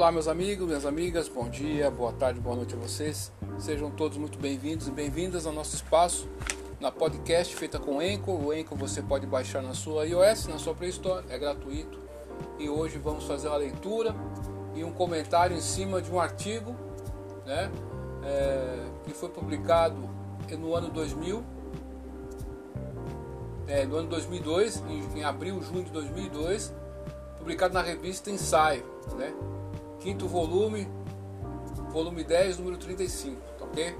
Olá, 0.00 0.10
meus 0.10 0.28
amigos, 0.28 0.66
minhas 0.66 0.86
amigas, 0.86 1.28
bom 1.28 1.46
dia, 1.50 1.90
boa 1.90 2.10
tarde, 2.10 2.40
boa 2.40 2.56
noite 2.56 2.74
a 2.74 2.78
vocês. 2.78 3.30
Sejam 3.58 3.90
todos 3.90 4.16
muito 4.16 4.38
bem-vindos 4.38 4.88
e 4.88 4.90
bem-vindas 4.90 5.44
ao 5.44 5.52
nosso 5.52 5.76
espaço 5.76 6.26
na 6.80 6.90
podcast 6.90 7.54
feita 7.54 7.78
com 7.78 7.96
o 7.96 8.00
Anchor. 8.00 8.34
O 8.34 8.50
Anchor 8.50 8.78
você 8.78 9.02
pode 9.02 9.26
baixar 9.26 9.62
na 9.62 9.74
sua 9.74 10.06
iOS, 10.06 10.46
na 10.46 10.58
sua 10.58 10.74
Play 10.74 10.88
Store, 10.88 11.22
é 11.28 11.38
gratuito. 11.38 11.98
E 12.58 12.66
hoje 12.66 12.96
vamos 12.96 13.24
fazer 13.24 13.48
uma 13.48 13.58
leitura 13.58 14.16
e 14.74 14.82
um 14.82 14.90
comentário 14.90 15.54
em 15.54 15.60
cima 15.60 16.00
de 16.00 16.10
um 16.10 16.18
artigo 16.18 16.74
né, 17.44 17.70
é, 18.24 18.86
que 19.04 19.12
foi 19.12 19.28
publicado 19.28 20.08
no 20.58 20.74
ano 20.74 20.88
2000, 20.88 21.44
é, 23.66 23.84
no 23.84 23.96
ano 23.96 24.08
2002, 24.08 24.82
em, 24.88 25.18
em 25.18 25.24
abril, 25.24 25.60
junho 25.60 25.84
de 25.84 25.90
2002, 25.90 26.72
publicado 27.36 27.74
na 27.74 27.82
revista 27.82 28.30
Ensaio, 28.30 28.86
né? 29.18 29.34
Quinto 30.00 30.26
volume, 30.26 30.88
volume 31.90 32.24
10, 32.24 32.58
número 32.58 32.78
35, 32.78 33.40
tá 33.58 33.64
ok? 33.64 33.96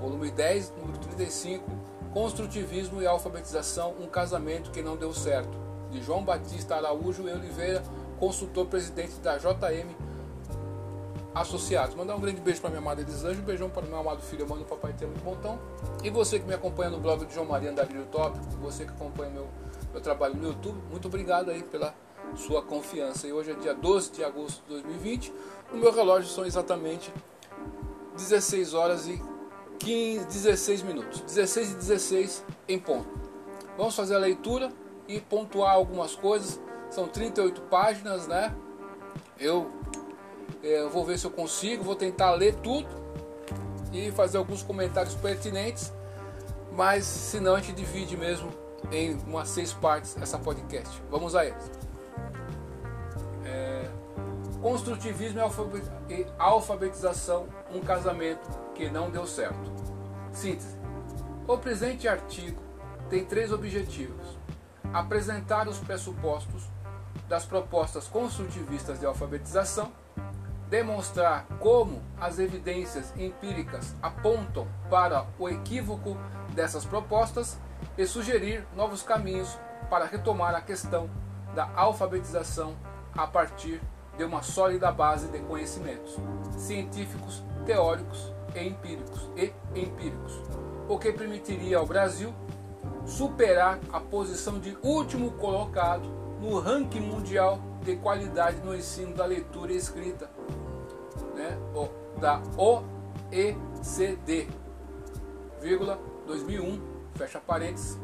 Volume 0.00 0.30
10, 0.30 0.72
número 0.78 0.98
35, 0.98 1.68
Construtivismo 2.12 3.02
e 3.02 3.06
Alfabetização, 3.06 3.94
um 4.00 4.06
casamento 4.06 4.70
que 4.70 4.82
não 4.82 4.96
deu 4.96 5.12
certo, 5.12 5.58
de 5.90 6.00
João 6.02 6.24
Batista 6.24 6.76
Araújo 6.76 7.28
e 7.28 7.32
Oliveira, 7.32 7.82
consultor 8.20 8.66
presidente 8.66 9.18
da 9.20 9.36
JM 9.36 9.88
Associados. 11.34 11.96
Mandar 11.96 12.14
um 12.14 12.20
grande 12.20 12.40
beijo 12.40 12.60
para 12.60 12.70
minha 12.70 12.80
amada 12.80 13.00
Elisângela, 13.00 13.42
um 13.42 13.44
beijão 13.44 13.68
para 13.68 13.82
meu 13.86 13.98
amado 13.98 14.22
filho, 14.22 14.48
mano, 14.48 14.64
papai 14.64 14.92
tem 14.92 15.08
muito 15.08 15.24
montão. 15.24 15.58
E 16.04 16.10
você 16.10 16.38
que 16.38 16.46
me 16.46 16.54
acompanha 16.54 16.90
no 16.90 17.00
blog 17.00 17.24
de 17.24 17.34
João 17.34 17.46
Maria 17.46 17.70
Andarilho 17.70 18.04
Tópico, 18.12 18.44
você 18.60 18.84
que 18.84 18.90
acompanha 18.90 19.30
meu, 19.30 19.48
meu 19.90 20.00
trabalho 20.00 20.36
no 20.36 20.48
YouTube, 20.48 20.78
muito 20.90 21.08
obrigado 21.08 21.50
aí 21.50 21.62
pela 21.62 21.94
sua 22.36 22.62
confiança. 22.62 23.26
E 23.26 23.32
hoje 23.32 23.50
é 23.50 23.54
dia 23.54 23.74
12 23.74 24.12
de 24.12 24.24
agosto 24.24 24.62
de 24.62 24.70
2020. 24.70 25.32
O 25.72 25.76
meu 25.76 25.92
relógio 25.92 26.28
são 26.28 26.44
exatamente 26.44 27.12
16 28.16 28.74
horas 28.74 29.06
e 29.06 29.22
15, 29.78 30.26
16 30.26 30.82
minutos. 30.82 31.20
16 31.20 31.72
e 31.72 31.74
16 31.74 32.44
em 32.68 32.78
ponto. 32.78 33.08
Vamos 33.76 33.96
fazer 33.96 34.14
a 34.14 34.18
leitura 34.18 34.70
e 35.08 35.20
pontuar 35.20 35.74
algumas 35.74 36.14
coisas. 36.14 36.60
São 36.90 37.08
38 37.08 37.62
páginas, 37.62 38.26
né? 38.26 38.54
Eu, 39.38 39.70
é, 40.62 40.80
eu 40.80 40.90
vou 40.90 41.04
ver 41.04 41.18
se 41.18 41.26
eu 41.26 41.30
consigo, 41.30 41.82
vou 41.82 41.96
tentar 41.96 42.32
ler 42.32 42.54
tudo 42.56 42.86
e 43.92 44.10
fazer 44.12 44.38
alguns 44.38 44.62
comentários 44.62 45.14
pertinentes. 45.14 45.92
Mas 46.72 47.04
se 47.04 47.40
não, 47.40 47.54
a 47.54 47.60
gente 47.60 47.76
divide 47.76 48.16
mesmo 48.16 48.50
em 48.90 49.14
umas 49.26 49.48
seis 49.48 49.72
partes 49.72 50.16
essa 50.20 50.38
podcast. 50.38 51.02
Vamos 51.10 51.34
a 51.34 51.44
eles. 51.44 51.70
Construtivismo 54.60 55.40
e 56.08 56.26
alfabetização, 56.38 57.48
um 57.72 57.80
casamento 57.80 58.48
que 58.74 58.88
não 58.88 59.10
deu 59.10 59.26
certo. 59.26 59.72
Síntese. 60.32 60.76
O 61.48 61.58
presente 61.58 62.06
artigo 62.06 62.62
tem 63.10 63.24
três 63.24 63.52
objetivos: 63.52 64.38
apresentar 64.92 65.66
os 65.66 65.78
pressupostos 65.78 66.70
das 67.28 67.44
propostas 67.44 68.06
construtivistas 68.06 69.00
de 69.00 69.06
alfabetização, 69.06 69.90
demonstrar 70.68 71.44
como 71.58 72.00
as 72.20 72.38
evidências 72.38 73.12
empíricas 73.16 73.94
apontam 74.00 74.68
para 74.88 75.26
o 75.38 75.48
equívoco 75.48 76.16
dessas 76.54 76.84
propostas 76.84 77.58
e 77.98 78.06
sugerir 78.06 78.66
novos 78.76 79.02
caminhos 79.02 79.58
para 79.90 80.04
retomar 80.04 80.54
a 80.54 80.60
questão 80.60 81.10
da 81.54 81.68
alfabetização 81.74 82.76
a 83.16 83.26
partir 83.26 83.80
de 84.16 84.24
uma 84.24 84.42
sólida 84.42 84.90
base 84.92 85.28
de 85.28 85.38
conhecimentos 85.40 86.16
científicos, 86.56 87.42
teóricos 87.64 88.32
e 88.54 88.60
empíricos, 88.66 89.28
e 89.36 89.52
empíricos, 89.74 90.40
o 90.88 90.98
que 90.98 91.12
permitiria 91.12 91.78
ao 91.78 91.86
Brasil 91.86 92.34
superar 93.06 93.78
a 93.92 94.00
posição 94.00 94.58
de 94.58 94.76
último 94.82 95.32
colocado 95.32 96.08
no 96.40 96.58
ranking 96.58 97.00
mundial 97.00 97.60
de 97.82 97.96
qualidade 97.96 98.58
no 98.64 98.74
ensino 98.74 99.14
da 99.14 99.24
leitura 99.24 99.72
e 99.72 99.76
escrita, 99.76 100.30
né, 101.34 101.56
da 102.20 102.42
OECD, 102.56 104.48
vírgula, 105.60 105.98
2001, 106.26 106.80
fecha 107.14 107.40
parênteses. 107.40 107.98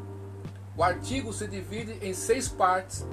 O 0.77 0.83
artigo 0.83 1.33
se 1.33 1.47
divide 1.47 1.99
em 2.07 2.15
seis 2.15 2.49
partes 2.49 3.07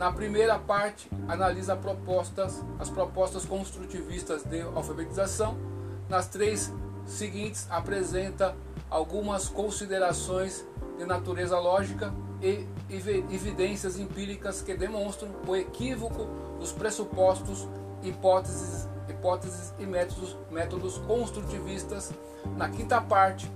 na 0.00 0.10
primeira 0.10 0.58
parte, 0.58 1.10
analisa 1.28 1.76
propostas, 1.76 2.64
as 2.78 2.88
propostas 2.88 3.44
construtivistas 3.44 4.42
de 4.42 4.62
alfabetização. 4.62 5.58
Nas 6.08 6.26
três 6.26 6.72
seguintes, 7.04 7.66
apresenta 7.68 8.56
algumas 8.88 9.46
considerações 9.46 10.64
de 10.96 11.04
natureza 11.04 11.58
lógica 11.58 12.14
e 12.40 12.66
evidências 12.88 13.98
empíricas 13.98 14.62
que 14.62 14.72
demonstram 14.72 15.32
o 15.46 15.54
equívoco 15.54 16.26
dos 16.58 16.72
pressupostos, 16.72 17.68
hipóteses, 18.02 18.88
hipóteses 19.06 19.74
e 19.78 19.84
métodos, 19.84 20.34
métodos 20.50 20.96
construtivistas. 20.96 22.10
Na 22.56 22.70
quinta 22.70 23.02
parte, 23.02 23.52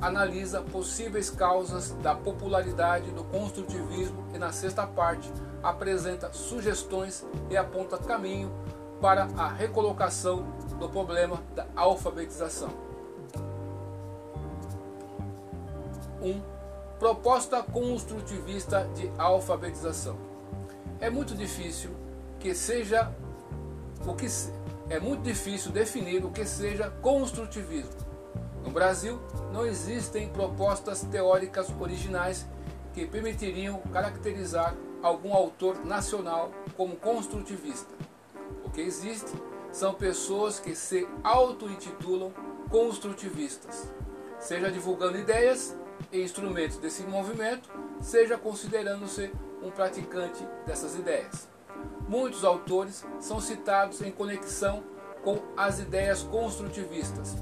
analisa 0.00 0.60
possíveis 0.60 1.30
causas 1.30 1.90
da 2.00 2.14
popularidade 2.14 3.10
do 3.10 3.24
construtivismo 3.24 4.24
e 4.32 4.38
na 4.38 4.52
sexta 4.52 4.86
parte, 4.86 5.28
apresenta 5.62 6.32
sugestões 6.32 7.26
e 7.48 7.56
aponta 7.56 7.98
caminho 7.98 8.50
para 9.00 9.24
a 9.36 9.48
recolocação 9.48 10.44
do 10.78 10.88
problema 10.88 11.42
da 11.54 11.66
alfabetização. 11.74 12.70
1. 16.20 16.28
Um, 16.28 16.42
proposta 16.98 17.62
construtivista 17.62 18.86
de 18.94 19.10
alfabetização. 19.16 20.16
É 21.00 21.08
muito 21.08 21.34
difícil 21.34 21.90
que 22.38 22.54
seja 22.54 23.10
o 24.06 24.14
que 24.14 24.26
é 24.90 24.98
muito 24.98 25.22
difícil 25.22 25.70
definir 25.70 26.24
o 26.24 26.30
que 26.30 26.44
seja 26.44 26.90
construtivismo. 27.00 28.10
No 28.64 28.70
Brasil, 28.70 29.18
não 29.52 29.64
existem 29.64 30.28
propostas 30.28 31.02
teóricas 31.02 31.72
originais 31.80 32.46
que 32.92 33.06
permitiriam 33.06 33.78
caracterizar 33.92 34.74
algum 35.02 35.34
autor 35.34 35.84
nacional 35.84 36.50
como 36.76 36.96
construtivista. 36.96 37.92
O 38.64 38.70
que 38.70 38.80
existe 38.80 39.30
são 39.72 39.94
pessoas 39.94 40.58
que 40.58 40.74
se 40.74 41.08
auto-intitulam 41.22 42.32
construtivistas, 42.70 43.88
seja 44.38 44.70
divulgando 44.70 45.18
ideias 45.18 45.76
e 46.12 46.22
instrumentos 46.22 46.76
desse 46.78 47.02
movimento, 47.02 47.68
seja 48.00 48.36
considerando-se 48.38 49.32
um 49.62 49.70
praticante 49.70 50.46
dessas 50.66 50.94
ideias. 50.94 51.48
Muitos 52.08 52.44
autores 52.44 53.04
são 53.20 53.40
citados 53.40 54.00
em 54.02 54.10
conexão 54.10 54.82
com 55.22 55.38
as 55.56 55.78
ideias 55.78 56.22
construtivistas. 56.22 57.36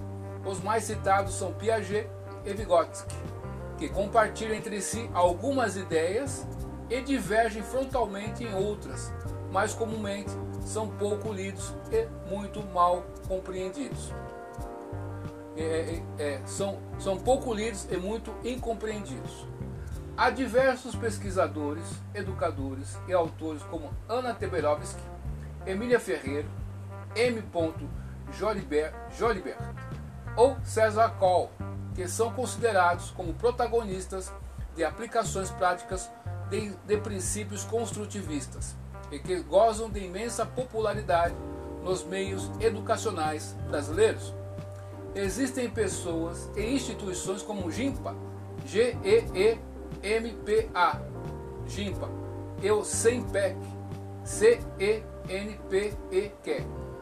Os 0.44 0.60
mais 0.60 0.84
citados 0.84 1.34
são 1.34 1.52
Piaget 1.52 2.08
e 2.44 2.52
Vygotsky, 2.52 3.14
que 3.76 3.88
compartilham 3.88 4.54
entre 4.54 4.80
si 4.80 5.08
algumas 5.14 5.76
ideias 5.76 6.46
e 6.91 7.00
divergem 7.00 7.62
frontalmente 7.62 8.44
em 8.44 8.54
outras, 8.54 9.12
mas 9.53 9.75
comumente 9.75 10.31
são 10.62 10.88
pouco 10.88 11.32
lidos 11.32 11.72
e 11.91 12.06
muito 12.31 12.62
mal 12.62 13.04
compreendidos. 13.26 14.12
É, 15.56 15.62
é, 16.19 16.22
é, 16.22 16.43
são, 16.47 16.78
são 16.99 17.19
pouco 17.19 17.53
lidos 17.53 17.87
e 17.91 17.97
muito 17.97 18.32
incompreendidos. 18.44 19.47
Há 20.17 20.31
diversos 20.31 20.94
pesquisadores, 20.94 21.85
educadores 22.14 22.99
e 23.06 23.12
autores 23.12 23.62
como 23.64 23.90
Ana 24.08 24.35
Teberovski, 24.35 25.00
Emília 25.67 26.00
Ferreiro, 26.00 26.49
M. 27.14 27.43
Jolibert, 28.32 28.94
Jolibert 29.17 29.58
ou 30.37 30.56
César 30.62 31.11
Kohl, 31.19 31.50
que 31.94 32.06
são 32.06 32.32
considerados 32.32 33.11
como 33.11 33.35
protagonistas 33.35 34.32
de 34.76 34.85
aplicações 34.85 35.50
práticas 35.50 36.11
de, 36.50 36.71
de 36.87 36.97
princípios 36.99 37.65
construtivistas 37.65 38.77
e 39.11 39.19
que 39.19 39.41
gozam 39.41 39.91
de 39.91 40.00
imensa 40.00 40.45
popularidade 40.45 41.35
nos 41.83 42.05
meios 42.05 42.50
educacionais 42.61 43.56
brasileiros. 43.69 44.35
Existem 45.15 45.71
pessoas 45.71 46.50
e 46.56 46.62
instituições 46.62 47.43
como 47.43 47.71
GIMPA, 47.71 48.15
G-E-E-M-P-A, 48.67 49.59
GIMPA, 51.67 52.09
e 52.62 52.71
o 52.71 52.85
C-E-N-P-E-Q, 52.85 53.47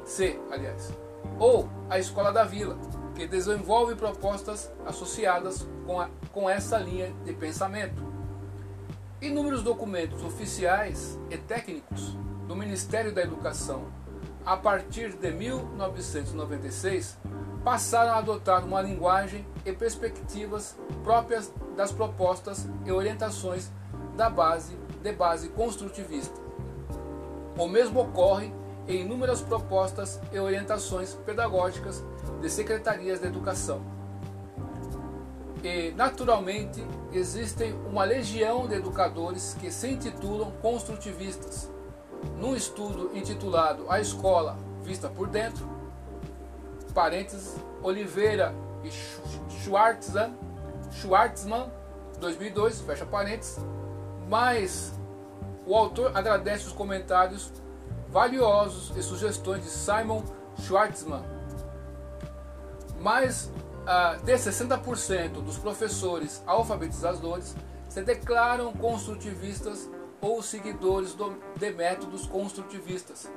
C, 0.05 0.41
aliás, 0.51 0.93
ou 1.39 1.69
a 1.91 1.99
Escola 1.99 2.33
da 2.33 2.45
Vila, 2.45 2.79
que 3.15 3.27
desenvolve 3.27 3.97
propostas 3.97 4.71
associadas 4.85 5.67
com, 5.85 6.01
a, 6.01 6.09
com 6.33 6.49
essa 6.49 6.79
linha 6.79 7.13
de 7.25 7.33
pensamento. 7.33 8.06
Inúmeros 9.21 9.63
documentos 9.63 10.23
oficiais 10.23 11.19
e 11.31 11.39
técnicos 11.39 12.15
do 12.47 12.55
Ministério 12.55 13.15
da 13.15 13.23
Educação, 13.23 13.87
a 14.45 14.59
partir 14.59 15.15
de 15.15 15.31
1996, 15.31 17.17
passaram 17.65 18.13
a 18.13 18.19
adotar 18.19 18.63
uma 18.63 18.83
linguagem 18.83 19.47
e 19.65 19.73
perspectivas 19.73 20.77
próprias 21.03 21.51
das 21.75 21.91
propostas 21.93 22.69
e 22.85 22.93
orientações 22.93 23.71
da 24.19 24.29
base 24.29 24.77
de 25.03 25.13
base 25.13 25.49
construtivista. 25.49 26.39
O 27.59 27.67
mesmo 27.67 28.01
ocorre 28.01 28.53
em 28.87 29.01
inúmeras 29.01 29.41
propostas 29.41 30.21
e 30.31 30.39
orientações 30.39 31.15
pedagógicas 31.25 32.05
de 32.43 32.51
secretarias 32.51 33.19
de 33.19 33.27
educação. 33.29 33.96
Naturalmente, 35.95 36.85
existem 37.13 37.73
uma 37.91 38.05
legião 38.05 38.67
de 38.67 38.75
educadores 38.75 39.57
que 39.59 39.71
se 39.71 39.89
intitulam 39.89 40.53
construtivistas. 40.63 41.71
Num 42.39 42.55
estudo 42.55 43.11
intitulado 43.15 43.91
A 43.91 44.01
Escola 44.01 44.57
Vista 44.83 45.09
por 45.09 45.29
Dentro, 45.29 45.69
parênteses, 46.95 47.57
Oliveira 47.83 48.55
e 48.85 48.91
Schwartzman, 49.63 50.35
Schwartzman 50.93 51.71
2002, 52.21 52.81
fecha 52.81 53.05
parênteses, 53.05 53.59
mas 54.29 54.95
o 55.67 55.75
autor 55.75 56.17
agradece 56.17 56.67
os 56.67 56.73
comentários 56.73 57.53
valiosos 58.09 58.97
e 58.97 59.03
sugestões 59.03 59.65
de 59.65 59.69
Simon 59.69 60.23
Schwartzman. 60.61 61.23
Mais 63.01 63.51
de 64.25 64.33
60% 64.33 65.43
dos 65.43 65.59
professores 65.59 66.43
alfabetizadores 66.45 67.55
se 67.89 68.03
declaram 68.03 68.73
construtivistas 68.73 69.89
ou 70.21 70.43
seguidores 70.43 71.15
do, 71.15 71.37
de 71.57 71.71
métodos 71.71 72.27
construtivistas. 72.27 73.31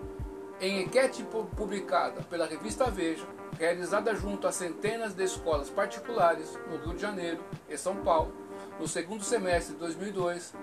Em 0.60 0.81
enquete 0.81 1.24
publicada 1.56 2.22
pela 2.24 2.48
revista 2.48 2.90
Veja, 2.90 3.25
realizada 3.57 4.16
junto 4.16 4.48
a 4.48 4.51
centenas 4.51 5.13
de 5.13 5.24
escolas 5.24 5.69
particulares 5.69 6.57
no 6.69 6.78
Rio 6.78 6.96
de 6.96 7.01
Janeiro 7.01 7.44
e 7.69 7.78
São 7.78 7.98
Paulo, 7.98 8.34
no 8.80 8.88
segundo 8.88 9.24
semestre 9.24 9.74
de 9.74 9.80
2002, 9.80 10.54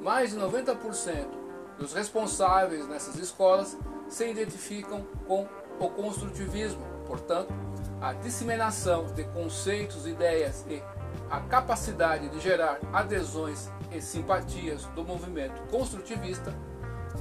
mais 0.00 0.30
de 0.30 0.38
90% 0.38 1.26
dos 1.78 1.92
responsáveis 1.92 2.88
nessas 2.88 3.16
escolas 3.16 3.76
se 4.08 4.26
identificam 4.26 5.06
com 5.26 5.46
o 5.78 5.90
construtivismo. 5.90 6.82
Portanto, 7.06 7.52
a 8.04 8.12
disseminação 8.12 9.06
de 9.14 9.24
conceitos, 9.24 10.06
ideias 10.06 10.62
e 10.68 10.82
a 11.30 11.40
capacidade 11.40 12.28
de 12.28 12.38
gerar 12.38 12.78
adesões 12.92 13.70
e 13.90 13.98
simpatias 14.02 14.84
do 14.94 15.02
movimento 15.02 15.58
construtivista 15.70 16.54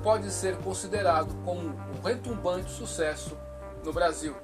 pode 0.03 0.29
ser 0.29 0.57
considerado 0.57 1.33
como 1.45 1.69
um 1.69 2.01
retumbante 2.03 2.69
sucesso 2.69 3.37
no 3.81 3.93
Brasil. 3.93 4.35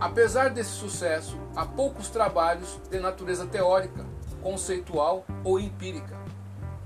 Apesar 0.00 0.50
desse 0.50 0.70
sucesso, 0.70 1.38
há 1.54 1.64
poucos 1.64 2.08
trabalhos 2.08 2.80
de 2.90 2.98
natureza 2.98 3.46
teórica, 3.46 4.04
conceitual 4.42 5.24
ou 5.44 5.60
empírica 5.60 6.18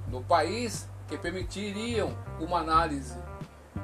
no 0.09 0.23
país 0.23 0.87
que 1.09 1.17
permitiriam 1.17 2.15
uma 2.39 2.59
análise. 2.59 3.17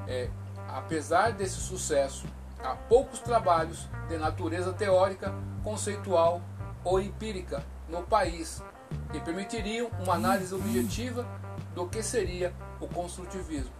É, 0.07 0.29
apesar 0.67 1.31
desse 1.31 1.55
sucesso, 1.55 2.27
há 2.63 2.75
poucos 2.75 3.19
trabalhos 3.19 3.89
de 4.07 4.17
natureza 4.17 4.73
teórica, 4.73 5.33
conceitual 5.63 6.41
ou 6.83 6.99
empírica 6.99 7.63
no 7.87 8.01
país 8.03 8.63
que 9.11 9.19
permitiriam 9.19 9.89
uma 9.99 10.15
análise 10.15 10.53
objetiva 10.53 11.25
do 11.73 11.87
que 11.87 12.01
seria 12.01 12.53
o 12.79 12.87
construtivismo, 12.87 13.71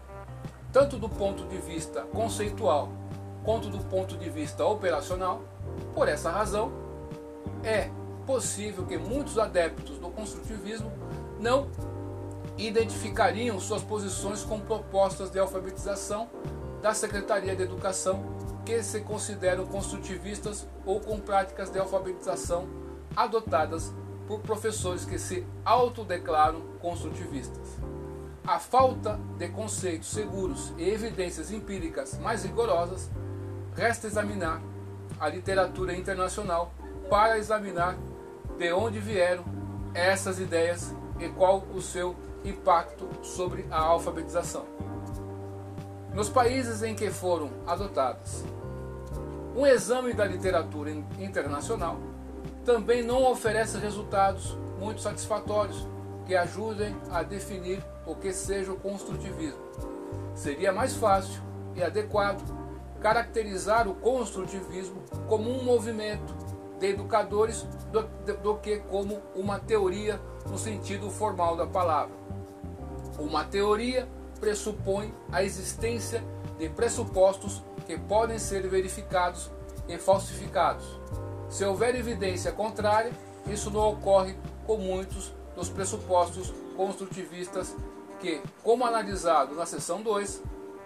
tanto 0.71 0.97
do 0.97 1.09
ponto 1.09 1.45
de 1.45 1.57
vista 1.57 2.01
conceitual 2.03 2.89
quanto 3.43 3.69
do 3.69 3.79
ponto 3.85 4.17
de 4.17 4.29
vista 4.29 4.65
operacional. 4.65 5.41
Por 5.93 6.07
essa 6.07 6.29
razão, 6.29 6.71
é 7.63 7.89
possível 8.25 8.85
que 8.85 8.97
muitos 8.97 9.37
adeptos 9.39 9.97
do 9.97 10.09
construtivismo 10.09 10.91
não 11.39 11.67
identificariam 12.57 13.59
suas 13.59 13.81
posições 13.81 14.43
com 14.43 14.59
propostas 14.59 15.31
de 15.31 15.39
alfabetização 15.39 16.29
da 16.81 16.93
Secretaria 16.93 17.55
de 17.55 17.63
Educação 17.63 18.23
que 18.71 18.83
se 18.83 19.01
consideram 19.01 19.65
construtivistas 19.65 20.65
ou 20.85 21.01
com 21.01 21.19
práticas 21.19 21.69
de 21.69 21.77
alfabetização 21.77 22.69
adotadas 23.13 23.91
por 24.25 24.39
professores 24.39 25.03
que 25.03 25.19
se 25.19 25.45
autodeclaram 25.65 26.61
construtivistas. 26.79 27.67
A 28.47 28.59
falta 28.59 29.19
de 29.37 29.49
conceitos 29.49 30.07
seguros 30.07 30.73
e 30.77 30.89
evidências 30.89 31.51
empíricas 31.51 32.17
mais 32.17 32.45
rigorosas 32.45 33.09
Resta 33.75 34.07
examinar 34.07 34.61
a 35.19 35.27
literatura 35.27 35.93
internacional 35.93 36.73
para 37.09 37.37
examinar 37.37 37.97
de 38.57 38.71
onde 38.71 38.99
vieram 38.99 39.43
essas 39.93 40.39
ideias 40.39 40.95
e 41.19 41.27
qual 41.27 41.63
o 41.73 41.81
seu 41.81 42.15
impacto 42.45 43.07
sobre 43.21 43.65
a 43.69 43.79
alfabetização. 43.79 44.65
Nos 46.13 46.29
países 46.29 46.83
em 46.83 46.95
que 46.95 47.09
foram 47.09 47.49
adotadas, 47.65 48.43
um 49.55 49.65
exame 49.65 50.13
da 50.13 50.25
literatura 50.25 50.91
internacional 51.19 51.97
também 52.65 53.03
não 53.03 53.29
oferece 53.29 53.77
resultados 53.77 54.57
muito 54.79 55.01
satisfatórios 55.01 55.87
que 56.25 56.35
ajudem 56.35 56.95
a 57.11 57.23
definir 57.23 57.83
o 58.05 58.15
que 58.15 58.31
seja 58.31 58.71
o 58.71 58.79
construtivismo. 58.79 59.59
Seria 60.33 60.71
mais 60.71 60.95
fácil 60.95 61.41
e 61.75 61.83
adequado 61.83 62.41
caracterizar 63.01 63.87
o 63.87 63.95
construtivismo 63.95 65.01
como 65.27 65.49
um 65.49 65.63
movimento 65.63 66.33
de 66.79 66.87
educadores 66.87 67.65
do, 67.91 68.03
do, 68.37 68.55
que 68.55 68.77
como 68.77 69.21
uma 69.35 69.59
teoria 69.59 70.19
no 70.49 70.57
sentido 70.57 71.09
formal 71.09 71.55
da 71.55 71.67
palavra. 71.67 72.15
Uma 73.19 73.43
teoria 73.43 74.07
pressupõe 74.39 75.13
a 75.31 75.43
existência 75.43 76.23
de 76.57 76.69
pressupostos 76.69 77.63
podem 77.97 78.39
ser 78.39 78.67
verificados 78.67 79.49
e 79.87 79.97
falsificados. 79.97 80.85
Se 81.49 81.65
houver 81.65 81.95
evidência 81.95 82.51
contrária, 82.51 83.11
isso 83.47 83.69
não 83.69 83.89
ocorre 83.89 84.35
com 84.65 84.77
muitos 84.77 85.33
dos 85.55 85.69
pressupostos 85.69 86.53
construtivistas 86.77 87.75
que, 88.19 88.41
como 88.63 88.85
analisado 88.85 89.55
na 89.55 89.65
seção 89.65 90.01
2, 90.01 90.41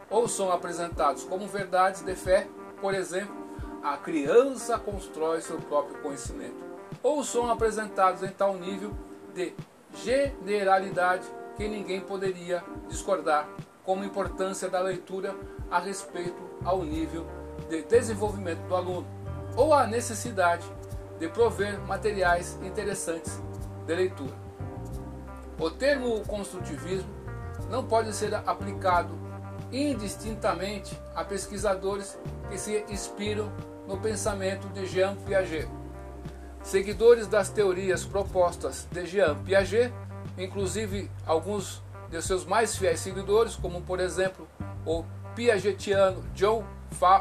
ou 0.10 0.28
são 0.28 0.52
apresentados 0.52 1.24
como 1.24 1.48
verdades 1.48 2.02
de 2.02 2.16
fé, 2.16 2.48
por 2.82 2.94
exemplo, 2.94 3.36
a 3.84 3.98
criança 3.98 4.80
constrói 4.80 5.42
seu 5.42 5.58
próprio 5.58 6.02
conhecimento, 6.02 6.64
ou 7.04 7.24
são 7.24 7.50
apresentados 7.52 8.24
em 8.24 8.30
tal 8.30 8.56
nível 8.56 8.92
de 9.34 9.54
generalidade 9.94 11.28
que 11.56 11.68
ninguém 11.68 12.02
poderia 12.02 12.64
discordar, 12.88 13.48
como 13.84 14.04
importância 14.04 14.68
da 14.68 14.80
leitura 14.80 15.36
a 15.70 15.80
respeito 15.80 16.55
ao 16.66 16.84
nível 16.84 17.26
de 17.70 17.84
desenvolvimento 17.84 18.60
do 18.68 18.76
aluno, 18.76 19.08
ou 19.56 19.74
a 19.74 19.88
necessidade 19.88 20.66
de 21.20 21.30
prover 21.30 21.80
materiais 21.82 22.60
interessantes 22.62 23.42
de 23.86 23.96
leitura. 23.96 24.34
O 25.58 25.70
termo 25.70 26.20
construtivismo 26.22 27.10
não 27.70 27.86
pode 27.86 28.14
ser 28.14 28.34
aplicado 28.36 29.18
indistintamente 29.72 31.00
a 31.16 31.24
pesquisadores 31.24 32.18
que 32.50 32.58
se 32.58 32.84
inspiram 32.90 33.52
no 33.88 33.98
pensamento 33.98 34.68
de 34.70 34.86
Jean 34.86 35.16
Piaget. 35.16 35.70
Seguidores 36.62 37.28
das 37.28 37.50
teorias 37.50 38.04
propostas 38.04 38.88
de 38.92 39.06
Jean 39.06 39.36
Piaget, 39.44 39.94
inclusive 40.38 41.10
alguns 41.26 41.82
de 42.10 42.22
seus 42.22 42.46
mais 42.46 42.76
fiéis 42.76 43.00
seguidores, 43.00 43.56
como 43.56 43.82
por 43.82 44.00
exemplo 44.00 44.48
o 44.86 45.04
piagetiano 45.36 46.24
John 46.34 46.64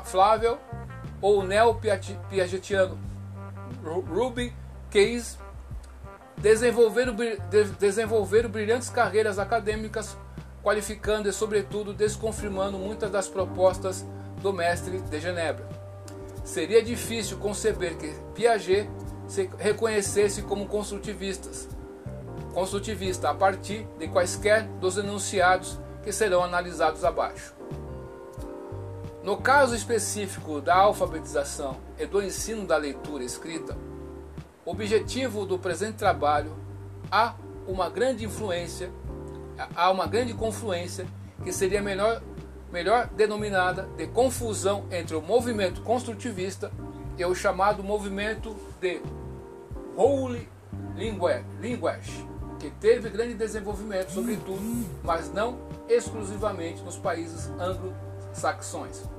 Flavel 0.05 0.59
ou 1.21 1.43
neo-piagetiano 1.43 2.99
Ruby 3.83 4.55
Case, 4.91 5.37
desenvolveram, 6.37 7.17
desenvolveram 7.79 8.49
brilhantes 8.49 8.89
carreiras 8.89 9.39
acadêmicas 9.39 10.17
qualificando 10.63 11.29
e, 11.29 11.33
sobretudo, 11.33 11.93
desconfirmando 11.93 12.79
muitas 12.79 13.11
das 13.11 13.29
propostas 13.29 14.05
do 14.41 14.53
mestre 14.53 15.01
de 15.01 15.21
Genebra. 15.21 15.69
Seria 16.45 16.83
difícil 16.83 17.39
conceber 17.39 17.97
que 17.97 18.15
Piaget 18.35 18.89
se 19.27 19.51
reconhecesse 19.59 20.43
como 20.43 20.67
construtivistas, 20.67 21.69
construtivista 22.53 23.31
a 23.31 23.35
partir 23.35 23.87
de 23.99 24.09
quaisquer 24.09 24.65
dos 24.81 24.97
enunciados 24.99 25.79
que 26.03 26.13
serão 26.13 26.43
analisados 26.43 27.05
abaixo. 27.05 27.55
No 29.25 29.39
caso 29.39 29.75
específico 29.75 30.61
da 30.61 30.75
alfabetização 30.75 31.79
e 31.99 32.05
do 32.05 32.23
ensino 32.23 32.67
da 32.67 32.77
leitura 32.77 33.25
escrita, 33.25 33.75
objetivo 34.67 35.47
do 35.47 35.59
presente 35.59 35.97
trabalho 35.97 36.55
há 37.11 37.35
uma 37.67 37.89
grande 37.89 38.23
influência 38.23 38.91
há 39.75 39.91
uma 39.91 40.07
grande 40.07 40.35
confluência 40.35 41.07
que 41.43 41.51
seria 41.55 41.81
melhor 41.81 42.21
melhor 42.71 43.07
denominada 43.07 43.89
de 43.97 44.07
confusão 44.09 44.85
entre 44.91 45.17
o 45.17 45.23
movimento 45.23 45.81
construtivista 45.81 46.71
e 47.17 47.25
o 47.25 47.35
chamado 47.35 47.83
movimento 47.83 48.55
de 48.79 49.01
Holy 49.97 50.47
Language, 50.97 52.29
que 52.59 52.71
teve 52.73 53.09
grande 53.09 53.35
desenvolvimento, 53.35 54.11
sobretudo, 54.11 54.61
mas 55.03 55.33
não 55.33 55.57
exclusivamente 55.89 56.83
nos 56.83 56.99
países 56.99 57.49
anglo-saxões. 57.59 59.14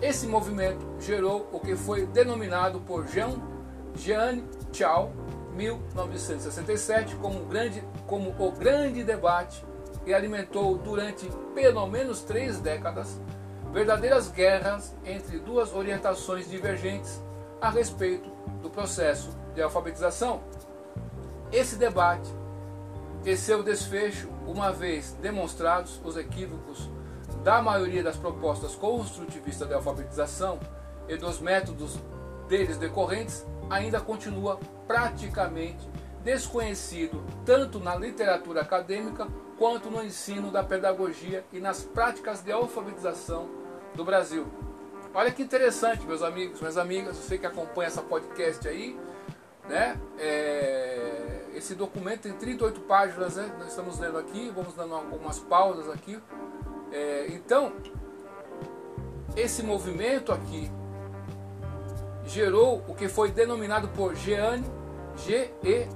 Esse 0.00 0.26
movimento 0.26 0.86
gerou 1.00 1.48
o 1.52 1.58
que 1.58 1.74
foi 1.74 2.06
denominado 2.06 2.80
por 2.80 3.06
Jean, 3.08 3.34
Jean 3.96 4.42
Chao, 4.72 5.12
1967, 5.54 7.16
como, 7.16 7.44
grande, 7.46 7.82
como 8.06 8.34
o 8.38 8.52
grande 8.52 9.02
debate 9.02 9.64
e 10.06 10.14
alimentou 10.14 10.78
durante 10.78 11.28
pelo 11.54 11.86
menos 11.86 12.22
três 12.22 12.60
décadas 12.60 13.20
verdadeiras 13.72 14.30
guerras 14.30 14.94
entre 15.04 15.38
duas 15.38 15.74
orientações 15.74 16.48
divergentes 16.48 17.20
a 17.60 17.68
respeito 17.68 18.30
do 18.62 18.70
processo 18.70 19.30
de 19.54 19.60
alfabetização. 19.60 20.40
Esse 21.52 21.76
debate 21.76 22.28
e 23.24 23.36
seu 23.36 23.62
desfecho, 23.62 24.28
uma 24.46 24.72
vez 24.72 25.12
demonstrados 25.20 26.00
os 26.04 26.16
equívocos 26.16 26.88
da 27.48 27.62
maioria 27.62 28.02
das 28.02 28.18
propostas 28.18 28.74
construtivistas 28.74 29.66
de 29.66 29.72
alfabetização 29.72 30.60
e 31.08 31.16
dos 31.16 31.40
métodos 31.40 31.98
deles 32.46 32.76
decorrentes, 32.76 33.42
ainda 33.70 34.02
continua 34.02 34.60
praticamente 34.86 35.88
desconhecido 36.22 37.24
tanto 37.46 37.80
na 37.80 37.96
literatura 37.96 38.60
acadêmica 38.60 39.26
quanto 39.56 39.88
no 39.88 40.04
ensino 40.04 40.50
da 40.50 40.62
pedagogia 40.62 41.42
e 41.50 41.58
nas 41.58 41.82
práticas 41.82 42.42
de 42.42 42.52
alfabetização 42.52 43.48
do 43.94 44.04
Brasil. 44.04 44.46
Olha 45.14 45.32
que 45.32 45.42
interessante, 45.42 46.04
meus 46.04 46.22
amigos, 46.22 46.60
minhas 46.60 46.76
amigas, 46.76 47.16
você 47.16 47.38
que 47.38 47.46
acompanha 47.46 47.86
essa 47.86 48.02
podcast 48.02 48.68
aí, 48.68 48.94
né? 49.66 49.98
É, 50.18 51.46
esse 51.54 51.74
documento 51.74 52.20
tem 52.20 52.32
38 52.34 52.80
páginas, 52.82 53.36
né? 53.36 53.50
Nós 53.58 53.68
estamos 53.68 53.98
lendo 53.98 54.18
aqui, 54.18 54.52
vamos 54.54 54.74
dando 54.74 54.94
algumas 54.94 55.38
pausas 55.38 55.88
aqui. 55.88 56.20
É, 56.92 57.26
então, 57.28 57.72
esse 59.36 59.62
movimento 59.62 60.32
aqui 60.32 60.70
gerou 62.26 62.82
o 62.88 62.94
que 62.94 63.08
foi 63.08 63.30
denominado 63.30 63.88
por 63.88 64.14
Jeanne, 64.14 64.64
G-E-A-N-N-E-S, 65.26 65.88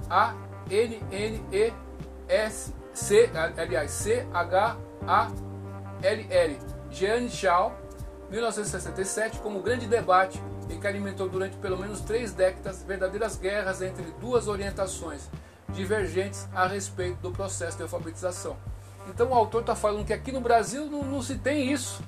aliás, 3.57 3.91
C-H-A-L-L, 3.91 4.79
Jeanne 6.91 7.29
Shaw, 7.29 7.75
1967, 8.29 9.39
como 9.39 9.61
grande 9.61 9.87
debate 9.87 10.41
e 10.69 10.75
que 10.77 10.87
alimentou 10.87 11.29
durante 11.29 11.55
pelo 11.57 11.77
menos 11.77 12.01
três 12.01 12.31
décadas 12.31 12.83
verdadeiras 12.83 13.37
guerras 13.37 13.81
entre 13.81 14.05
duas 14.19 14.47
orientações 14.47 15.29
divergentes 15.69 16.47
a 16.53 16.67
respeito 16.67 17.17
do 17.17 17.31
processo 17.31 17.77
de 17.77 17.83
alfabetização. 17.83 18.57
Então 19.07 19.29
o 19.29 19.33
autor 19.33 19.61
está 19.61 19.75
falando 19.75 20.05
que 20.05 20.13
aqui 20.13 20.31
no 20.31 20.41
Brasil 20.41 20.85
não, 20.85 21.03
não, 21.03 21.21
se 21.21 21.35
tem 21.35 21.71
isso. 21.71 22.01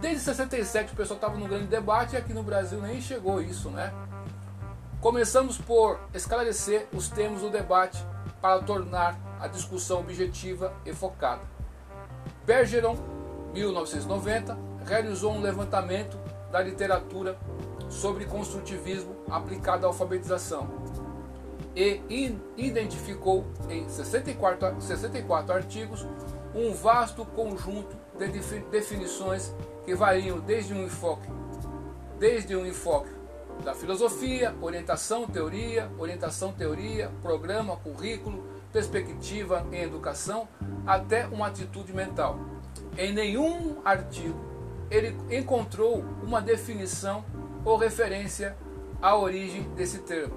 Desde 0.00 0.20
67 0.20 0.92
o 0.92 0.96
pessoal 0.96 1.16
estava 1.16 1.36
no 1.36 1.48
grande 1.48 1.66
debate 1.66 2.14
e 2.14 2.16
aqui 2.18 2.32
no 2.32 2.42
Brasil 2.42 2.80
nem 2.80 3.00
chegou 3.00 3.40
isso, 3.40 3.70
né? 3.70 3.92
Começamos 5.00 5.58
por 5.58 5.98
esclarecer 6.12 6.86
os 6.92 7.08
termos 7.08 7.40
do 7.40 7.50
debate 7.50 8.04
para 8.40 8.62
tornar 8.62 9.18
a 9.40 9.46
discussão 9.46 10.00
objetiva 10.00 10.72
e 10.84 10.92
focada. 10.92 11.42
Bergeron, 12.44 12.96
1990, 13.52 14.56
realizou 14.84 15.32
um 15.32 15.40
levantamento 15.40 16.18
da 16.50 16.60
literatura 16.60 17.38
sobre 17.88 18.24
construtivismo 18.24 19.16
aplicado 19.30 19.86
à 19.86 19.88
alfabetização 19.88 20.68
e 21.76 22.34
identificou 22.56 23.44
em 23.68 23.86
64, 23.86 24.80
64 24.80 25.54
artigos 25.54 26.06
um 26.54 26.72
vasto 26.72 27.24
conjunto 27.26 27.94
de 28.18 28.28
definições 28.70 29.54
que 29.84 29.94
variam 29.94 30.40
desde 30.40 30.72
um 30.72 30.82
enfoque, 30.82 31.28
desde 32.18 32.56
um 32.56 32.64
enfoque 32.64 33.10
da 33.62 33.74
filosofia, 33.74 34.54
orientação, 34.60 35.26
teoria, 35.26 35.90
orientação, 35.98 36.52
teoria, 36.52 37.10
programa, 37.20 37.76
currículo, 37.76 38.46
perspectiva 38.72 39.66
em 39.70 39.82
educação, 39.82 40.48
até 40.86 41.26
uma 41.26 41.48
atitude 41.48 41.92
mental. 41.92 42.38
Em 42.96 43.12
nenhum 43.12 43.82
artigo 43.84 44.38
ele 44.90 45.16
encontrou 45.30 46.04
uma 46.22 46.40
definição 46.40 47.24
ou 47.64 47.76
referência 47.76 48.56
à 49.02 49.16
origem 49.16 49.62
desse 49.74 49.98
termo. 49.98 50.34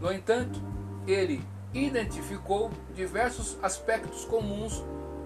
No 0.00 0.12
entanto, 0.12 0.60
ele 1.08 1.42
identificou 1.72 2.70
diversos 2.94 3.58
aspectos 3.62 4.24
comuns 4.26 4.84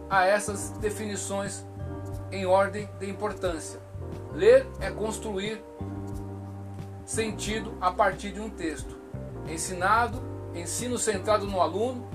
a 0.08 0.24
essas 0.24 0.70
definições 0.78 1.64
em 2.30 2.46
ordem 2.46 2.88
de 2.98 3.10
importância. 3.10 3.80
Ler 4.32 4.66
é 4.80 4.90
construir 4.90 5.62
sentido 7.04 7.76
a 7.80 7.90
partir 7.90 8.32
de 8.32 8.40
um 8.40 8.48
texto. 8.48 8.96
Ensinado, 9.48 10.22
ensino 10.54 10.98
centrado 10.98 11.46
no 11.46 11.60
aluno, 11.60 12.08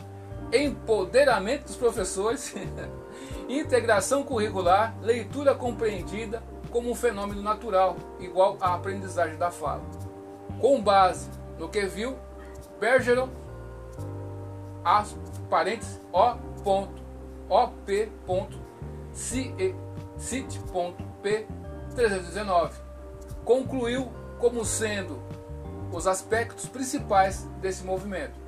empoderamento 0.52 1.66
dos 1.66 1.76
professores, 1.76 2.56
integração 3.50 4.24
curricular, 4.24 4.96
leitura 5.02 5.54
compreendida 5.54 6.42
como 6.72 6.92
um 6.92 6.96
fenômeno 6.96 7.42
natural, 7.42 7.98
igual 8.20 8.58
à 8.62 8.74
aprendizagem 8.74 9.38
da 9.38 9.52
fala. 9.52 9.84
Com 10.60 10.82
base 10.82 11.30
no 11.58 11.70
que 11.70 11.86
viu, 11.86 12.18
Bergeron, 12.80 13.30
as 14.88 15.14
parênteses, 15.50 16.00
O.Op.Cit.P 16.14 16.88
319, 21.94 22.80
concluiu 23.44 24.10
como 24.40 24.64
sendo 24.64 25.22
os 25.92 26.08
aspectos 26.08 26.68
principais 26.68 27.44
desse 27.60 27.84
movimento. 27.84 28.40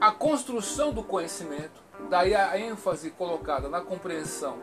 A 0.00 0.10
construção 0.12 0.94
do 0.94 1.02
conhecimento, 1.02 1.82
daí 2.08 2.34
a 2.34 2.58
ênfase 2.58 3.10
colocada 3.10 3.68
na 3.68 3.82
compreensão 3.82 4.56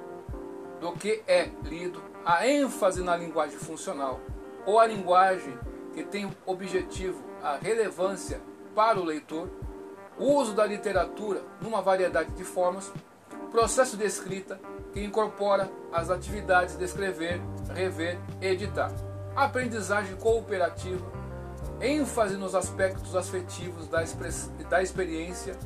do 0.81 0.93
que 0.93 1.21
é 1.27 1.51
lido, 1.61 2.01
a 2.25 2.47
ênfase 2.47 3.03
na 3.03 3.15
linguagem 3.15 3.59
funcional, 3.59 4.19
ou 4.65 4.79
a 4.79 4.87
linguagem 4.87 5.55
que 5.93 6.03
tem 6.03 6.27
objetivo 6.43 7.23
a 7.43 7.57
relevância 7.57 8.41
para 8.73 8.99
o 8.99 9.03
leitor, 9.03 9.47
o 9.61 9.64
uso 10.17 10.53
da 10.53 10.65
literatura 10.65 11.41
numa 11.61 11.81
variedade 11.81 12.31
de 12.31 12.43
formas, 12.43 12.91
processo 13.51 13.97
de 13.97 14.05
escrita 14.05 14.59
que 14.93 15.03
incorpora 15.03 15.69
as 15.91 16.09
atividades 16.09 16.77
de 16.77 16.83
escrever, 16.83 17.41
rever 17.73 18.17
e 18.41 18.47
editar, 18.47 18.91
aprendizagem 19.35 20.15
cooperativa, 20.17 21.05
ênfase 21.81 22.37
nos 22.37 22.55
aspectos 22.55 23.15
afetivos 23.15 23.87
da, 23.87 24.03
da 24.69 24.81
experiência 24.81 25.57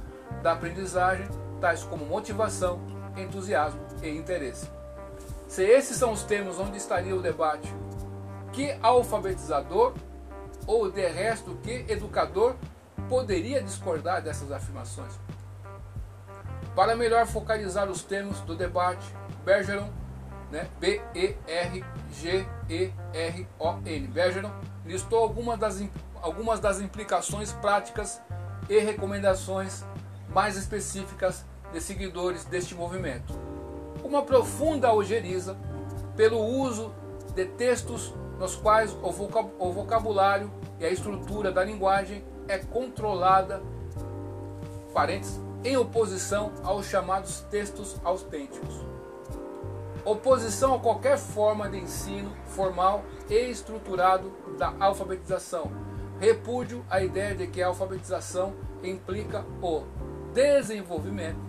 da 0.41 0.53
aprendizagem, 0.53 1.27
tais 1.59 1.83
como 1.83 2.05
motivação, 2.05 2.79
entusiasmo 3.17 3.81
e 4.01 4.09
interesse. 4.09 4.69
Se 5.47 5.63
esses 5.63 5.97
são 5.97 6.11
os 6.11 6.23
termos 6.23 6.59
onde 6.59 6.77
estaria 6.77 7.15
o 7.15 7.21
debate, 7.21 7.73
que 8.53 8.75
alfabetizador 8.81 9.93
ou 10.65 10.91
de 10.91 11.07
resto 11.07 11.57
que 11.63 11.85
educador 11.87 12.55
poderia 13.09 13.61
discordar 13.61 14.21
dessas 14.21 14.51
afirmações? 14.51 15.11
Para 16.75 16.95
melhor 16.95 17.25
focalizar 17.25 17.89
os 17.89 18.03
termos 18.03 18.39
do 18.41 18.55
debate, 18.55 19.13
Bergeron, 19.43 19.89
né, 20.51 20.69
B-E-R-G-E-R-O-N, 20.79 21.37
Bergeron 24.07 24.51
listou 24.85 25.19
algumas 25.19 25.59
das, 25.59 25.83
algumas 26.21 26.59
das 26.59 26.79
implicações 26.79 27.51
práticas 27.53 28.21
e 28.69 28.79
recomendações 28.79 29.83
mais 30.29 30.55
específicas 30.55 31.43
de 31.73 31.81
seguidores 31.81 32.45
deste 32.45 32.75
movimento. 32.75 33.33
Uma 34.03 34.21
profunda 34.23 34.87
algeriza 34.87 35.57
pelo 36.15 36.39
uso 36.39 36.93
de 37.35 37.45
textos 37.45 38.13
nos 38.39 38.55
quais 38.55 38.95
o 39.01 39.71
vocabulário 39.71 40.51
e 40.79 40.85
a 40.85 40.89
estrutura 40.89 41.51
da 41.51 41.63
linguagem 41.63 42.23
é 42.49 42.57
controlada 42.57 43.61
em 45.63 45.77
oposição 45.77 46.51
aos 46.61 46.87
chamados 46.87 47.39
textos 47.49 47.95
autênticos. 48.03 48.85
Oposição 50.03 50.73
a 50.73 50.79
qualquer 50.79 51.17
forma 51.17 51.69
de 51.69 51.77
ensino 51.77 52.33
formal 52.47 53.03
e 53.29 53.49
estruturado 53.49 54.31
da 54.57 54.73
alfabetização. 54.79 55.71
Repúdio 56.19 56.83
à 56.89 57.01
ideia 57.01 57.33
de 57.33 57.47
que 57.47 57.61
a 57.61 57.67
alfabetização 57.67 58.53
implica 58.83 59.45
o 59.61 59.83
desenvolvimento 60.33 61.39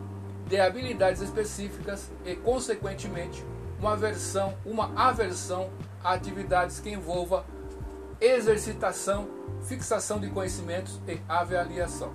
de 0.46 0.60
habilidades 0.60 1.22
específicas 1.22 2.10
e, 2.24 2.36
consequentemente, 2.36 3.44
uma 3.80 3.94
aversão, 3.94 4.54
uma 4.64 4.92
aversão 4.96 5.70
a 6.04 6.12
atividades 6.12 6.80
que 6.80 6.90
envolva 6.90 7.44
exercitação, 8.20 9.28
fixação 9.62 10.18
de 10.18 10.28
conhecimentos 10.30 11.00
e 11.06 11.20
avaliação. 11.28 12.12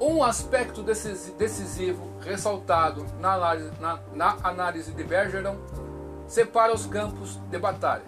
Um 0.00 0.22
aspecto 0.24 0.82
decisivo 0.82 2.10
ressaltado 2.20 3.06
na 3.20 3.34
análise, 3.34 3.72
na, 3.80 4.00
na 4.14 4.36
análise 4.42 4.92
de 4.92 5.04
Bergeron 5.04 5.56
separa 6.26 6.74
os 6.74 6.86
campos 6.86 7.36
de 7.50 7.58
batalha. 7.58 8.04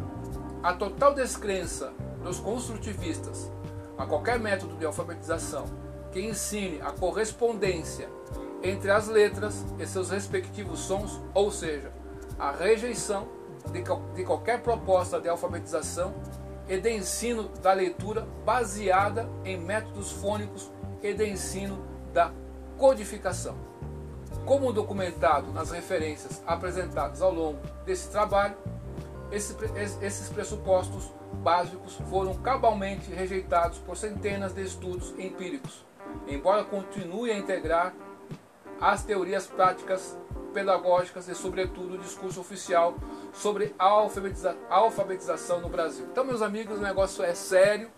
A 0.63 0.73
total 0.73 1.15
descrença 1.15 1.93
dos 2.23 2.41
construtivistas 2.41 3.51
a 3.97 4.07
qualquer 4.07 4.39
método 4.41 4.77
de 4.77 4.85
alfabetização 4.85 5.67
que 6.11 6.21
ensine 6.21 6.81
a 6.81 6.91
correspondência 6.91 8.09
entre 8.63 8.91
as 8.91 9.09
letras 9.09 9.65
e 9.79 9.87
seus 9.87 10.11
respectivos 10.11 10.81
sons, 10.81 11.21
ou 11.35 11.51
seja, 11.51 11.93
a 12.39 12.51
rejeição 12.51 13.29
de, 13.71 13.83
de 14.15 14.25
qualquer 14.25 14.63
proposta 14.63 15.21
de 15.21 15.29
alfabetização 15.29 16.15
e 16.69 16.79
de 16.79 16.91
ensino 16.91 17.49
da 17.63 17.73
leitura 17.73 18.27
baseada 18.45 19.29
em 19.45 19.57
métodos 19.57 20.13
fônicos 20.13 20.71
e 21.03 21.13
de 21.13 21.29
ensino 21.29 21.85
da 22.13 22.33
codificação. 22.79 23.57
Como 24.45 24.73
documentado 24.73 25.53
nas 25.53 25.71
referências 25.71 26.43
apresentadas 26.47 27.23
ao 27.23 27.33
longo 27.33 27.61
desse 27.85 28.11
trabalho, 28.11 28.57
esses 29.31 30.29
pressupostos 30.29 31.11
básicos 31.43 31.95
foram 32.09 32.35
cabalmente 32.35 33.13
rejeitados 33.13 33.79
por 33.79 33.97
centenas 33.97 34.53
de 34.53 34.63
estudos 34.63 35.15
empíricos, 35.19 35.85
embora 36.29 36.65
continue 36.65 37.31
a 37.31 37.39
integrar 37.39 37.95
as 38.81 39.03
teorias 39.03 39.47
práticas 39.47 40.17
pedagógicas 40.55 41.29
e, 41.29 41.35
sobretudo, 41.35 41.95
o 41.95 41.99
discurso 41.99 42.41
oficial 42.41 42.95
sobre 43.35 43.75
a 43.77 43.85
alfabetiza 43.85 44.57
alfabetização 44.71 45.61
no 45.61 45.69
Brasil. 45.69 46.07
Então, 46.11 46.25
meus 46.25 46.41
amigos, 46.41 46.79
o 46.79 46.81
negócio 46.81 47.25
é 47.25 47.35
sério. 47.35 47.91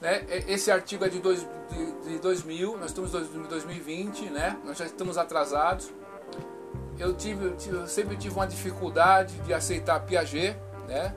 Né? 0.00 0.24
Esse 0.48 0.70
artigo 0.70 1.04
é 1.04 1.08
de, 1.08 1.20
dois, 1.20 1.46
de, 1.70 2.12
de 2.12 2.18
2000, 2.18 2.78
nós 2.78 2.86
estamos 2.86 3.14
em 3.14 3.42
2020, 3.42 4.30
né? 4.30 4.56
nós 4.64 4.78
já 4.78 4.86
estamos 4.86 5.18
atrasados. 5.18 5.90
Eu, 6.98 7.14
tive, 7.14 7.44
eu, 7.44 7.56
tive, 7.56 7.76
eu 7.76 7.86
sempre 7.86 8.16
tive 8.16 8.34
uma 8.34 8.46
dificuldade 8.46 9.34
de 9.40 9.54
aceitar 9.54 10.00
Piaget, 10.00 10.56
né? 10.88 11.14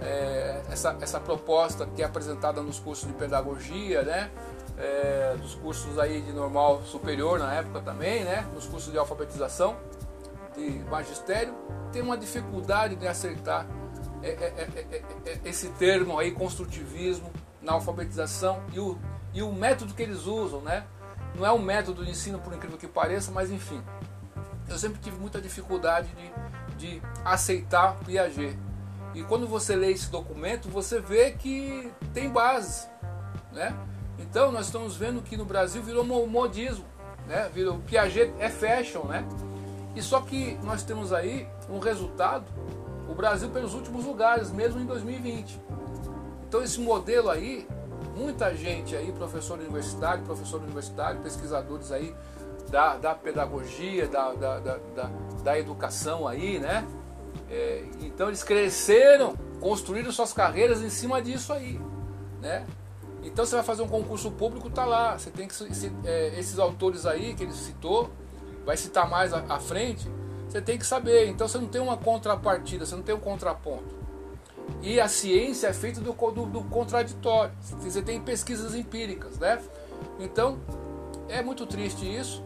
É, 0.00 0.62
essa, 0.70 0.96
essa 1.00 1.18
proposta 1.18 1.84
que 1.84 2.02
é 2.02 2.04
apresentada 2.04 2.62
nos 2.62 2.78
cursos 2.78 3.06
de 3.08 3.14
pedagogia, 3.14 4.02
né? 4.02 4.30
É, 4.78 5.36
dos 5.40 5.56
cursos 5.56 5.98
aí 5.98 6.22
de 6.22 6.32
normal 6.32 6.82
superior 6.84 7.40
na 7.40 7.52
época 7.52 7.80
também, 7.80 8.24
né? 8.24 8.46
Nos 8.54 8.64
cursos 8.66 8.92
de 8.92 8.98
alfabetização, 8.98 9.76
de 10.56 10.70
magistério, 10.88 11.52
tem 11.92 12.00
uma 12.00 12.16
dificuldade 12.16 12.94
de 12.94 13.08
acertar 13.08 13.66
é, 14.22 14.30
é, 14.30 15.02
é, 15.26 15.40
esse 15.44 15.68
termo 15.70 16.18
aí, 16.18 16.32
construtivismo, 16.32 17.30
na 17.62 17.72
alfabetização 17.72 18.62
e 18.72 18.80
o, 18.80 18.98
e 19.32 19.42
o 19.42 19.52
método 19.52 19.94
que 19.94 20.02
eles 20.02 20.26
usam, 20.26 20.60
né? 20.60 20.84
Não 21.34 21.46
é 21.46 21.52
um 21.52 21.58
método 21.58 22.04
de 22.04 22.10
ensino, 22.10 22.38
por 22.38 22.52
incrível 22.52 22.78
que 22.78 22.86
pareça, 22.86 23.30
mas 23.30 23.50
enfim. 23.50 23.82
Eu 24.68 24.78
sempre 24.78 25.00
tive 25.00 25.18
muita 25.18 25.40
dificuldade 25.40 26.08
de, 26.76 26.92
de 26.92 27.02
aceitar 27.24 27.96
Piaget. 28.04 28.58
E 29.14 29.22
quando 29.22 29.46
você 29.46 29.74
lê 29.74 29.90
esse 29.90 30.10
documento, 30.10 30.68
você 30.68 31.00
vê 31.00 31.32
que 31.32 31.92
tem 32.12 32.28
base, 32.28 32.86
né? 33.52 33.74
Então 34.18 34.50
nós 34.50 34.66
estamos 34.66 34.96
vendo 34.96 35.22
que 35.22 35.36
no 35.36 35.44
Brasil 35.44 35.82
virou 35.82 36.04
modismo, 36.04 36.84
né? 37.26 37.50
Virou 37.52 37.78
Piaget 37.80 38.32
é 38.38 38.48
fashion, 38.48 39.04
né? 39.04 39.26
E 39.94 40.02
só 40.02 40.20
que 40.20 40.58
nós 40.62 40.82
temos 40.82 41.12
aí 41.12 41.48
um 41.68 41.78
resultado, 41.78 42.44
o 43.08 43.14
Brasil 43.14 43.48
pelos 43.50 43.74
últimos 43.74 44.04
lugares, 44.04 44.50
mesmo 44.50 44.80
em 44.80 44.86
2020. 44.86 45.60
Então 46.48 46.62
esse 46.62 46.80
modelo 46.80 47.30
aí, 47.30 47.66
muita 48.16 48.54
gente 48.54 48.96
aí, 48.96 49.12
professor 49.12 49.58
universitário, 49.58 50.24
professor 50.24 50.60
universitário, 50.60 51.20
pesquisadores 51.20 51.92
aí 51.92 52.14
da, 52.70 52.96
da 52.96 53.14
pedagogia, 53.14 54.06
da, 54.08 54.32
da, 54.34 54.58
da, 54.58 54.78
da, 54.94 55.10
da 55.42 55.58
educação 55.58 56.26
aí, 56.26 56.58
né? 56.58 56.86
É, 57.50 57.84
então 58.00 58.28
eles 58.28 58.42
cresceram, 58.42 59.34
construíram 59.60 60.12
suas 60.12 60.32
carreiras 60.32 60.82
em 60.82 60.90
cima 60.90 61.20
disso 61.22 61.52
aí, 61.52 61.80
né? 62.40 62.66
Então 63.22 63.44
você 63.44 63.56
vai 63.56 63.64
fazer 63.64 63.82
um 63.82 63.88
concurso 63.88 64.30
público, 64.30 64.70
tá 64.70 64.84
lá. 64.84 65.18
Você 65.18 65.30
tem 65.30 65.48
que 65.48 65.54
é, 66.04 66.38
esses 66.38 66.58
autores 66.58 67.06
aí 67.06 67.34
que 67.34 67.42
ele 67.42 67.52
citou, 67.52 68.10
vai 68.64 68.76
citar 68.76 69.08
mais 69.08 69.32
à, 69.32 69.58
frente. 69.58 70.08
Você 70.48 70.60
tem 70.60 70.78
que 70.78 70.86
saber. 70.86 71.28
Então 71.28 71.48
você 71.48 71.58
não 71.58 71.68
tem 71.68 71.80
uma 71.80 71.96
contrapartida, 71.96 72.86
você 72.86 72.94
não 72.94 73.02
tem 73.02 73.14
um 73.14 73.20
contraponto. 73.20 73.96
E 74.82 75.00
a 75.00 75.08
ciência 75.08 75.68
é 75.68 75.72
feita 75.72 76.00
do, 76.00 76.12
do, 76.12 76.46
do 76.46 76.62
contraditório. 76.64 77.52
Você 77.80 78.02
tem 78.02 78.20
pesquisas 78.20 78.74
empíricas, 78.74 79.38
né? 79.38 79.60
Então 80.20 80.58
é 81.28 81.42
muito 81.42 81.66
triste 81.66 82.04
isso. 82.04 82.44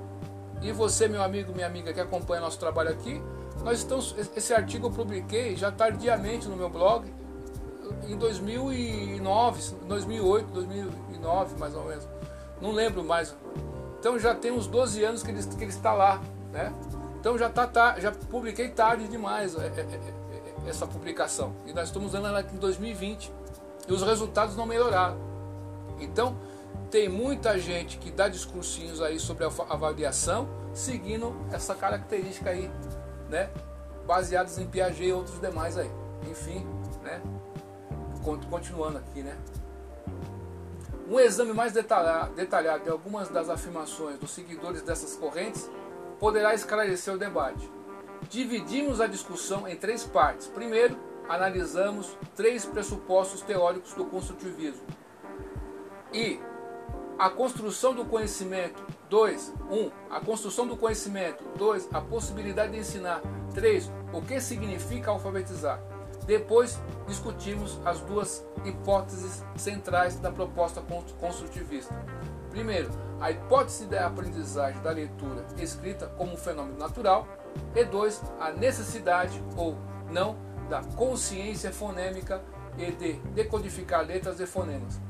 E 0.63 0.71
você, 0.73 1.09
meu 1.09 1.23
amigo, 1.23 1.53
minha 1.53 1.67
amiga 1.67 1.93
que 1.93 2.01
acompanha 2.01 2.41
nosso 2.41 2.59
trabalho 2.59 2.91
aqui, 2.91 3.21
nós 3.65 3.79
estamos, 3.79 4.15
esse 4.37 4.55
artigo 4.55 4.87
eu 4.87 4.91
publiquei 4.91 5.57
já 5.57 5.73
tardiamente 5.73 6.49
no 6.49 6.57
meu 6.57 6.71
blog 6.71 7.13
em 8.07 8.17
2009, 8.17 9.75
2008, 9.87 10.47
2009 10.53 11.59
mais 11.59 11.75
ou 11.75 11.85
menos. 11.85 12.09
Não 12.61 12.73
lembro 12.73 13.05
mais. 13.05 13.35
Então 13.99 14.19
já 14.19 14.35
tem 14.35 14.53
uns 14.53 14.67
12 14.67 15.03
anos 15.05 15.23
que 15.23 15.31
ele, 15.31 15.43
que 15.43 15.65
ele 15.65 15.71
está 15.71 15.93
lá, 15.93 16.21
né? 16.53 16.73
Então 17.19 17.39
já 17.39 17.49
tá, 17.49 17.67
tá 17.67 17.99
já 18.01 18.11
publiquei 18.13 18.69
tarde 18.69 19.07
demais 19.09 19.55
é, 19.57 19.67
é, 19.67 19.81
é, 19.81 20.69
essa 20.69 20.87
publicação. 20.87 21.53
E 21.67 21.73
nós 21.73 21.89
estamos 21.89 22.13
dando 22.13 22.27
ela 22.27 22.41
aqui 22.41 22.55
em 22.55 22.59
2020 22.59 23.33
e 23.89 23.93
os 23.93 24.03
resultados 24.03 24.57
não 24.57 24.67
melhoraram. 24.67 25.17
Então 26.01 26.37
tem 26.91 27.09
muita 27.09 27.59
gente 27.59 27.99
que 27.99 28.11
dá 28.11 28.29
discursinhos 28.29 29.01
aí 29.01 29.19
sobre 29.19 29.45
a 29.45 29.51
avaliação, 29.69 30.49
seguindo 30.75 31.35
essa 31.53 31.75
característica 31.75 32.51
aí 32.51 32.71
né? 33.33 33.49
Baseados 34.07 34.59
em 34.59 34.67
Piaget 34.67 35.09
e 35.09 35.13
outros 35.13 35.41
demais 35.41 35.77
aí. 35.79 35.91
Enfim, 36.31 36.65
né? 37.03 37.21
Continuando 38.23 38.99
aqui, 38.99 39.23
né? 39.23 39.37
Um 41.09 41.19
exame 41.19 41.53
mais 41.53 41.73
detalhado, 41.73 42.85
de 42.85 42.91
algumas 42.91 43.29
das 43.29 43.51
afirmações 43.51 44.19
dos 44.19 44.31
seguidores 44.31 44.83
dessas 44.83 45.17
correntes 45.17 45.69
poderá 46.19 46.55
esclarecer 46.55 47.13
o 47.13 47.19
debate. 47.19 47.69
Dividimos 48.31 49.01
a 49.01 49.07
discussão 49.07 49.67
em 49.67 49.77
três 49.77 50.05
partes. 50.05 50.47
Primeiro, 50.47 50.97
analisamos 51.29 52.17
três 52.37 52.65
pressupostos 52.65 53.43
teóricos 53.43 53.93
do 53.95 54.05
construtivismo. 54.05 54.87
E 56.13 56.41
a 57.19 57.29
construção 57.29 57.95
do 57.95 58.05
conhecimento 58.05 58.83
2. 59.11 59.53
1. 59.71 59.75
Um, 59.75 59.91
a 60.11 60.21
construção 60.21 60.67
do 60.67 60.77
conhecimento. 60.77 61.45
2. 61.59 61.89
A 61.93 62.01
possibilidade 62.01 62.73
de 62.73 62.79
ensinar. 62.79 63.21
3. 63.55 63.91
O 64.13 64.23
que 64.23 64.41
significa 64.41 65.11
alfabetizar. 65.11 65.83
Depois 66.27 66.81
discutimos 67.07 67.81
as 67.85 68.01
duas 68.01 68.45
hipóteses 68.65 69.45
centrais 69.57 70.17
da 70.17 70.31
proposta 70.31 70.83
construtivista. 71.19 71.95
Primeiro, 72.51 72.91
a 73.21 73.31
hipótese 73.31 73.87
da 73.87 74.07
aprendizagem 74.07 74.81
da 74.83 74.91
leitura 74.91 75.45
escrita 75.59 76.07
como 76.19 76.35
um 76.35 76.37
fenômeno 76.37 76.79
natural. 76.79 77.27
E 77.75 77.85
dois, 77.85 78.23
a 78.41 78.51
necessidade 78.51 79.43
ou 79.57 79.77
não 80.11 80.37
da 80.69 80.83
consciência 80.97 81.73
fonêmica 81.73 82.41
e 82.79 82.91
de 82.93 83.13
decodificar 83.35 84.05
letras 84.07 84.41
e 84.41 84.47
fonemas. 84.47 85.01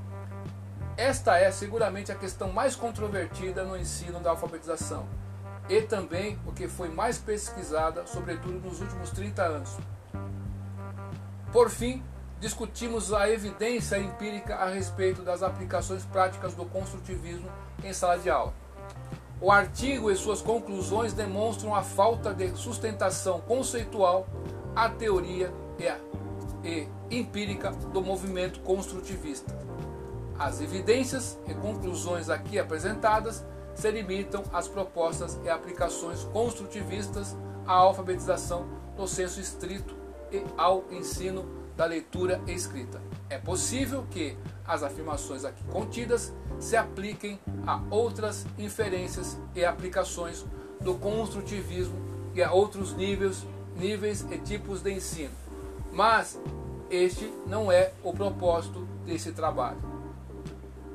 Esta 0.96 1.38
é 1.38 1.51
seguramente 1.51 2.12
a 2.12 2.14
questão 2.14 2.53
mais 2.53 2.77
controvertida 2.77 3.64
no 3.64 3.77
ensino 3.77 4.20
da 4.20 4.31
alfabetização 4.31 5.07
e 5.68 5.81
também 5.83 6.38
o 6.46 6.53
que 6.53 6.68
foi 6.68 6.88
mais 6.88 7.18
pesquisada, 7.18 8.07
sobretudo 8.07 8.61
nos 8.61 8.81
últimos 8.81 9.11
30 9.11 9.42
anos. 9.42 9.79
Por 11.52 11.68
fim, 11.68 12.02
discutimos 12.40 13.12
a 13.12 13.28
evidência 13.28 13.98
empírica 13.98 14.56
a 14.56 14.70
respeito 14.70 15.22
das 15.22 15.42
aplicações 15.42 16.02
práticas 16.04 16.54
do 16.54 16.64
construtivismo 16.64 17.48
em 17.84 17.92
sala 17.92 18.18
de 18.18 18.30
aula. 18.30 18.54
O 19.38 19.50
artigo 19.50 20.10
e 20.10 20.16
suas 20.16 20.40
conclusões 20.40 21.12
demonstram 21.12 21.74
a 21.74 21.82
falta 21.82 22.32
de 22.32 22.48
sustentação 22.56 23.40
conceitual 23.40 24.26
à 24.74 24.88
teoria 24.88 25.52
e 26.64 26.88
empírica 27.10 27.70
do 27.70 28.00
movimento 28.00 28.60
construtivista. 28.60 29.54
As 30.38 30.60
evidências 30.60 31.38
e 31.46 31.52
conclusões 31.54 32.30
aqui 32.30 32.58
apresentadas 32.58 33.44
se 33.74 33.90
limitam 33.90 34.42
às 34.52 34.68
propostas 34.68 35.38
e 35.44 35.50
aplicações 35.50 36.24
construtivistas 36.24 37.36
à 37.66 37.74
alfabetização 37.74 38.66
no 38.96 39.06
senso 39.06 39.38
estrito 39.38 39.94
e 39.96 40.01
ao 40.57 40.85
ensino 40.90 41.45
da 41.77 41.85
leitura 41.85 42.40
escrita. 42.47 43.01
é 43.29 43.38
possível 43.38 44.05
que 44.11 44.37
as 44.66 44.83
afirmações 44.83 45.45
aqui 45.45 45.64
contidas 45.64 46.33
se 46.61 46.77
apliquem 46.77 47.40
a 47.66 47.81
outras 47.90 48.47
inferências 48.59 49.38
e 49.55 49.64
aplicações 49.64 50.45
do 50.81 50.95
construtivismo 50.95 51.97
e 52.35 52.42
a 52.42 52.53
outros 52.53 52.95
níveis, 52.95 53.47
níveis 53.77 54.27
e 54.31 54.38
tipos 54.38 54.83
de 54.83 54.92
ensino. 54.92 55.33
Mas 55.90 56.38
este 56.90 57.33
não 57.47 57.73
é 57.73 57.92
o 58.03 58.12
propósito 58.12 58.87
desse 59.05 59.33
trabalho. 59.33 59.79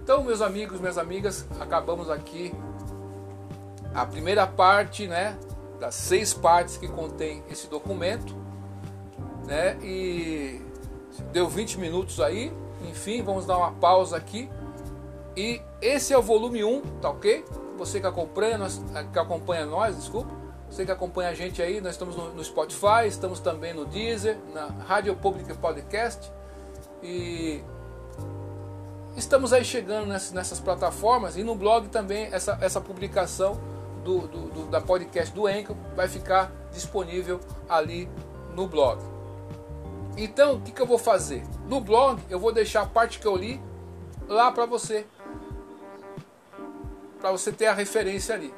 Então, 0.04 0.24
meus 0.24 0.42
amigos, 0.42 0.80
minhas 0.80 0.98
amigas, 0.98 1.46
acabamos 1.60 2.10
aqui 2.10 2.54
a 3.94 4.06
primeira 4.06 4.48
parte, 4.48 5.08
né, 5.08 5.38
das 5.80 5.96
seis 5.96 6.34
partes 6.34 6.78
que 6.78 6.88
contém 6.88 7.44
esse 7.50 7.68
documento, 7.68 8.36
né? 9.48 9.78
E 9.82 10.62
deu 11.32 11.48
20 11.48 11.80
minutos 11.80 12.20
aí. 12.20 12.52
Enfim, 12.88 13.24
vamos 13.24 13.46
dar 13.46 13.58
uma 13.58 13.72
pausa 13.72 14.18
aqui. 14.18 14.50
E 15.36 15.62
esse 15.82 16.14
é 16.14 16.18
o 16.18 16.22
volume 16.22 16.64
1, 16.64 16.82
tá 17.02 17.10
ok? 17.10 17.44
Você 17.78 18.00
que 18.00 18.08
acompanha 18.08 18.58
nós, 18.58 18.82
que 19.12 19.20
acompanha 19.20 19.66
nós, 19.66 19.96
desculpa. 19.96 20.32
Você 20.70 20.86
que 20.86 20.92
acompanha 20.92 21.30
a 21.30 21.34
gente 21.34 21.62
aí, 21.62 21.80
nós 21.80 21.92
estamos 21.94 22.16
no, 22.16 22.44
Spotify, 22.44 23.08
estamos 23.08 23.40
também 23.40 23.74
no 23.74 23.86
Deezer, 23.86 24.38
na 24.54 24.66
Rádio 24.66 25.16
Public 25.16 25.54
Podcast. 25.58 26.30
E 27.02 27.64
estamos 29.16 29.54
aí 29.54 29.64
chegando 29.64 30.08
nessas, 30.08 30.34
nessas 30.34 30.60
plataformas 30.60 31.38
e 31.38 31.44
no 31.44 31.56
blog 31.56 31.88
também 31.88 32.28
essa, 32.34 32.58
essa 32.60 32.82
publicação 32.82 33.58
do, 34.04 34.28
do, 34.28 34.50
do, 34.50 34.66
da 34.66 34.82
podcast 34.82 35.34
do 35.34 35.48
Enkel 35.48 35.78
vai 35.96 36.08
ficar 36.08 36.52
disponível 36.72 37.40
ali 37.70 38.10
no 38.54 38.68
blog. 38.68 39.17
Então, 40.18 40.56
o 40.56 40.62
que, 40.62 40.72
que 40.72 40.82
eu 40.82 40.88
vou 40.88 40.98
fazer? 40.98 41.44
No 41.68 41.80
blog, 41.80 42.20
eu 42.28 42.40
vou 42.40 42.52
deixar 42.52 42.82
a 42.82 42.86
parte 42.88 43.20
que 43.20 43.28
eu 43.28 43.36
li 43.36 43.62
lá 44.28 44.52
para 44.52 44.66
você. 44.66 45.06
Para 47.22 47.32
você 47.32 47.52
ter 47.52 47.68
a 47.68 47.74
referência 47.74 48.34
ali. 48.34 48.54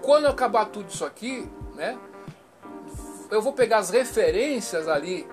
Quando 0.00 0.26
acabar 0.26 0.66
tudo 0.66 0.88
isso 0.88 1.04
aqui, 1.04 1.48
né? 1.74 1.98
Eu 3.28 3.42
vou 3.42 3.52
pegar 3.52 3.78
as 3.78 3.90
referências 3.90 4.86
ali 4.86 5.26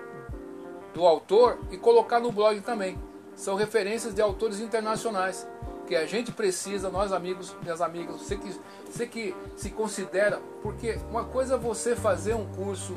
do 0.92 1.06
autor 1.06 1.58
e 1.70 1.76
colocar 1.76 2.18
no 2.18 2.32
blog 2.32 2.60
também. 2.62 2.98
São 3.36 3.54
referências 3.54 4.12
de 4.14 4.20
autores 4.20 4.58
internacionais 4.58 5.46
que 5.86 5.94
a 5.94 6.06
gente 6.06 6.32
precisa, 6.32 6.90
nós 6.90 7.12
amigos, 7.12 7.54
minhas 7.62 7.80
amigas, 7.80 8.16
você 8.16 8.36
que, 8.36 8.60
você 8.90 9.06
que 9.06 9.34
se 9.56 9.70
considera, 9.70 10.40
porque 10.62 10.98
uma 11.10 11.24
coisa 11.24 11.54
é 11.54 11.58
você 11.58 11.94
fazer 11.94 12.34
um 12.34 12.46
curso 12.54 12.96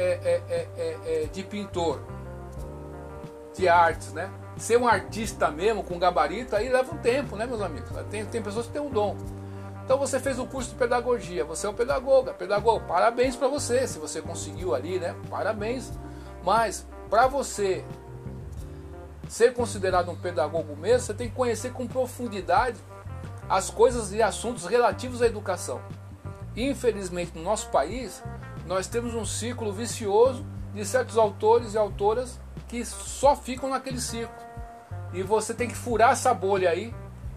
é, 0.00 0.20
é, 0.24 0.42
é, 0.48 0.68
é, 0.76 1.24
é 1.24 1.26
de 1.26 1.42
pintor, 1.42 2.00
de 3.54 3.68
artes, 3.68 4.12
né? 4.12 4.30
Ser 4.56 4.78
um 4.78 4.88
artista 4.88 5.50
mesmo, 5.50 5.82
com 5.82 5.98
gabarito, 5.98 6.56
aí 6.56 6.68
leva 6.68 6.92
um 6.94 6.98
tempo, 6.98 7.36
né, 7.36 7.46
meus 7.46 7.60
amigos? 7.60 7.90
Tem, 8.10 8.24
tem 8.24 8.42
pessoas 8.42 8.66
que 8.66 8.72
têm 8.72 8.82
um 8.82 8.90
dom. 8.90 9.16
Então 9.84 9.98
você 9.98 10.20
fez 10.20 10.38
o 10.38 10.44
um 10.44 10.46
curso 10.46 10.70
de 10.70 10.76
pedagogia, 10.76 11.44
você 11.44 11.66
é 11.66 11.70
um 11.70 11.74
pedagoga, 11.74 12.32
pedagogo, 12.32 12.84
parabéns 12.86 13.36
para 13.36 13.48
você, 13.48 13.86
se 13.86 13.98
você 13.98 14.22
conseguiu 14.22 14.74
ali, 14.74 14.98
né? 14.98 15.14
Parabéns. 15.28 15.92
Mas 16.44 16.86
para 17.08 17.26
você 17.26 17.84
ser 19.28 19.52
considerado 19.52 20.10
um 20.10 20.16
pedagogo 20.16 20.76
mesmo, 20.76 21.06
você 21.06 21.14
tem 21.14 21.28
que 21.28 21.34
conhecer 21.34 21.72
com 21.72 21.86
profundidade 21.86 22.78
as 23.48 23.68
coisas 23.68 24.12
e 24.12 24.22
assuntos 24.22 24.64
relativos 24.64 25.22
à 25.22 25.26
educação. 25.26 25.80
Infelizmente, 26.56 27.32
no 27.34 27.42
nosso 27.42 27.68
país, 27.70 28.22
nós 28.70 28.86
temos 28.86 29.16
um 29.16 29.24
ciclo 29.24 29.72
vicioso 29.72 30.46
de 30.72 30.84
certos 30.84 31.18
autores 31.18 31.74
e 31.74 31.76
autoras 31.76 32.38
que 32.68 32.84
só 32.84 33.34
ficam 33.34 33.68
naquele 33.68 34.00
ciclo. 34.00 34.32
E 35.12 35.24
você 35.24 35.52
tem 35.52 35.66
que 35.66 35.74
furar 35.74 36.12
essa 36.12 36.32
bolha 36.32 36.70
aí. 36.70 36.94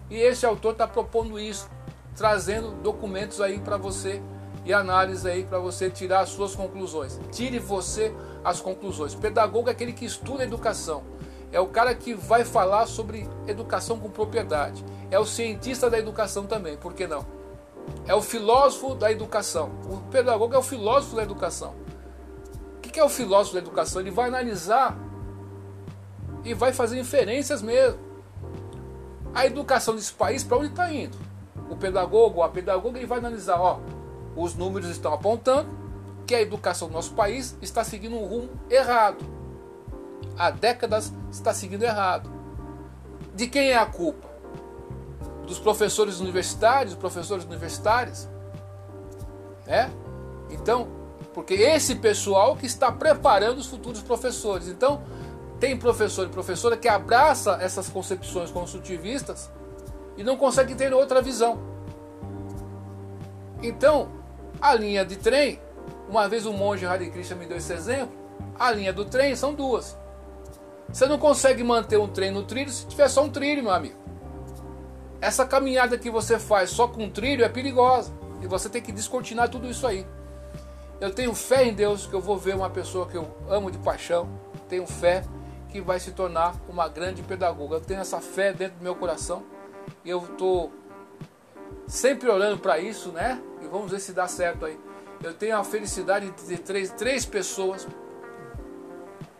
E 0.08 0.14
esse 0.14 0.46
autor 0.46 0.74
está 0.74 0.86
propondo 0.86 1.36
isso, 1.36 1.68
trazendo 2.14 2.70
documentos 2.82 3.40
aí 3.40 3.58
para 3.58 3.76
você 3.76 4.22
e 4.64 4.72
análise 4.72 5.28
aí 5.28 5.42
para 5.42 5.58
você 5.58 5.90
tirar 5.90 6.20
as 6.20 6.28
suas 6.28 6.54
conclusões. 6.54 7.18
Tire 7.32 7.58
você 7.58 8.14
as 8.44 8.60
conclusões. 8.60 9.12
pedagogo 9.16 9.68
é 9.68 9.72
aquele 9.72 9.92
que 9.92 10.04
estuda 10.04 10.44
educação. 10.44 11.02
É 11.50 11.58
o 11.58 11.66
cara 11.66 11.96
que 11.96 12.14
vai 12.14 12.44
falar 12.44 12.86
sobre 12.86 13.28
educação 13.48 13.98
com 13.98 14.08
propriedade. 14.08 14.84
É 15.10 15.18
o 15.18 15.24
cientista 15.24 15.90
da 15.90 15.98
educação 15.98 16.46
também, 16.46 16.76
por 16.76 16.94
que 16.94 17.08
não? 17.08 17.33
É 18.06 18.14
o 18.14 18.20
filósofo 18.20 18.94
da 18.94 19.10
educação. 19.10 19.70
O 19.90 19.98
pedagogo 20.10 20.54
é 20.54 20.58
o 20.58 20.62
filósofo 20.62 21.16
da 21.16 21.22
educação. 21.22 21.74
O 22.76 22.80
que 22.80 23.00
é 23.00 23.04
o 23.04 23.08
filósofo 23.08 23.54
da 23.54 23.60
educação? 23.60 24.00
Ele 24.00 24.10
vai 24.10 24.28
analisar 24.28 24.96
e 26.44 26.54
vai 26.54 26.72
fazer 26.72 26.98
inferências 26.98 27.62
mesmo. 27.62 27.98
A 29.34 29.46
educação 29.46 29.96
desse 29.96 30.12
país, 30.12 30.44
para 30.44 30.58
onde 30.58 30.68
está 30.68 30.92
indo? 30.92 31.18
O 31.68 31.76
pedagogo, 31.76 32.42
a 32.42 32.48
pedagoga, 32.48 32.98
ele 32.98 33.06
vai 33.06 33.18
analisar, 33.18 33.58
ó, 33.60 33.80
os 34.36 34.54
números 34.54 34.90
estão 34.90 35.12
apontando 35.12 35.68
que 36.26 36.34
a 36.34 36.40
educação 36.40 36.88
do 36.88 36.94
nosso 36.94 37.14
país 37.14 37.56
está 37.60 37.82
seguindo 37.82 38.16
um 38.16 38.24
rumo 38.24 38.50
errado. 38.70 39.24
Há 40.36 40.50
décadas 40.50 41.12
está 41.30 41.52
seguindo 41.52 41.82
errado. 41.82 42.30
De 43.34 43.46
quem 43.48 43.70
é 43.70 43.76
a 43.76 43.86
culpa? 43.86 44.33
Dos 45.46 45.58
professores 45.58 46.20
universitários, 46.20 46.94
professores 46.94 47.44
universitários, 47.44 48.28
né? 49.66 49.90
Então, 50.50 50.88
porque 51.32 51.54
esse 51.54 51.96
pessoal 51.96 52.56
que 52.56 52.66
está 52.66 52.92
preparando 52.92 53.58
os 53.58 53.66
futuros 53.66 54.02
professores. 54.02 54.68
Então, 54.68 55.02
tem 55.58 55.76
professor 55.76 56.26
e 56.26 56.30
professora 56.30 56.76
que 56.76 56.88
abraça 56.88 57.58
essas 57.60 57.88
concepções 57.88 58.50
construtivistas 58.50 59.50
e 60.16 60.22
não 60.22 60.36
consegue 60.36 60.74
ter 60.74 60.92
outra 60.92 61.20
visão. 61.20 61.58
Então, 63.62 64.10
a 64.60 64.74
linha 64.74 65.04
de 65.04 65.16
trem, 65.16 65.60
uma 66.08 66.28
vez 66.28 66.46
o 66.46 66.52
monge 66.52 66.86
Hare 66.86 67.10
Krishna 67.10 67.36
me 67.36 67.46
deu 67.46 67.56
esse 67.56 67.72
exemplo, 67.72 68.14
a 68.58 68.70
linha 68.70 68.92
do 68.92 69.04
trem 69.04 69.34
são 69.34 69.54
duas. 69.54 69.96
Você 70.92 71.06
não 71.06 71.18
consegue 71.18 71.64
manter 71.64 71.98
um 71.98 72.08
trem 72.08 72.30
no 72.30 72.44
trilho 72.44 72.70
se 72.70 72.86
tiver 72.86 73.08
só 73.08 73.24
um 73.24 73.30
trilho, 73.30 73.62
meu 73.62 73.72
amigo. 73.72 74.03
Essa 75.24 75.46
caminhada 75.46 75.96
que 75.96 76.10
você 76.10 76.38
faz 76.38 76.68
só 76.68 76.86
com 76.86 77.08
trilho 77.08 77.46
é 77.46 77.48
perigosa. 77.48 78.12
E 78.42 78.46
você 78.46 78.68
tem 78.68 78.82
que 78.82 78.92
descortinar 78.92 79.48
tudo 79.48 79.66
isso 79.66 79.86
aí. 79.86 80.06
Eu 81.00 81.14
tenho 81.14 81.34
fé 81.34 81.64
em 81.64 81.72
Deus 81.72 82.06
que 82.06 82.12
eu 82.12 82.20
vou 82.20 82.36
ver 82.36 82.54
uma 82.54 82.68
pessoa 82.68 83.08
que 83.08 83.16
eu 83.16 83.34
amo 83.48 83.70
de 83.70 83.78
paixão. 83.78 84.28
Tenho 84.68 84.86
fé 84.86 85.24
que 85.70 85.80
vai 85.80 85.98
se 85.98 86.12
tornar 86.12 86.54
uma 86.68 86.88
grande 86.88 87.22
pedagoga. 87.22 87.76
Eu 87.76 87.80
tenho 87.80 88.02
essa 88.02 88.20
fé 88.20 88.52
dentro 88.52 88.76
do 88.76 88.82
meu 88.82 88.94
coração. 88.94 89.42
E 90.04 90.10
eu 90.10 90.18
estou 90.22 90.70
sempre 91.86 92.28
orando 92.28 92.58
para 92.58 92.78
isso, 92.78 93.10
né? 93.10 93.40
E 93.62 93.66
vamos 93.66 93.90
ver 93.90 94.00
se 94.00 94.12
dá 94.12 94.28
certo 94.28 94.66
aí. 94.66 94.78
Eu 95.22 95.32
tenho 95.32 95.56
a 95.56 95.64
felicidade 95.64 96.26
de 96.26 96.32
ter 96.32 96.58
três, 96.58 96.90
três 96.90 97.24
pessoas 97.24 97.88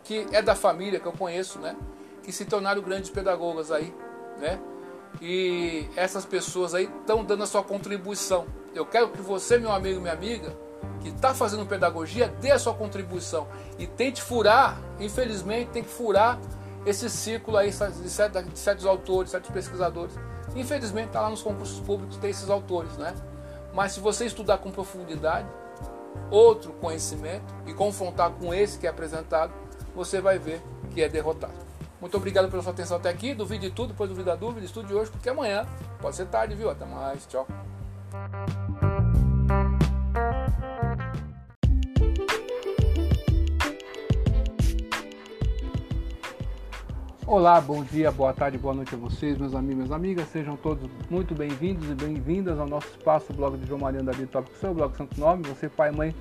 que 0.03 0.27
é 0.33 0.41
da 0.41 0.55
família 0.55 0.99
que 0.99 1.05
eu 1.05 1.13
conheço, 1.13 1.59
né? 1.59 1.77
Que 2.23 2.33
se 2.33 2.47
tornaram 2.47 2.81
grandes 2.81 3.11
pedagogas 3.11 3.71
aí, 3.71 3.95
né? 4.39 4.59
E 5.21 5.89
essas 5.97 6.25
pessoas 6.25 6.75
aí 6.75 6.85
estão 6.85 7.25
dando 7.25 7.43
a 7.43 7.47
sua 7.47 7.63
contribuição. 7.63 8.47
Eu 8.75 8.85
quero 8.85 9.09
que 9.09 9.23
você, 9.23 9.59
meu 9.59 9.73
amigo, 9.73 10.01
minha 10.01 10.13
amiga, 10.13 10.57
que 11.01 11.09
está 11.09 11.35
fazendo 11.35 11.67
pedagogia, 11.67 12.29
dê 12.41 12.51
a 12.51 12.59
sua 12.59 12.75
contribuição 12.75 13.47
e 13.79 13.87
tente 13.87 14.23
furar, 14.23 14.81
infelizmente, 14.99 15.71
tem 15.71 15.83
que 15.83 15.91
furar 15.91 16.39
esse 16.87 17.09
ciclo 17.09 17.57
aí 17.57 17.71
de 17.71 18.11
certos, 18.11 18.45
de 18.53 18.59
certos 18.59 18.87
autores, 18.87 19.31
certos 19.31 19.51
pesquisadores. 19.51 20.15
Infelizmente, 20.55 21.09
está 21.09 21.21
lá 21.21 21.31
nos 21.31 21.43
concursos 21.43 21.81
públicos, 21.81 22.17
tem 22.17 22.31
esses 22.31 22.51
autores, 22.51 22.97
né? 22.97 23.15
Mas 23.73 23.93
se 23.93 24.01
você 24.01 24.27
estudar 24.27 24.59
com 24.59 24.71
profundidade, 24.71 25.49
outro 26.31 26.73
conhecimento 26.75 27.55
e 27.67 27.73
confrontar 27.73 28.31
com 28.31 28.53
esse 28.53 28.79
que 28.79 28.87
é 28.87 28.91
apresentado, 28.91 29.53
você 29.95 30.21
vai 30.21 30.39
ver 30.39 30.63
que 30.91 31.03
é 31.03 31.09
derrotado. 31.09 31.64
Muito 32.05 32.19
obrigado 32.19 32.51
pela 32.51 32.63
sua 32.63 32.73
atenção 32.73 32.99
até 32.99 33.09
aqui. 33.09 33.33
Duvide 33.33 33.71
de 33.71 33.75
tudo, 33.75 33.89
depois 33.89 34.11
duvida 34.11 34.33
da 34.33 34.37
dúvida, 34.37 34.67
estude 34.67 34.93
hoje, 34.93 35.11
porque 35.11 35.27
amanhã 35.27 35.65
pode 36.03 36.15
ser 36.15 36.27
tarde, 36.27 36.55
viu? 36.55 36.69
Até 36.69 36.85
mais. 36.85 37.27
Tchau. 37.27 37.47
Olá, 47.27 47.59
bom 47.59 47.83
dia, 47.83 48.13
boa 48.13 48.35
tarde, 48.35 48.59
boa 48.59 48.75
noite 48.75 48.95
a 48.95 48.99
vocês, 48.99 49.39
meus 49.39 49.55
amigos 49.55 49.77
minhas 49.77 49.91
amigas. 49.91 50.29
Sejam 50.29 50.59
todos 50.59 50.87
muito 51.09 51.35
bem-vindos 51.35 51.89
e 51.89 51.95
bem-vindas 51.95 52.61
ao 52.61 52.67
nosso 52.67 52.89
espaço, 52.89 53.33
o 53.33 53.35
blog 53.35 53.57
de 53.57 53.67
João 53.67 53.81
Maria 53.81 54.03
Davi 54.03 54.27
Tópico 54.27 54.59
Seu, 54.59 54.75
blog 54.75 54.95
Santo 54.95 55.19
Nome. 55.19 55.49
Você, 55.49 55.71
pai, 55.71 55.91
mãe, 55.91 56.15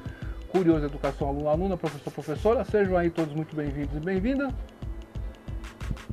curioso, 0.48 0.86
educação, 0.86 1.28
aluno, 1.28 1.50
aluna, 1.50 1.76
professor, 1.76 2.10
professora, 2.14 2.64
sejam 2.64 2.96
aí 2.96 3.10
todos 3.10 3.36
muito 3.36 3.54
bem-vindos 3.54 3.98
e 3.98 4.00
bem-vindas 4.00 4.54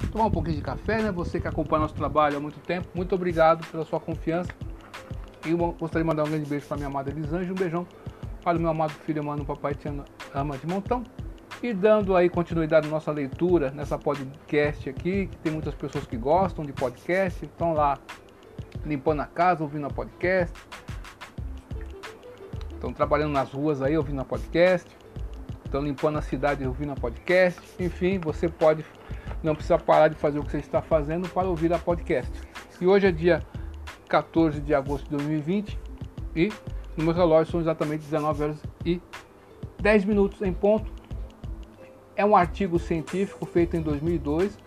tomar 0.08 0.26
um 0.26 0.30
pouquinho 0.30 0.56
de 0.56 0.62
café, 0.62 1.02
né? 1.02 1.12
Você 1.12 1.40
que 1.40 1.48
acompanha 1.48 1.82
nosso 1.82 1.94
trabalho 1.94 2.36
há 2.36 2.40
muito 2.40 2.58
tempo, 2.60 2.88
muito 2.94 3.14
obrigado 3.14 3.66
pela 3.66 3.84
sua 3.84 4.00
confiança. 4.00 4.50
E 5.46 5.52
gostaria 5.52 6.02
de 6.02 6.04
mandar 6.04 6.24
um 6.24 6.30
grande 6.30 6.48
beijo 6.48 6.66
para 6.66 6.76
minha 6.76 6.88
amada 6.88 7.10
Elisângela, 7.10 7.52
um 7.52 7.54
beijão 7.54 7.86
para 8.42 8.56
o 8.58 8.60
meu 8.60 8.70
amado 8.70 8.92
filho, 9.04 9.22
mano, 9.22 9.44
papai 9.44 9.74
te 9.74 9.88
ama 10.34 10.58
de 10.58 10.66
montão. 10.66 11.04
E 11.62 11.74
dando 11.74 12.16
aí 12.16 12.28
continuidade 12.30 12.86
à 12.86 12.90
nossa 12.90 13.12
leitura 13.12 13.70
nessa 13.70 13.98
podcast 13.98 14.88
aqui, 14.88 15.26
que 15.26 15.36
tem 15.38 15.52
muitas 15.52 15.74
pessoas 15.74 16.06
que 16.06 16.16
gostam 16.16 16.64
de 16.64 16.72
podcast, 16.72 17.44
estão 17.44 17.74
lá 17.74 17.98
limpando 18.84 19.20
a 19.20 19.26
casa, 19.26 19.62
ouvindo 19.62 19.86
a 19.86 19.90
podcast. 19.90 20.58
Estão 22.72 22.94
trabalhando 22.94 23.32
nas 23.32 23.52
ruas 23.52 23.82
aí, 23.82 23.96
ouvindo 23.96 24.22
a 24.22 24.24
podcast. 24.24 24.88
Estão 25.64 25.82
limpando 25.82 26.16
a 26.16 26.22
cidade, 26.22 26.66
ouvindo 26.66 26.92
a 26.92 26.96
podcast. 26.96 27.60
Enfim, 27.78 28.18
você 28.18 28.48
pode, 28.48 28.84
não 29.42 29.54
precisa 29.54 29.78
parar 29.78 30.08
de 30.08 30.16
fazer 30.16 30.38
o 30.38 30.44
que 30.44 30.50
você 30.50 30.58
está 30.58 30.82
fazendo 30.82 31.28
para 31.28 31.48
ouvir 31.48 31.72
a 31.72 31.78
podcast. 31.78 32.30
E 32.80 32.86
hoje 32.86 33.06
é 33.06 33.12
dia 33.12 33.42
14 34.08 34.60
de 34.60 34.74
agosto 34.74 35.04
de 35.04 35.10
2020 35.16 35.78
e 36.34 36.52
no 36.96 37.04
meu 37.04 37.14
relógio 37.14 37.52
são 37.52 37.60
exatamente 37.60 38.02
19 38.02 38.42
horas 38.42 38.62
e 38.84 39.00
10 39.80 40.04
minutos 40.04 40.42
em 40.42 40.52
ponto. 40.52 40.90
É 42.16 42.24
um 42.24 42.36
artigo 42.36 42.78
científico 42.78 43.46
feito 43.46 43.76
em 43.76 43.80
2002 43.80 44.58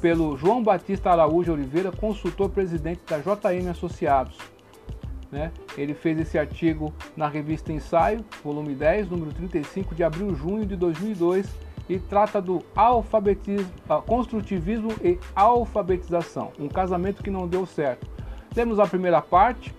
pelo 0.00 0.36
João 0.36 0.62
Batista 0.62 1.10
Araújo 1.10 1.52
Oliveira, 1.52 1.90
consultor 1.90 2.50
presidente 2.50 3.00
da 3.08 3.18
JM 3.18 3.70
Associados. 3.70 4.36
Né? 5.32 5.50
Ele 5.76 5.94
fez 5.94 6.18
esse 6.20 6.38
artigo 6.38 6.92
na 7.16 7.26
revista 7.26 7.72
Ensaio, 7.72 8.24
volume 8.44 8.74
10, 8.74 9.08
número 9.08 9.32
35, 9.32 9.94
de 9.94 10.04
abril 10.04 10.34
junho 10.34 10.66
de 10.66 10.76
2002, 10.76 11.48
e 11.88 11.98
trata 11.98 12.40
do 12.40 12.62
alfabetismo, 12.74 13.70
ah, 13.88 14.00
construtivismo 14.00 14.92
e 15.02 15.18
alfabetização, 15.34 16.52
um 16.58 16.68
casamento 16.68 17.22
que 17.22 17.30
não 17.30 17.46
deu 17.46 17.66
certo. 17.66 18.06
Temos 18.54 18.78
a 18.78 18.86
primeira 18.86 19.20
parte, 19.20 19.74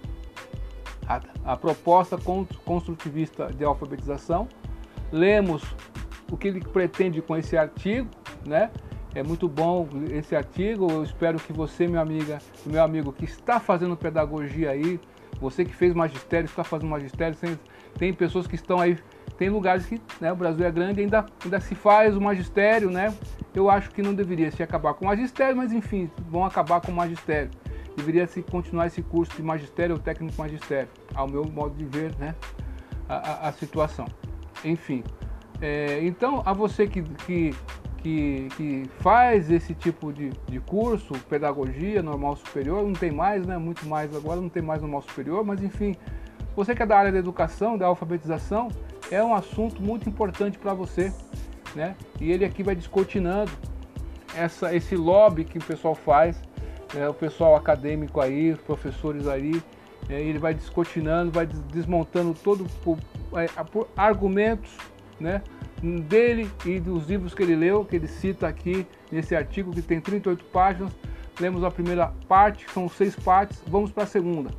a, 1.08 1.22
a 1.46 1.58
proposta 1.58 2.18
construtivista 2.66 3.48
de 3.48 3.64
alfabetização. 3.64 4.48
Lemos 5.12 5.64
o 6.32 6.38
que 6.38 6.48
ele 6.48 6.62
pretende 6.62 7.22
com 7.22 7.38
esse 7.38 7.58
artigo, 7.58 8.10
né? 8.46 8.72
É 9.14 9.24
muito 9.24 9.48
bom 9.48 9.88
esse 10.12 10.36
artigo. 10.36 10.92
Eu 10.92 11.04
espero 11.04 11.40
que 11.40 11.54
você, 11.54 11.88
minha 11.88 12.02
amiga, 12.02 12.40
meu 12.66 12.84
amigo 12.84 13.14
que 13.14 13.24
está 13.24 13.60
fazendo 13.60 13.96
pedagogia 13.96 14.72
aí, 14.72 15.00
você 15.40 15.64
que 15.64 15.74
fez 15.74 15.94
magistério, 15.94 16.46
está 16.46 16.64
fazendo 16.64 16.90
magistério, 16.90 17.38
tem 17.98 18.14
pessoas 18.14 18.46
que 18.46 18.56
estão 18.56 18.80
aí, 18.80 18.98
tem 19.38 19.50
lugares 19.50 19.86
que 19.86 20.02
né, 20.22 20.32
o 20.32 20.36
Brasil 20.36 20.66
é 20.66 20.72
grande 20.72 21.02
ainda 21.02 21.26
ainda 21.44 21.60
se 21.60 21.76
faz 21.76 22.16
o 22.16 22.22
magistério, 22.22 22.90
né? 22.90 23.14
Eu 23.54 23.70
acho 23.70 23.90
que 23.92 24.02
não 24.02 24.14
deveria 24.14 24.52
se 24.52 24.64
acabar 24.64 24.94
com 24.94 25.06
o 25.06 25.08
magistério, 25.08 25.56
mas 25.56 25.72
enfim, 25.72 26.10
vão 26.30 26.46
acabar 26.46 26.82
com 26.82 26.92
o 26.92 26.96
magistério. 26.96 27.50
Deveria 27.96 28.28
se 28.28 28.42
continuar 28.42 28.88
esse 28.88 29.02
curso 29.02 29.36
de 29.36 29.44
magistério 29.44 29.96
ou 29.96 30.02
técnico 30.02 30.34
magistério, 30.38 30.90
ao 31.14 31.28
meu 31.28 31.46
modo 31.46 31.76
de 31.76 31.86
ver, 31.86 32.14
né? 32.18 32.36
A, 33.08 33.16
a, 33.16 33.50
a 33.50 33.52
situação. 33.52 34.06
Enfim, 34.64 35.04
é, 35.62 36.00
então 36.04 36.42
a 36.46 36.54
você 36.54 36.88
que, 36.88 37.02
que 37.26 37.54
que, 38.06 38.50
que 38.56 38.84
faz 39.00 39.50
esse 39.50 39.74
tipo 39.74 40.14
de, 40.14 40.30
de 40.48 40.60
curso, 40.60 41.16
pedagogia 41.28 42.04
normal 42.04 42.36
superior, 42.36 42.84
não 42.84 42.94
tem 42.94 43.10
mais, 43.10 43.48
né? 43.48 43.58
Muito 43.58 43.84
mais 43.88 44.16
agora, 44.16 44.40
não 44.40 44.48
tem 44.48 44.62
mais 44.62 44.80
normal 44.80 45.02
superior, 45.02 45.44
mas 45.44 45.64
enfim, 45.64 45.96
você 46.56 46.76
que 46.76 46.84
é 46.84 46.86
da 46.86 47.00
área 47.00 47.12
da 47.12 47.18
educação, 47.18 47.76
da 47.76 47.88
alfabetização, 47.88 48.68
é 49.12 49.24
um 49.24 49.34
assunto 49.34 49.82
muito 49.82 50.10
importante 50.10 50.58
para 50.58 50.74
você, 50.74 51.14
né? 51.76 51.96
E 52.20 52.32
ele 52.32 52.46
aqui 52.46 52.64
vai 52.64 52.76
descortinando 52.76 53.52
essa, 54.36 54.76
esse 54.76 54.96
lobby 54.96 55.44
que 55.44 55.58
o 55.58 55.64
pessoal 55.64 55.96
faz, 55.96 56.42
é, 56.96 57.08
o 57.08 57.14
pessoal 57.14 57.56
acadêmico 57.56 58.20
aí, 58.20 58.52
os 58.52 58.62
professores 58.62 59.28
aí, 59.28 59.62
é, 60.10 60.22
ele 60.22 60.40
vai 60.40 60.54
descortinando, 60.54 61.32
vai 61.32 61.46
desmontando 61.46 62.34
todo 62.34 62.66
por, 62.84 62.98
é, 63.34 63.48
por 63.64 63.88
argumentos, 63.96 64.78
né? 65.20 65.42
dele 65.82 66.50
e 66.66 66.80
dos 66.80 67.08
livros 67.08 67.34
que 67.34 67.44
ele 67.44 67.56
leu, 67.56 67.86
que 67.86 67.96
ele 67.96 68.08
cita 68.08 68.48
aqui 68.48 68.88
nesse 69.12 69.36
artigo 69.36 69.72
que 69.72 69.82
tem 69.82 70.00
38 70.00 70.44
páginas. 70.46 70.92
Lemos 71.40 71.64
a 71.64 71.70
primeira 71.70 72.14
parte, 72.28 72.66
são 72.72 72.88
seis 72.88 73.16
partes, 73.16 73.62
vamos 73.68 73.92
para 73.92 74.04
a 74.04 74.08
segunda. 74.08 74.52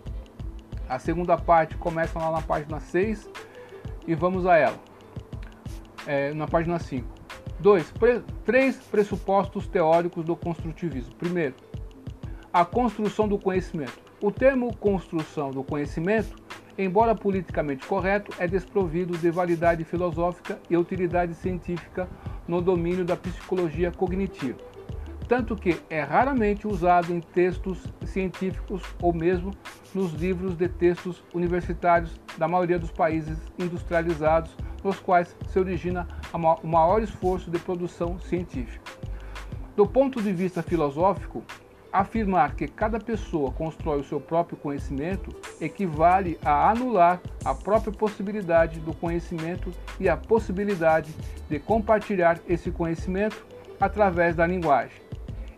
A 0.89 0.99
segunda 0.99 1.37
parte 1.37 1.75
começa 1.77 2.19
lá 2.19 2.31
na 2.31 2.43
página 2.43 2.79
6 2.79 3.29
e 4.07 4.15
vamos 4.15 4.47
a 4.47 4.57
ela, 4.57 4.79
é, 6.07 6.33
na 6.35 6.47
página 6.47 6.79
5. 6.79 7.07
Dois, 7.59 7.91
pre 7.93 8.21
três 8.45 8.77
pressupostos 8.77 9.67
teóricos 9.67 10.25
do 10.25 10.37
construtivismo. 10.37 11.15
Primeiro, 11.17 11.55
a 12.53 12.65
construção 12.65 13.27
do 13.27 13.39
conhecimento. 13.39 13.99
O 14.21 14.31
termo 14.31 14.75
construção 14.77 15.51
do 15.51 15.63
conhecimento 15.65 16.35
embora 16.79 17.15
politicamente 17.15 17.87
correto, 17.87 18.33
é 18.39 18.47
desprovido 18.47 19.17
de 19.17 19.31
validade 19.31 19.85
filosófica 19.85 20.59
e 20.69 20.77
utilidade 20.77 21.35
científica 21.35 22.09
no 22.47 22.61
domínio 22.61 23.05
da 23.05 23.17
psicologia 23.17 23.91
cognitiva, 23.91 24.59
tanto 25.29 25.57
que 25.57 25.81
é 25.91 26.01
raramente 26.03 26.67
usado 26.67 27.13
em 27.13 27.21
textos 27.21 27.85
científicos 28.05 28.83
ou 29.01 29.13
mesmo 29.13 29.53
nos 29.95 30.13
livros 30.13 30.57
de 30.57 30.69
textos 30.69 31.23
universitários 31.35 32.19
da 32.39 32.47
maioria 32.47 32.79
dos 32.79 32.91
países 32.91 33.39
industrializados, 33.59 34.57
nos 34.85 34.99
quais 35.01 35.37
se 35.49 35.59
origina 35.59 36.07
o 36.33 36.67
maior 36.67 37.03
esforço 37.03 37.51
de 37.51 37.59
produção 37.59 38.19
científica. 38.21 38.93
Do 39.75 39.87
ponto 39.87 40.23
de 40.23 40.33
vista 40.33 40.63
filosófico, 40.63 41.43
Afirmar 41.97 42.55
que 42.55 42.69
cada 42.69 43.01
pessoa 43.01 43.51
constrói 43.51 44.01
o 44.01 44.05
seu 44.05 44.21
próprio 44.21 44.59
conhecimento 44.59 45.35
equivale 45.59 46.39
a 46.45 46.69
anular 46.71 47.23
a 47.43 47.55
própria 47.55 47.91
possibilidade 47.91 48.81
do 48.81 48.93
conhecimento 48.93 49.73
e 49.99 50.07
a 50.07 50.15
possibilidade 50.15 51.11
de 51.49 51.59
compartilhar 51.59 52.39
esse 52.47 52.71
conhecimento 52.71 53.47
através 53.81 54.37
da 54.37 54.47
linguagem. 54.47 55.01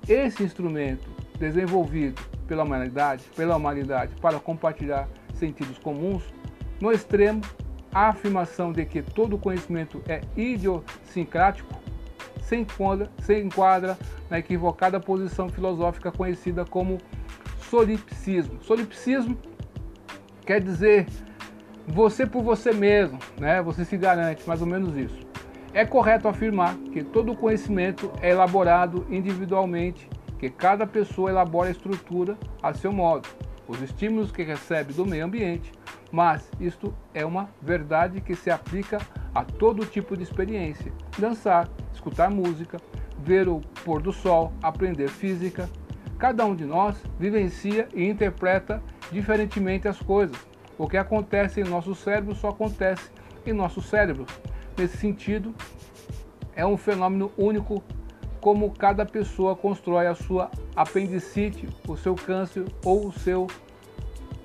Esse 0.08 0.42
instrumento 0.42 1.10
desenvolvido 1.38 2.22
pela 2.46 2.64
humanidade, 2.64 3.24
pela 3.36 3.56
humanidade 3.56 4.14
para 4.20 4.40
compartilhar 4.40 5.06
sentidos 5.34 5.78
comuns, 5.78 6.22
no 6.80 6.90
extremo, 6.90 7.42
a 7.92 8.08
afirmação 8.08 8.72
de 8.72 8.84
que 8.86 9.02
todo 9.02 9.38
conhecimento 9.38 10.02
é 10.08 10.20
idiosincrático 10.36 11.78
se 12.40 12.56
enquadra, 12.56 13.10
se 13.18 13.38
enquadra 13.38 13.98
na 14.30 14.38
equivocada 14.38 14.98
posição 14.98 15.48
filosófica 15.50 16.10
conhecida 16.10 16.64
como 16.64 16.98
solipsismo. 17.68 18.62
Solipsismo 18.62 19.36
quer 20.46 20.60
dizer 20.62 21.06
você 21.86 22.26
por 22.26 22.42
você 22.42 22.72
mesmo, 22.72 23.18
né? 23.38 23.60
Você 23.62 23.84
se 23.84 23.96
garante, 23.96 24.46
mais 24.46 24.62
ou 24.62 24.66
menos 24.66 24.96
isso. 24.96 25.27
É 25.74 25.84
correto 25.84 26.28
afirmar 26.28 26.76
que 26.92 27.04
todo 27.04 27.36
conhecimento 27.36 28.10
é 28.22 28.30
elaborado 28.30 29.06
individualmente, 29.10 30.08
que 30.38 30.48
cada 30.48 30.86
pessoa 30.86 31.30
elabora 31.30 31.68
a 31.68 31.72
estrutura 31.72 32.38
a 32.62 32.72
seu 32.72 32.92
modo, 32.92 33.28
os 33.66 33.82
estímulos 33.82 34.32
que 34.32 34.42
recebe 34.42 34.94
do 34.94 35.04
meio 35.04 35.26
ambiente, 35.26 35.70
mas 36.10 36.50
isto 36.58 36.94
é 37.12 37.24
uma 37.24 37.50
verdade 37.60 38.22
que 38.22 38.34
se 38.34 38.50
aplica 38.50 38.98
a 39.34 39.44
todo 39.44 39.84
tipo 39.84 40.16
de 40.16 40.22
experiência. 40.22 40.90
Dançar, 41.18 41.68
escutar 41.92 42.30
música, 42.30 42.78
ver 43.18 43.46
o 43.46 43.60
pôr 43.84 44.00
do 44.00 44.12
sol, 44.12 44.52
aprender 44.62 45.08
física. 45.08 45.68
Cada 46.18 46.46
um 46.46 46.54
de 46.54 46.64
nós 46.64 46.96
vivencia 47.18 47.86
e 47.94 48.08
interpreta 48.08 48.82
diferentemente 49.12 49.86
as 49.86 50.00
coisas. 50.00 50.36
O 50.78 50.88
que 50.88 50.96
acontece 50.96 51.60
em 51.60 51.64
nosso 51.64 51.94
cérebro 51.94 52.34
só 52.34 52.48
acontece 52.48 53.10
em 53.44 53.52
nosso 53.52 53.82
cérebro. 53.82 54.24
Nesse 54.78 54.96
sentido, 54.96 55.52
é 56.54 56.64
um 56.64 56.76
fenômeno 56.76 57.32
único 57.36 57.82
como 58.40 58.70
cada 58.70 59.04
pessoa 59.04 59.56
constrói 59.56 60.06
a 60.06 60.14
sua 60.14 60.52
apendicite, 60.76 61.68
o 61.88 61.96
seu 61.96 62.14
câncer 62.14 62.64
ou 62.84 63.08
o 63.08 63.12
seu 63.12 63.48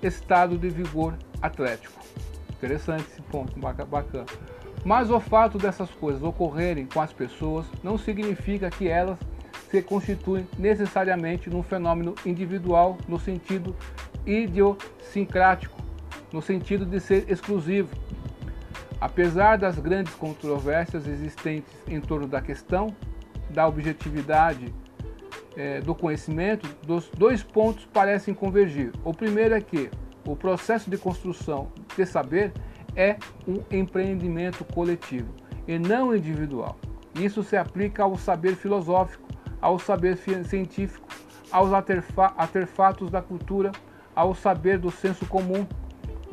estado 0.01 0.57
de 0.57 0.69
vigor 0.69 1.15
atlético. 1.39 2.01
Interessante 2.51 3.05
esse 3.11 3.21
ponto, 3.21 3.59
bacana. 3.59 4.25
Mas 4.83 5.11
o 5.11 5.19
fato 5.19 5.59
dessas 5.59 5.91
coisas 5.91 6.23
ocorrerem 6.23 6.87
com 6.87 6.99
as 6.99 7.13
pessoas 7.13 7.67
não 7.83 7.95
significa 7.95 8.71
que 8.71 8.87
elas 8.87 9.19
se 9.69 9.83
constituem 9.83 10.47
necessariamente 10.57 11.47
num 11.47 11.61
fenômeno 11.61 12.15
individual 12.25 12.97
no 13.07 13.19
sentido 13.19 13.75
idiosincrático, 14.25 15.79
no 16.31 16.41
sentido 16.41 16.87
de 16.87 16.99
ser 16.99 17.31
exclusivo. 17.31 17.89
Apesar 19.03 19.57
das 19.57 19.77
grandes 19.77 20.15
controvérsias 20.15 21.05
existentes 21.05 21.69
em 21.89 21.99
torno 21.99 22.25
da 22.25 22.41
questão 22.41 22.95
da 23.49 23.67
objetividade 23.67 24.73
é, 25.57 25.81
do 25.81 25.93
conhecimento, 25.93 26.65
dos 26.87 27.09
dois 27.09 27.43
pontos 27.43 27.83
parecem 27.83 28.33
convergir. 28.33 28.93
O 29.03 29.13
primeiro 29.13 29.55
é 29.55 29.59
que 29.59 29.91
o 30.25 30.37
processo 30.37 30.89
de 30.89 30.97
construção 30.97 31.69
de 31.97 32.05
saber 32.05 32.53
é 32.95 33.17
um 33.45 33.61
empreendimento 33.69 34.63
coletivo 34.63 35.33
e 35.67 35.77
não 35.77 36.15
individual. 36.15 36.77
Isso 37.13 37.43
se 37.43 37.57
aplica 37.57 38.03
ao 38.03 38.17
saber 38.17 38.55
filosófico, 38.55 39.27
ao 39.59 39.77
saber 39.79 40.17
científico, 40.45 41.05
aos 41.51 41.71
artefatos 41.73 43.11
da 43.11 43.21
cultura, 43.21 43.73
ao 44.15 44.33
saber 44.33 44.79
do 44.79 44.89
senso 44.89 45.25
comum. 45.25 45.67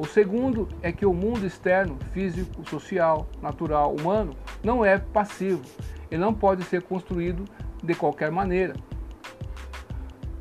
O 0.00 0.06
segundo 0.06 0.66
é 0.80 0.90
que 0.90 1.04
o 1.04 1.12
mundo 1.12 1.44
externo, 1.44 1.98
físico, 2.14 2.66
social, 2.66 3.28
natural, 3.42 3.94
humano, 3.94 4.34
não 4.64 4.82
é 4.82 4.96
passivo. 4.96 5.60
Ele 6.10 6.22
não 6.22 6.32
pode 6.32 6.64
ser 6.64 6.80
construído 6.80 7.44
de 7.84 7.94
qualquer 7.94 8.30
maneira. 8.30 8.72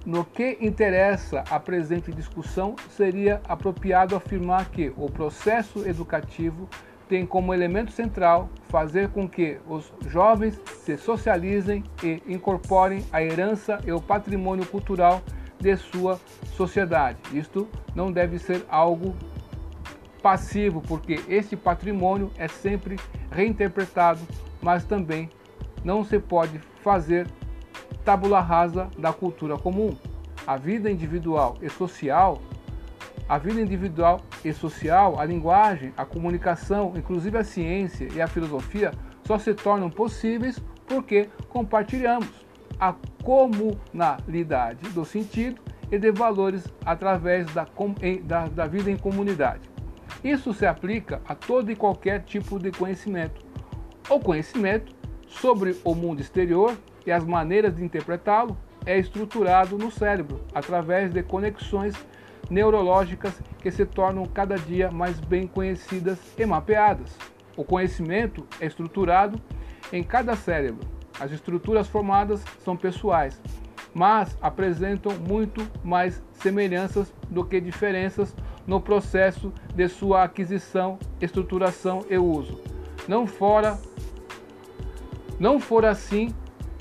No 0.05 0.23
que 0.23 0.57
interessa 0.61 1.43
a 1.49 1.59
presente 1.59 2.09
discussão, 2.09 2.77
seria 2.89 3.41
apropriado 3.49 4.15
afirmar 4.15 4.69
que 4.69 4.93
o 4.95 5.11
processo 5.11 5.85
educativo 5.85 6.69
tem 7.09 7.25
como 7.25 7.53
elemento 7.53 7.91
central 7.91 8.49
fazer 8.69 9.09
com 9.09 9.27
que 9.27 9.59
os 9.67 9.91
jovens 10.07 10.57
se 10.85 10.95
socializem 10.95 11.83
e 12.01 12.23
incorporem 12.29 13.05
a 13.11 13.21
herança 13.21 13.77
e 13.85 13.91
o 13.91 13.99
patrimônio 13.99 14.65
cultural 14.65 15.21
de 15.59 15.75
sua 15.75 16.17
sociedade. 16.55 17.19
Isto 17.33 17.67
não 17.93 18.09
deve 18.09 18.39
ser 18.39 18.63
algo 18.69 19.13
passivo, 20.21 20.81
porque 20.81 21.21
este 21.27 21.55
patrimônio 21.55 22.31
é 22.37 22.47
sempre 22.47 22.97
reinterpretado, 23.31 24.21
mas 24.61 24.83
também 24.83 25.29
não 25.83 26.03
se 26.03 26.19
pode 26.19 26.59
fazer 26.81 27.27
tábula 28.03 28.39
rasa 28.39 28.89
da 28.97 29.13
cultura 29.13 29.57
comum. 29.57 29.95
A 30.45 30.57
vida 30.57 30.89
individual 30.89 31.57
e 31.61 31.69
social, 31.69 32.41
a 33.27 33.37
vida 33.37 33.61
individual 33.61 34.21
e 34.43 34.51
social, 34.51 35.19
a 35.19 35.25
linguagem, 35.25 35.93
a 35.95 36.05
comunicação, 36.05 36.93
inclusive 36.95 37.37
a 37.37 37.43
ciência 37.43 38.07
e 38.13 38.21
a 38.21 38.27
filosofia 38.27 38.91
só 39.23 39.37
se 39.37 39.53
tornam 39.53 39.89
possíveis 39.89 40.59
porque 40.87 41.29
compartilhamos 41.49 42.29
a 42.79 42.95
comunalidade 43.23 44.89
do 44.89 45.05
sentido 45.05 45.61
e 45.91 45.99
de 45.99 46.11
valores 46.11 46.65
através 46.85 47.45
da, 47.53 47.67
da, 48.23 48.47
da 48.47 48.65
vida 48.65 48.89
em 48.89 48.97
comunidade. 48.97 49.61
Isso 50.23 50.53
se 50.53 50.65
aplica 50.65 51.21
a 51.25 51.33
todo 51.33 51.71
e 51.71 51.75
qualquer 51.75 52.23
tipo 52.23 52.59
de 52.59 52.71
conhecimento. 52.71 53.45
O 54.09 54.19
conhecimento 54.19 54.93
sobre 55.27 55.77
o 55.83 55.95
mundo 55.95 56.19
exterior 56.19 56.75
e 57.05 57.11
as 57.11 57.23
maneiras 57.23 57.75
de 57.75 57.83
interpretá-lo 57.83 58.57
é 58.85 58.97
estruturado 58.97 59.77
no 59.77 59.91
cérebro 59.91 60.41
através 60.53 61.11
de 61.11 61.21
conexões 61.23 61.95
neurológicas 62.49 63.39
que 63.61 63.71
se 63.71 63.85
tornam 63.85 64.25
cada 64.25 64.57
dia 64.57 64.91
mais 64.91 65.19
bem 65.19 65.47
conhecidas 65.47 66.19
e 66.37 66.45
mapeadas. 66.45 67.15
O 67.55 67.63
conhecimento 67.63 68.45
é 68.59 68.65
estruturado 68.65 69.39
em 69.93 70.03
cada 70.03 70.35
cérebro. 70.35 70.87
As 71.19 71.31
estruturas 71.31 71.87
formadas 71.87 72.43
são 72.63 72.75
pessoais, 72.75 73.41
mas 73.93 74.37
apresentam 74.41 75.17
muito 75.19 75.65
mais 75.83 76.21
semelhanças 76.33 77.13
do 77.29 77.43
que 77.43 77.59
diferenças 77.59 78.33
no 78.69 78.79
processo 78.79 79.51
de 79.73 79.89
sua 79.89 80.23
aquisição, 80.23 80.99
estruturação 81.19 82.05
e 82.07 82.19
uso. 82.19 82.61
Não 83.07 83.25
fora 83.25 83.79
não 85.39 85.59
for 85.59 85.85
assim, 85.85 86.35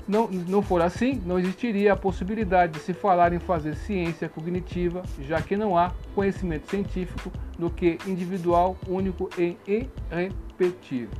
não, 0.07 0.27
não 0.27 0.61
for 0.61 0.83
assim, 0.83 1.19
não 1.25 1.39
existiria 1.39 1.93
a 1.93 1.95
possibilidade 1.95 2.73
de 2.73 2.79
se 2.79 2.93
falar 2.93 3.33
em 3.33 3.39
fazer 3.39 3.75
ciência 3.75 4.29
cognitiva, 4.29 5.01
já 5.21 5.41
que 5.41 5.57
não 5.57 5.75
há 5.75 5.91
conhecimento 6.13 6.69
científico 6.69 7.31
do 7.57 7.71
que 7.71 7.97
individual, 8.05 8.77
único 8.87 9.27
e 9.35 9.57
irrepetível. 9.65 11.17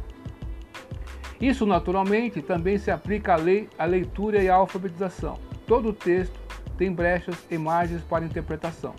Isso 1.41 1.65
naturalmente 1.65 2.43
também 2.43 2.77
se 2.77 2.91
aplica 2.91 3.33
à 3.33 3.37
lei, 3.37 3.67
à 3.75 3.85
leitura 3.85 4.43
e 4.43 4.49
à 4.49 4.55
alfabetização. 4.55 5.39
Todo 5.65 5.93
texto 5.93 6.39
tem 6.77 6.91
brechas 6.91 7.35
e 7.49 7.57
margens 7.57 8.03
para 8.03 8.23
interpretação. 8.23 8.93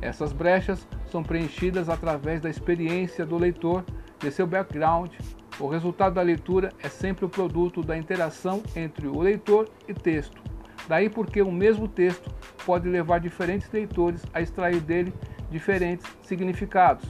Essas 0.00 0.32
brechas 0.32 0.86
são 1.10 1.22
preenchidas 1.22 1.88
através 1.88 2.40
da 2.40 2.48
experiência 2.48 3.26
do 3.26 3.36
leitor, 3.36 3.84
de 4.18 4.30
seu 4.30 4.46
background. 4.46 5.12
O 5.58 5.68
resultado 5.68 6.14
da 6.14 6.22
leitura 6.22 6.70
é 6.82 6.88
sempre 6.88 7.24
o 7.24 7.28
produto 7.28 7.82
da 7.82 7.96
interação 7.96 8.62
entre 8.74 9.06
o 9.06 9.20
leitor 9.20 9.68
e 9.86 9.92
texto. 9.92 10.42
Daí 10.88 11.10
porque 11.10 11.42
o 11.42 11.52
mesmo 11.52 11.86
texto 11.86 12.34
pode 12.64 12.88
levar 12.88 13.20
diferentes 13.20 13.70
leitores 13.70 14.24
a 14.32 14.40
extrair 14.40 14.80
dele 14.80 15.12
diferentes 15.50 16.06
significados. 16.22 17.04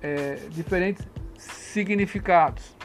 É, 0.00 0.36
diferentes 0.50 1.06
significados. 1.36 2.76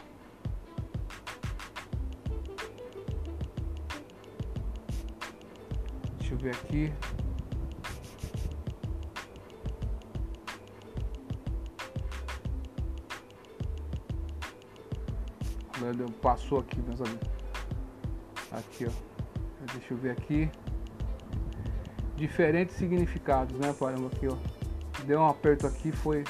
Deixa 6.18 6.34
eu 6.34 6.38
ver 6.38 6.52
aqui. 6.52 6.92
Passou 16.22 16.60
aqui, 16.60 16.80
meus 16.82 17.02
amigos. 17.02 17.30
Aqui, 18.52 18.86
ó. 18.86 18.92
Deixa 19.74 19.94
eu 19.94 19.98
ver 19.98 20.12
aqui. 20.12 20.50
Diferentes 22.16 22.76
significados, 22.76 23.58
né? 23.60 23.74
Paramos 23.78 24.12
aqui, 24.14 24.28
ó. 24.28 24.36
Deu 25.06 25.20
um 25.20 25.28
aperto 25.28 25.68
aqui, 25.68 25.92
foi. 25.92 26.24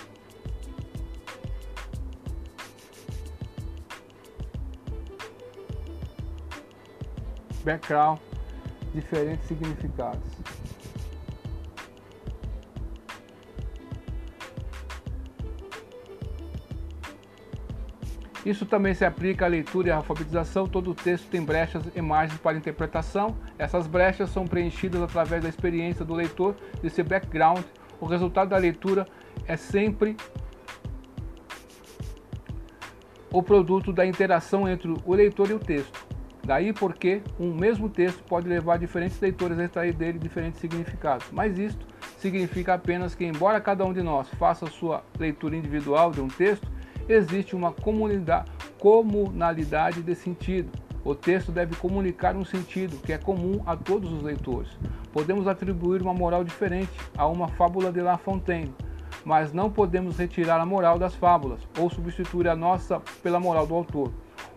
Background, 7.63 8.20
diferentes 8.94 9.48
significados. 9.48 10.44
Isso 18.45 18.65
também 18.65 18.93
se 18.93 19.03
aplica 19.03 19.45
à 19.45 19.47
leitura 19.47 19.88
e 19.88 19.91
à 19.91 19.95
alfabetização. 19.95 20.67
Todo 20.67 20.93
texto 20.93 21.27
tem 21.29 21.43
brechas 21.43 21.84
e 21.95 22.01
margens 22.01 22.39
para 22.39 22.55
interpretação. 22.55 23.36
Essas 23.58 23.88
brechas 23.88 24.29
são 24.29 24.45
preenchidas 24.45 25.01
através 25.01 25.41
da 25.41 25.49
experiência 25.49 26.05
do 26.05 26.13
leitor, 26.13 26.55
desse 26.81 27.01
background. 27.01 27.63
O 27.99 28.05
resultado 28.05 28.49
da 28.49 28.58
leitura 28.58 29.08
é 29.47 29.58
sempre 29.58 30.15
o 33.31 33.41
produto 33.41 33.91
da 33.91 34.05
interação 34.05 34.69
entre 34.69 34.93
o 35.03 35.13
leitor 35.13 35.49
e 35.49 35.53
o 35.53 35.60
texto. 35.60 36.05
Daí 36.43 36.71
porque 36.71 37.23
um 37.39 37.55
mesmo 37.55 37.89
texto 37.89 38.23
pode 38.23 38.47
levar 38.47 38.77
diferentes 38.77 39.19
leitores 39.19 39.58
a 39.58 39.63
extrair 39.63 39.93
dele 39.93 40.19
diferentes 40.19 40.60
significados. 40.60 41.25
Mas 41.31 41.58
isto 41.58 41.84
significa 42.19 42.75
apenas 42.75 43.15
que, 43.15 43.25
embora 43.25 43.60
cada 43.60 43.84
um 43.84 43.91
de 43.91 44.03
nós 44.03 44.29
faça 44.36 44.67
sua 44.67 45.03
leitura 45.17 45.55
individual 45.55 46.12
de 46.12 46.21
um 46.21 46.27
texto, 46.27 46.75
existe 47.08 47.56
uma 47.56 47.74
comunalidade 48.80 50.02
de 50.02 50.15
sentido. 50.15 50.72
O 51.04 51.13
texto 51.13 51.52
deve 51.52 51.76
comunicar 51.76 52.36
um 52.36 52.44
sentido 52.44 52.98
que 52.98 53.13
é 53.13 53.18
comum 53.18 53.62
a 53.65 53.76
todos 53.76 54.12
os 54.12 54.24
leitores. 54.24 54.70
Podemos 55.13 55.48
atribuir 55.48 56.02
uma 56.02 56.13
moral 56.13 56.44
diferente 56.44 56.91
a 57.15 57.28
uma 57.28 57.48
fábula 57.48 57.91
de 57.91 58.02
La 58.02 58.18
Fontaine, 58.18 58.74
mas 59.24 59.54
não 59.54 59.70
podemos 59.70 60.18
retirar 60.18 60.60
a 60.60 60.65
moral 60.65 60.98
das 60.98 61.13
fábulas 61.15 61.60
ou 61.80 61.89
substituir 61.89 62.48
a 62.48 62.56
nossa 62.56 63.00
pela 63.22 63.39
moral 63.39 63.68
do 63.68 63.76
autor. 63.76 64.12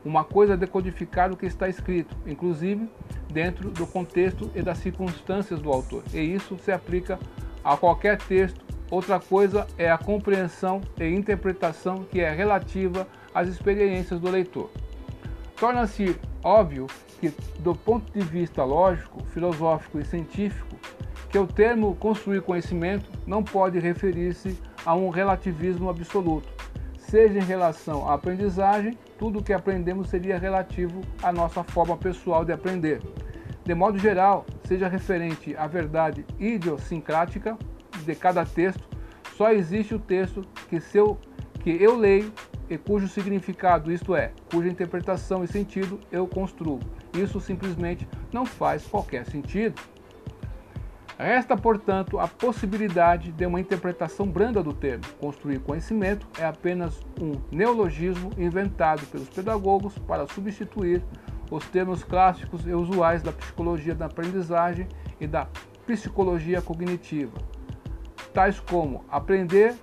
Uma 0.05 0.25
coisa 0.25 0.55
é 0.55 0.57
decodificar 0.57 1.31
o 1.31 1.37
que 1.37 1.47
está 1.47 1.69
escrito, 1.69 2.17
inclusive 2.27 2.89
dentro 3.31 3.71
do 3.71 3.87
contexto 3.87 4.51
e 4.55 4.63
das 4.63 4.79
circunstâncias 4.79 5.61
do 5.61 5.71
autor, 5.71 6.03
e 6.15 6.19
isso 6.19 6.57
se 6.59 6.73
aplica 6.73 7.19
a 7.63 7.77
qualquer 7.77 8.17
texto 8.17 8.65
Outra 8.91 9.21
coisa 9.21 9.67
é 9.77 9.91
a 9.91 9.99
compreensão 9.99 10.81
e 10.99 11.05
interpretação 11.05 12.05
que 12.11 12.21
é 12.21 12.33
relativa 12.33 13.07
às 13.35 13.47
experiências 13.47 14.19
do 14.19 14.31
leitor. 14.31 14.71
Torna-se 15.57 16.17
óbvio 16.43 16.87
que, 17.21 17.33
do 17.59 17.75
ponto 17.75 18.11
de 18.13 18.25
vista 18.25 18.65
lógico, 18.65 19.23
filosófico 19.27 19.99
e 19.99 20.05
científico, 20.05 20.77
que 21.29 21.39
o 21.39 21.47
termo 21.47 21.95
construir 21.97 22.41
conhecimento 22.41 23.11
não 23.27 23.43
pode 23.43 23.79
referir-se 23.79 24.59
a 24.87 24.95
um 24.95 25.11
relativismo 25.11 25.91
absoluto. 25.91 26.49
Seja 26.97 27.39
em 27.39 27.45
relação 27.45 28.09
à 28.09 28.15
aprendizagem, 28.15 28.97
tudo 29.19 29.41
o 29.41 29.43
que 29.43 29.53
aprendemos 29.53 30.09
seria 30.09 30.39
relativo 30.39 31.03
à 31.23 31.31
nossa 31.31 31.63
forma 31.63 31.97
pessoal 31.97 32.45
de 32.45 32.53
aprender. 32.53 33.03
De 33.65 33.75
modo 33.75 33.99
geral, 33.99 34.47
seja 34.65 34.89
referente 34.89 35.55
à 35.57 35.67
verdade 35.67 36.25
idiosincrática 36.39 37.59
de 38.05 38.15
cada 38.15 38.45
texto, 38.45 38.89
só 39.37 39.53
existe 39.53 39.95
o 39.95 39.99
texto 39.99 40.45
que, 40.69 40.81
seu, 40.81 41.19
que 41.61 41.71
eu 41.71 41.97
leio 41.97 42.33
e 42.69 42.77
cujo 42.77 43.09
significado, 43.09 43.93
isto 43.93 44.15
é, 44.15 44.33
cuja 44.51 44.69
interpretação 44.69 45.43
e 45.45 45.49
sentido 45.49 45.99
eu 46.11 46.27
construo. 46.27 46.81
Isso 47.15 47.41
simplesmente 47.41 48.07
não 48.33 48.45
faz 48.45 48.85
qualquer 48.87 49.25
sentido. 49.25 49.81
Resta, 51.19 51.57
portanto, 51.57 52.21
a 52.21 52.29
possibilidade 52.29 53.33
de 53.33 53.45
uma 53.45 53.61
interpretação 53.61 54.25
branda 54.25 54.63
do 54.63 54.73
termo. 54.73 55.05
Construir 55.19 55.59
conhecimento 55.59 56.29
é 56.39 56.45
apenas 56.45 57.01
um 57.21 57.33
neologismo 57.51 58.31
inventado 58.39 59.05
pelos 59.07 59.29
pedagogos 59.29 59.99
para 59.99 60.29
substituir 60.29 61.03
os 61.51 61.65
termos 61.67 62.05
clássicos 62.05 62.65
e 62.67 62.73
usuais 62.73 63.21
da 63.21 63.33
psicologia 63.33 63.97
da 63.97 64.07
aprendizagem 64.07 64.87
e 65.21 65.27
da 65.27 65.49
psicologia 65.87 66.63
cognitiva. 66.63 67.37
Tais 68.33 68.61
como 68.61 69.05
aprender, 69.11 69.75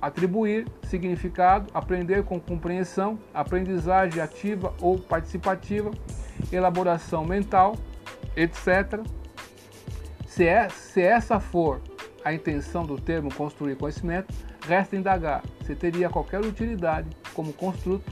atribuir 0.00 0.66
significado, 0.82 1.70
aprender 1.72 2.24
com 2.24 2.38
compreensão, 2.38 3.18
aprendizagem 3.32 4.20
ativa 4.20 4.74
ou 4.80 4.98
participativa, 4.98 5.90
elaboração 6.52 7.24
mental, 7.24 7.76
etc. 8.36 9.00
Se, 10.26 10.46
é, 10.46 10.68
se 10.68 11.00
essa 11.00 11.40
for 11.40 11.80
a 12.24 12.32
intenção 12.32 12.84
do 12.84 13.00
termo 13.00 13.32
construir 13.32 13.76
conhecimento, 13.76 14.34
resta 14.66 14.96
indagar 14.96 15.42
se 15.64 15.74
teria 15.74 16.08
qualquer 16.08 16.40
utilidade 16.40 17.08
como 17.34 17.52
construto 17.52 18.10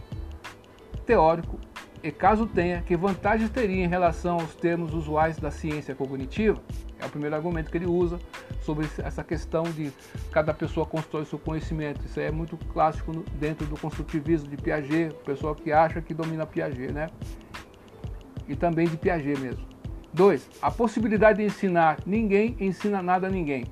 teórico 1.07 1.59
e 2.03 2.11
caso 2.11 2.47
tenha, 2.47 2.83
que 2.83 2.97
vantagens 2.97 3.49
teria 3.51 3.85
em 3.85 3.89
relação 3.89 4.35
aos 4.35 4.55
termos 4.57 4.93
usuais 4.93 5.37
da 5.37 5.51
ciência 5.51 5.95
cognitiva? 5.95 6.61
É 6.99 7.07
o 7.07 7.09
primeiro 7.09 7.37
argumento 7.37 7.71
que 7.71 7.77
ele 7.77 7.87
usa 7.87 8.19
sobre 8.63 8.89
essa 8.99 9.23
questão 9.23 9.65
de 9.65 9.93
cada 10.31 10.55
pessoa 10.55 10.87
constrói 10.87 11.25
seu 11.25 11.39
conhecimento. 11.39 12.05
Isso 12.05 12.21
é 12.21 12.31
muito 12.31 12.57
clássico 12.57 13.13
dentro 13.35 13.67
do 13.67 13.79
construtivismo 13.79 14.49
de 14.49 14.57
Piaget, 14.57 15.13
o 15.13 15.25
pessoal 15.25 15.55
que 15.55 15.73
acha 15.73 16.01
que 16.01 16.15
domina 16.15 16.47
Piaget, 16.47 16.93
né? 16.93 17.09
E 18.49 18.57
também 18.57 18.89
de 18.89 18.97
Piaget 18.97 19.39
mesmo. 19.41 19.67
2. 20.13 20.49
A 20.61 20.71
possibilidade 20.71 21.39
de 21.39 21.45
ensinar 21.45 21.99
ninguém 22.07 22.57
ensina 22.61 23.03
nada 23.03 23.27
a 23.27 23.31
ninguém. 23.31 23.65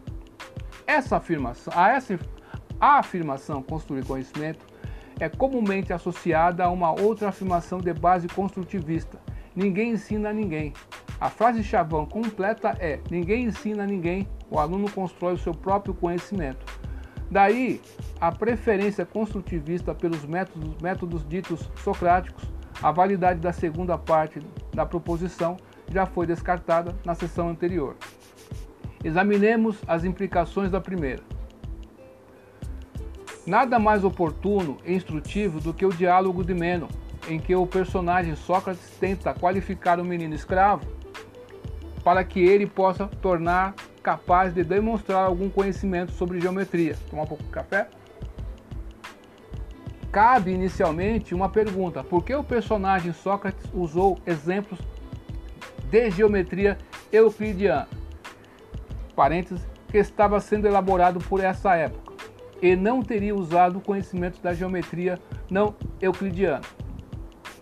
Essa 0.86 1.18
afirmação, 1.18 1.72
a 1.76 1.90
essa 1.90 2.18
a 2.80 2.98
afirmação 2.98 3.62
construir 3.62 4.04
conhecimento 4.06 4.64
é 5.20 5.28
comumente 5.28 5.92
associada 5.92 6.64
a 6.64 6.70
uma 6.70 6.98
outra 6.98 7.28
afirmação 7.28 7.78
de 7.78 7.92
base 7.92 8.26
construtivista: 8.28 9.20
ninguém 9.54 9.92
ensina 9.92 10.30
a 10.30 10.32
ninguém. 10.32 10.72
A 11.20 11.28
frase 11.28 11.62
chavão 11.62 12.06
completa 12.06 12.74
é: 12.80 12.98
ninguém 13.10 13.44
ensina 13.44 13.84
ninguém, 13.84 14.26
o 14.50 14.58
aluno 14.58 14.90
constrói 14.90 15.34
o 15.34 15.38
seu 15.38 15.52
próprio 15.52 15.92
conhecimento. 15.92 16.64
Daí 17.30 17.80
a 18.18 18.32
preferência 18.32 19.04
construtivista 19.04 19.94
pelos 19.94 20.24
métodos, 20.24 20.74
métodos 20.80 21.28
ditos 21.28 21.70
socráticos, 21.84 22.50
a 22.82 22.90
validade 22.90 23.38
da 23.38 23.52
segunda 23.52 23.98
parte 23.98 24.40
da 24.74 24.86
proposição 24.86 25.58
já 25.92 26.06
foi 26.06 26.26
descartada 26.26 26.96
na 27.04 27.14
sessão 27.14 27.50
anterior. 27.50 27.96
Examinemos 29.04 29.76
as 29.86 30.04
implicações 30.04 30.70
da 30.70 30.80
primeira. 30.80 31.22
Nada 33.46 33.78
mais 33.78 34.04
oportuno 34.04 34.78
e 34.84 34.94
instrutivo 34.94 35.60
do 35.60 35.74
que 35.74 35.84
o 35.84 35.92
diálogo 35.92 36.42
de 36.42 36.54
Meno, 36.54 36.88
em 37.28 37.38
que 37.38 37.54
o 37.54 37.66
personagem 37.66 38.34
Sócrates 38.34 38.96
tenta 38.98 39.34
qualificar 39.34 40.00
o 40.00 40.04
menino 40.04 40.34
escravo 40.34 40.99
para 42.02 42.24
que 42.24 42.40
ele 42.40 42.66
possa 42.66 43.06
tornar 43.06 43.74
capaz 44.02 44.54
de 44.54 44.64
demonstrar 44.64 45.24
algum 45.24 45.50
conhecimento 45.50 46.12
sobre 46.12 46.40
geometria. 46.40 46.96
Tomar 47.10 47.22
um 47.22 47.26
pouco 47.26 47.42
de 47.42 47.50
café? 47.50 47.88
Cabe 50.10 50.50
inicialmente 50.52 51.34
uma 51.34 51.48
pergunta: 51.48 52.02
por 52.02 52.24
que 52.24 52.34
o 52.34 52.42
personagem 52.42 53.12
Sócrates 53.12 53.68
usou 53.72 54.18
exemplos 54.26 54.80
de 55.90 56.10
geometria 56.10 56.78
euclidiana? 57.12 57.88
Parênteses, 59.14 59.66
que 59.88 59.98
estava 59.98 60.40
sendo 60.40 60.66
elaborado 60.66 61.20
por 61.20 61.40
essa 61.40 61.74
época 61.76 62.10
e 62.62 62.76
não 62.76 63.02
teria 63.02 63.34
usado 63.34 63.80
conhecimentos 63.80 64.40
da 64.40 64.52
geometria 64.52 65.18
não 65.50 65.74
euclidiana, 66.00 66.62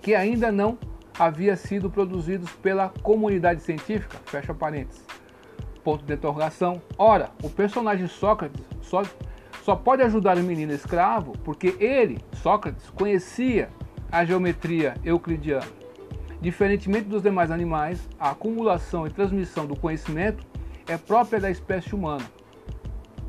que 0.02 0.14
ainda 0.14 0.50
não 0.52 0.78
havia 1.18 1.56
sido 1.56 1.90
produzidos 1.90 2.50
pela 2.52 2.90
comunidade 3.02 3.62
científica, 3.62 4.18
fecha 4.26 4.54
parênteses. 4.54 5.04
Ponto 5.82 6.04
de 6.04 6.14
interrogação. 6.14 6.80
Ora, 6.96 7.30
o 7.42 7.50
personagem 7.50 8.06
Sócrates 8.06 8.64
só, 8.82 9.02
só 9.62 9.74
pode 9.74 10.02
ajudar 10.02 10.36
o 10.36 10.42
menino 10.42 10.72
escravo 10.72 11.32
porque 11.44 11.76
ele, 11.80 12.18
Sócrates, 12.34 12.90
conhecia 12.90 13.68
a 14.10 14.24
geometria 14.24 14.94
euclidiana. 15.04 15.66
Diferentemente 16.40 17.08
dos 17.08 17.22
demais 17.22 17.50
animais, 17.50 18.08
a 18.18 18.30
acumulação 18.30 19.06
e 19.06 19.10
transmissão 19.10 19.66
do 19.66 19.74
conhecimento 19.74 20.46
é 20.86 20.96
própria 20.96 21.40
da 21.40 21.50
espécie 21.50 21.94
humana 21.94 22.24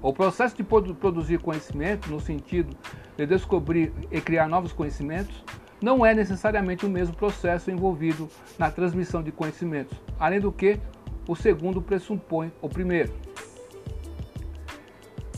o 0.01 0.13
processo 0.13 0.55
de 0.55 0.63
produzir 0.63 1.39
conhecimento, 1.39 2.09
no 2.09 2.19
sentido 2.19 2.75
de 3.17 3.25
descobrir 3.25 3.91
e 4.09 4.21
criar 4.21 4.47
novos 4.47 4.71
conhecimentos, 4.71 5.43
não 5.81 6.05
é 6.05 6.13
necessariamente 6.13 6.85
o 6.85 6.89
mesmo 6.89 7.15
processo 7.15 7.71
envolvido 7.71 8.29
na 8.57 8.69
transmissão 8.69 9.23
de 9.23 9.31
conhecimentos, 9.31 9.97
além 10.19 10.39
do 10.39 10.51
que 10.51 10.79
o 11.27 11.35
segundo 11.35 11.81
pressupõe 11.81 12.51
o 12.61 12.67
primeiro. 12.67 13.13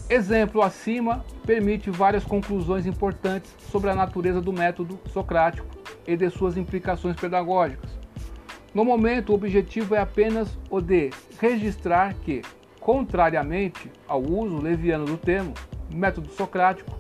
Exemplo 0.10 0.62
acima 0.62 1.24
permite 1.46 1.90
várias 1.90 2.24
conclusões 2.24 2.86
importantes 2.86 3.56
sobre 3.72 3.90
a 3.90 3.96
natureza 3.96 4.42
do 4.42 4.52
método 4.52 5.00
socrático 5.12 5.68
e 6.06 6.18
de 6.18 6.30
suas 6.30 6.58
implicações 6.58 7.16
pedagógicas. 7.16 7.90
No 8.74 8.84
momento, 8.84 9.32
o 9.32 9.36
objetivo 9.36 9.96
é 9.96 10.00
apenas 10.00 10.58
o 10.70 10.82
de 10.82 11.10
registrar 11.40 12.14
que 12.14 12.42
Contrariamente 12.82 13.92
ao 14.08 14.20
uso 14.20 14.58
leviano 14.58 15.06
do 15.06 15.16
termo, 15.16 15.54
método 15.94 16.32
socrático, 16.32 16.92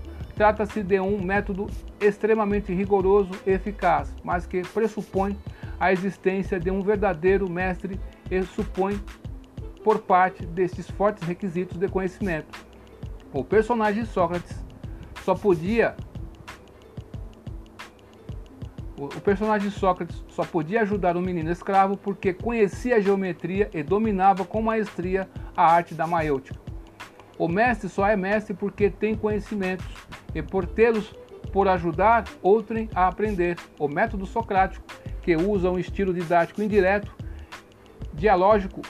trata-se 0.41 0.81
de 0.81 0.99
um 0.99 1.21
método 1.21 1.67
extremamente 1.99 2.73
rigoroso 2.73 3.29
e 3.45 3.51
eficaz, 3.51 4.11
mas 4.23 4.47
que 4.47 4.63
pressupõe 4.63 5.37
a 5.79 5.93
existência 5.93 6.59
de 6.59 6.71
um 6.71 6.81
verdadeiro 6.81 7.47
mestre 7.47 7.99
e 8.31 8.41
supõe 8.41 8.99
por 9.83 9.99
parte 9.99 10.43
destes 10.43 10.89
fortes 10.89 11.21
requisitos 11.27 11.77
de 11.77 11.87
conhecimento. 11.87 12.57
O 13.31 13.43
personagem 13.43 14.03
Sócrates 14.03 14.65
só 15.23 15.35
podia 15.35 15.95
o 18.97 19.21
personagem 19.21 19.69
Sócrates 19.69 20.25
só 20.27 20.43
podia 20.43 20.81
ajudar 20.81 21.15
o 21.15 21.21
menino 21.21 21.51
escravo 21.51 21.95
porque 21.95 22.33
conhecia 22.33 22.95
a 22.95 22.99
geometria 22.99 23.69
e 23.75 23.83
dominava 23.83 24.43
com 24.43 24.59
maestria 24.59 25.29
a 25.55 25.63
arte 25.71 25.93
da 25.93 26.07
maêutica. 26.07 26.59
O 27.37 27.47
mestre 27.47 27.89
só 27.89 28.07
é 28.07 28.15
mestre 28.15 28.55
porque 28.55 28.89
tem 28.89 29.15
conhecimentos 29.15 29.85
e 30.33 30.41
por 30.41 30.65
tê-los 30.65 31.13
por 31.51 31.67
ajudar 31.67 32.25
outrem 32.41 32.89
a 32.95 33.07
aprender. 33.07 33.57
O 33.77 33.87
método 33.87 34.25
socrático, 34.25 34.85
que 35.21 35.35
usa 35.35 35.69
um 35.69 35.77
estilo 35.77 36.13
didático 36.13 36.61
indireto, 36.61 37.13
dialógico 38.13 38.81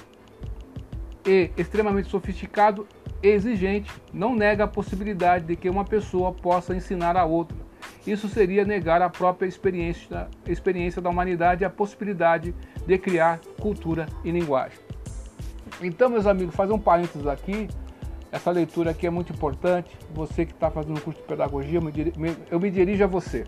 e 1.26 1.52
extremamente 1.58 2.10
sofisticado 2.10 2.88
e 3.22 3.28
exigente, 3.28 3.92
não 4.14 4.36
nega 4.36 4.64
a 4.64 4.68
possibilidade 4.68 5.46
de 5.46 5.56
que 5.56 5.70
uma 5.70 5.86
pessoa 5.86 6.32
possa 6.32 6.76
ensinar 6.76 7.16
a 7.18 7.26
outra. 7.26 7.58
Isso 8.06 8.28
seria 8.28 8.66
negar 8.66 9.02
a 9.02 9.10
própria 9.10 9.48
experiência, 9.48 10.28
experiência 10.48 11.02
da 11.02 11.10
humanidade 11.10 11.64
a 11.64 11.70
possibilidade 11.70 12.54
de 12.86 12.98
criar 12.98 13.40
cultura 13.60 14.08
e 14.24 14.32
linguagem. 14.32 14.80
Então, 15.82 16.10
meus 16.10 16.26
amigos, 16.26 16.56
fazer 16.56 16.74
um 16.74 16.80
parênteses 16.80 17.28
aqui. 17.28 17.68
Essa 18.32 18.50
leitura 18.50 18.92
aqui 18.92 19.06
é 19.06 19.10
muito 19.10 19.34
importante. 19.34 19.98
Você 20.14 20.46
que 20.46 20.54
está 20.54 20.72
fazendo 20.72 21.02
curso 21.02 21.20
de 21.20 21.28
pedagogia, 21.28 21.80
eu 22.50 22.60
me 22.60 22.72
dirijo 22.72 23.04
a 23.04 23.08
você. 23.08 23.46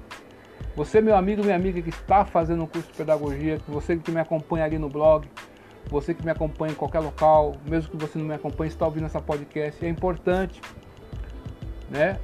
Você, 0.76 1.00
meu 1.02 1.16
amigo, 1.16 1.44
minha 1.44 1.56
amiga 1.56 1.82
que 1.82 1.90
está 1.90 2.26
fazendo 2.26 2.64
um 2.64 2.68
curso 2.68 2.88
de 2.88 2.94
pedagogia, 2.96 3.60
você 3.68 3.96
que 3.96 4.12
me 4.12 4.20
acompanha 4.20 4.66
ali 4.66 4.78
no 4.78 4.90
blog, 4.90 5.30
você 5.90 6.14
que 6.14 6.26
me 6.26 6.32
acompanha 6.32 6.74
em 6.74 6.76
qualquer 6.76 7.00
local, 7.00 7.56
mesmo 7.66 7.92
que 7.92 7.98
você 7.98 8.18
não 8.18 8.26
me 8.26 8.34
acompanhe, 8.34 8.70
está 8.70 8.86
ouvindo 8.86 9.06
essa 9.06 9.22
podcast, 9.22 9.86
é 9.86 9.88
importante, 9.88 10.60
né? 11.90 12.20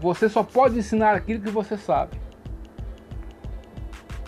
Você 0.00 0.28
só 0.28 0.42
pode 0.42 0.76
ensinar 0.76 1.14
aquilo 1.14 1.40
que 1.40 1.50
você 1.50 1.76
sabe. 1.76 2.20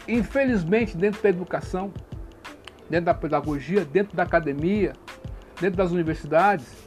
Infelizmente, 0.06 0.96
dentro 0.96 1.20
da 1.20 1.28
educação, 1.28 1.92
dentro 2.88 3.06
da 3.06 3.14
pedagogia, 3.14 3.84
dentro 3.84 4.16
da 4.16 4.22
academia, 4.22 4.92
dentro 5.60 5.76
das 5.76 5.90
universidades, 5.90 6.86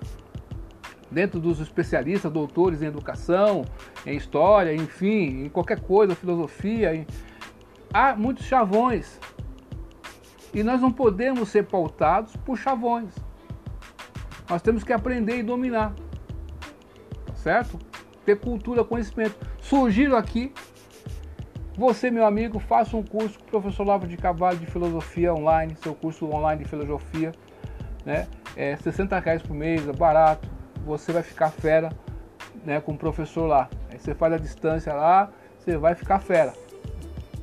dentro 1.09 1.39
dos 1.39 1.59
especialistas, 1.59 2.31
doutores 2.31 2.81
em 2.81 2.85
educação, 2.85 3.63
em 4.05 4.15
história, 4.15 4.73
enfim, 4.73 5.45
em 5.45 5.49
qualquer 5.49 5.79
coisa, 5.79 6.15
filosofia. 6.15 6.95
Em... 6.95 7.07
Há 7.93 8.15
muitos 8.15 8.45
chavões. 8.45 9.19
E 10.53 10.63
nós 10.63 10.81
não 10.81 10.91
podemos 10.91 11.49
ser 11.49 11.63
pautados 11.63 12.35
por 12.37 12.57
chavões. 12.57 13.13
Nós 14.49 14.61
temos 14.61 14.83
que 14.83 14.93
aprender 14.93 15.37
e 15.37 15.43
dominar. 15.43 15.93
Certo? 17.35 17.77
Ter 18.25 18.39
cultura, 18.39 18.83
conhecimento. 18.83 19.35
Surgiram 19.59 20.17
aqui 20.17 20.53
você, 21.77 22.09
meu 22.09 22.25
amigo, 22.25 22.57
faça 22.57 22.97
um 22.97 23.03
curso 23.03 23.37
com 23.37 23.45
o 23.45 23.61
professor 23.61 23.85
Lavo 23.85 24.07
de 24.07 24.17
Cavalho 24.17 24.57
de 24.57 24.65
Filosofia 24.65 25.31
online, 25.31 25.75
seu 25.75 25.93
curso 25.93 26.25
online 26.25 26.63
de 26.63 26.67
filosofia, 26.67 27.31
né? 28.03 28.27
É 28.55 28.75
60 28.75 29.19
reais 29.19 29.43
por 29.43 29.53
mês, 29.55 29.87
é 29.87 29.93
barato. 29.93 30.49
Você 30.87 31.11
vai 31.11 31.21
ficar 31.21 31.51
fera, 31.51 31.91
né, 32.63 32.79
com 32.79 32.93
o 32.93 32.97
professor 32.97 33.45
lá. 33.45 33.69
Aí 33.91 33.99
você 33.99 34.15
faz 34.15 34.33
a 34.33 34.37
distância 34.37 34.93
lá, 34.93 35.29
você 35.59 35.77
vai 35.77 35.93
ficar 35.95 36.19
fera. 36.19 36.53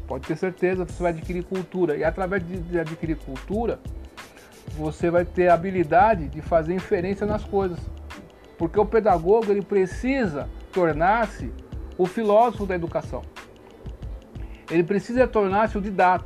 Pode 0.08 0.26
ter 0.26 0.34
certeza 0.34 0.86
você 0.86 1.02
vai 1.02 1.12
adquirir 1.12 1.44
cultura. 1.44 1.94
E 1.94 2.02
através 2.02 2.42
de 2.42 2.80
adquirir 2.80 3.16
cultura, 3.16 3.78
você 4.78 5.10
vai 5.10 5.26
ter 5.26 5.48
a 5.48 5.54
habilidade 5.54 6.26
de 6.28 6.40
fazer 6.40 6.74
inferência 6.74 7.26
nas 7.26 7.44
coisas. 7.44 7.78
Porque 8.56 8.80
o 8.80 8.86
pedagogo 8.86 9.52
ele 9.52 9.62
precisa 9.62 10.48
tornar-se 10.72 11.52
o 11.98 12.06
filósofo 12.06 12.64
da 12.64 12.74
educação. 12.74 13.22
Ele 14.70 14.82
precisa 14.82 15.26
tornar-se 15.26 15.76
o 15.76 15.82
didata. 15.82 16.24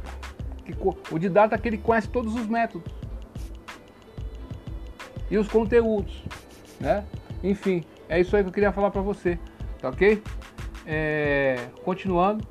O 1.10 1.18
didata 1.18 1.56
é 1.56 1.58
que 1.58 1.76
conhece 1.78 2.08
todos 2.08 2.34
os 2.34 2.46
métodos 2.46 2.98
e 5.30 5.36
os 5.36 5.48
conteúdos, 5.48 6.22
né? 6.80 7.04
Enfim, 7.42 7.84
é 8.08 8.20
isso 8.20 8.36
aí 8.36 8.42
que 8.42 8.48
eu 8.48 8.52
queria 8.52 8.72
falar 8.72 8.90
para 8.90 9.02
você, 9.02 9.38
tá 9.80 9.88
ok? 9.88 10.22
É, 10.86 11.68
continuando. 11.84 12.46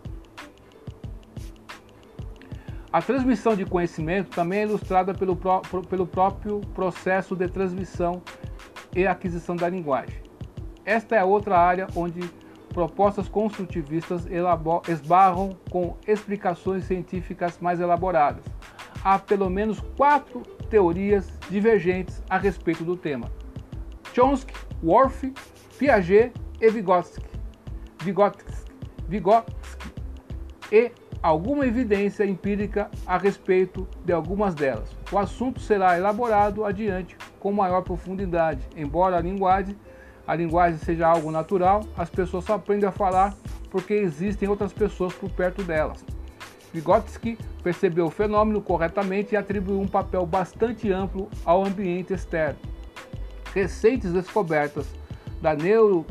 A 2.91 3.01
transmissão 3.01 3.55
de 3.55 3.65
conhecimento 3.65 4.29
também 4.29 4.59
é 4.59 4.63
ilustrada 4.63 5.13
pelo, 5.13 5.37
pelo 5.89 6.07
próprio 6.07 6.61
processo 6.73 7.35
de 7.35 7.47
transmissão 7.47 8.21
e 8.95 9.05
aquisição 9.05 9.55
da 9.55 9.67
linguagem. 9.67 10.21
Esta 10.85 11.15
é 11.15 11.23
outra 11.23 11.59
área 11.59 11.87
onde 11.95 12.21
propostas 12.69 13.27
construtivistas 13.27 14.27
esbarram 14.87 15.57
com 15.69 15.97
explicações 16.07 16.85
científicas 16.85 17.59
mais 17.59 17.79
elaboradas. 17.79 18.43
Há 19.03 19.19
pelo 19.19 19.49
menos 19.49 19.79
quatro 19.97 20.41
teorias 20.69 21.27
divergentes 21.49 22.23
a 22.29 22.37
respeito 22.37 22.83
do 22.83 22.95
tema. 22.95 23.29
Chomsky, 24.17 24.51
Worf, 24.83 25.31
Piaget 25.77 26.33
e 26.59 26.71
Vygotsky. 26.71 27.23
Vygotsky, 28.01 28.51
Vygotsky 29.07 29.91
e 30.71 30.91
alguma 31.21 31.67
evidência 31.67 32.25
empírica 32.25 32.89
a 33.05 33.15
respeito 33.19 33.87
de 34.03 34.11
algumas 34.11 34.55
delas. 34.55 34.89
O 35.11 35.19
assunto 35.19 35.59
será 35.59 35.95
elaborado 35.95 36.65
adiante 36.65 37.15
com 37.39 37.51
maior 37.51 37.83
profundidade, 37.83 38.67
embora 38.75 39.17
a 39.17 39.21
linguagem, 39.21 39.77
a 40.25 40.33
linguagem 40.33 40.79
seja 40.79 41.05
algo 41.05 41.29
natural, 41.29 41.83
as 41.95 42.09
pessoas 42.09 42.43
só 42.43 42.55
aprendem 42.55 42.89
a 42.89 42.91
falar 42.91 43.35
porque 43.69 43.93
existem 43.93 44.49
outras 44.49 44.73
pessoas 44.73 45.13
por 45.13 45.29
perto 45.29 45.61
delas. 45.61 46.03
Vygotsky 46.73 47.37
percebeu 47.61 48.07
o 48.07 48.11
fenômeno 48.11 48.63
corretamente 48.63 49.35
e 49.35 49.37
atribuiu 49.37 49.79
um 49.79 49.87
papel 49.87 50.25
bastante 50.25 50.91
amplo 50.91 51.29
ao 51.45 51.63
ambiente 51.63 52.13
externo. 52.13 52.76
Recentes 53.57 54.13
descobertas 54.13 54.85
da 55.41 55.55
neuro, 55.55 56.05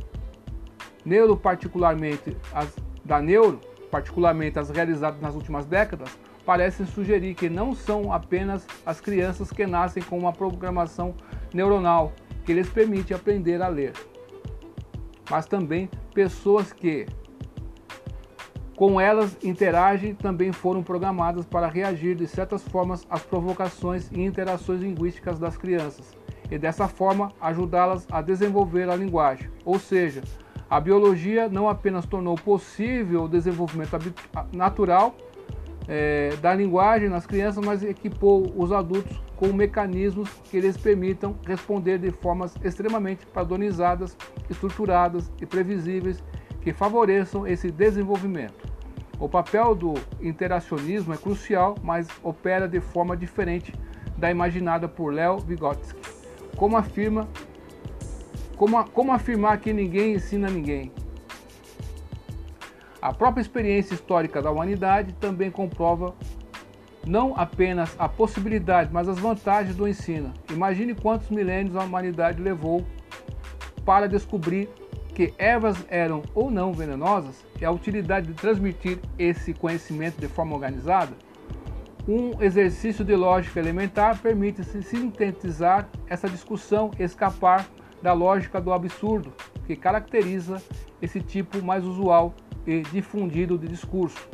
neuro 1.04 1.36
particularmente 1.36 2.36
as, 2.52 2.74
da 3.04 3.22
neuro, 3.22 3.60
particularmente 3.88 4.58
as 4.58 4.68
realizadas 4.68 5.20
nas 5.20 5.36
últimas 5.36 5.64
décadas, 5.64 6.08
parecem 6.44 6.84
sugerir 6.84 7.36
que 7.36 7.48
não 7.48 7.72
são 7.72 8.12
apenas 8.12 8.66
as 8.84 9.00
crianças 9.00 9.52
que 9.52 9.64
nascem 9.64 10.02
com 10.02 10.18
uma 10.18 10.32
programação 10.32 11.14
neuronal 11.54 12.12
que 12.44 12.52
lhes 12.52 12.68
permite 12.68 13.14
aprender 13.14 13.62
a 13.62 13.68
ler, 13.68 13.92
mas 15.30 15.46
também 15.46 15.88
pessoas 16.12 16.72
que, 16.72 17.06
com 18.74 19.00
elas 19.00 19.36
interagem 19.40 20.16
também 20.16 20.50
foram 20.50 20.82
programadas 20.82 21.46
para 21.46 21.68
reagir 21.68 22.16
de 22.16 22.26
certas 22.26 22.64
formas 22.64 23.06
às 23.08 23.22
provocações 23.22 24.10
e 24.10 24.20
interações 24.20 24.80
linguísticas 24.80 25.38
das 25.38 25.56
crianças 25.56 26.25
e 26.50 26.58
dessa 26.58 26.88
forma 26.88 27.32
ajudá-las 27.40 28.06
a 28.10 28.20
desenvolver 28.20 28.88
a 28.88 28.96
linguagem. 28.96 29.50
Ou 29.64 29.78
seja, 29.78 30.22
a 30.68 30.80
biologia 30.80 31.48
não 31.48 31.68
apenas 31.68 32.06
tornou 32.06 32.34
possível 32.34 33.24
o 33.24 33.28
desenvolvimento 33.28 33.96
natural 34.52 35.14
é, 35.88 36.34
da 36.42 36.52
linguagem 36.52 37.08
nas 37.08 37.26
crianças, 37.26 37.64
mas 37.64 37.84
equipou 37.84 38.52
os 38.56 38.72
adultos 38.72 39.20
com 39.36 39.52
mecanismos 39.52 40.28
que 40.44 40.58
lhes 40.58 40.76
permitam 40.76 41.36
responder 41.46 41.98
de 41.98 42.10
formas 42.10 42.54
extremamente 42.64 43.26
padronizadas, 43.26 44.16
estruturadas 44.50 45.30
e 45.40 45.46
previsíveis 45.46 46.22
que 46.62 46.72
favoreçam 46.72 47.46
esse 47.46 47.70
desenvolvimento. 47.70 48.66
O 49.18 49.28
papel 49.28 49.74
do 49.74 49.94
interacionismo 50.20 51.14
é 51.14 51.16
crucial, 51.16 51.76
mas 51.82 52.08
opera 52.22 52.68
de 52.68 52.80
forma 52.80 53.16
diferente 53.16 53.72
da 54.16 54.30
imaginada 54.30 54.88
por 54.88 55.12
Leo 55.12 55.38
Vygotsky. 55.38 56.15
Como 56.56 56.76
afirma, 56.76 57.28
como, 58.56 58.82
como 58.90 59.12
afirmar 59.12 59.60
que 59.60 59.72
ninguém 59.72 60.14
ensina 60.14 60.48
ninguém? 60.48 60.90
A 63.00 63.12
própria 63.12 63.42
experiência 63.42 63.94
histórica 63.94 64.40
da 64.42 64.50
humanidade 64.50 65.12
também 65.14 65.50
comprova 65.50 66.14
não 67.06 67.34
apenas 67.36 67.94
a 67.98 68.08
possibilidade, 68.08 68.90
mas 68.92 69.08
as 69.08 69.18
vantagens 69.18 69.76
do 69.76 69.86
ensino. 69.86 70.32
Imagine 70.50 70.94
quantos 70.94 71.30
milênios 71.30 71.76
a 71.76 71.84
humanidade 71.84 72.42
levou 72.42 72.84
para 73.84 74.08
descobrir 74.08 74.68
que 75.14 75.32
ervas 75.38 75.86
eram 75.88 76.22
ou 76.34 76.50
não 76.50 76.72
venenosas 76.72 77.44
e 77.60 77.64
a 77.64 77.70
utilidade 77.70 78.26
de 78.26 78.34
transmitir 78.34 78.98
esse 79.18 79.54
conhecimento 79.54 80.20
de 80.20 80.26
forma 80.26 80.54
organizada. 80.54 81.12
Um 82.08 82.40
exercício 82.40 83.04
de 83.04 83.16
lógica 83.16 83.58
elementar 83.58 84.20
permite 84.20 84.62
sintetizar 84.62 85.88
essa 86.06 86.28
discussão 86.28 86.92
escapar 87.00 87.66
da 88.00 88.12
lógica 88.12 88.60
do 88.60 88.72
absurdo, 88.72 89.32
que 89.66 89.74
caracteriza 89.74 90.62
esse 91.02 91.20
tipo 91.20 91.60
mais 91.64 91.84
usual 91.84 92.32
e 92.64 92.82
difundido 92.82 93.58
de 93.58 93.66
discurso, 93.66 94.28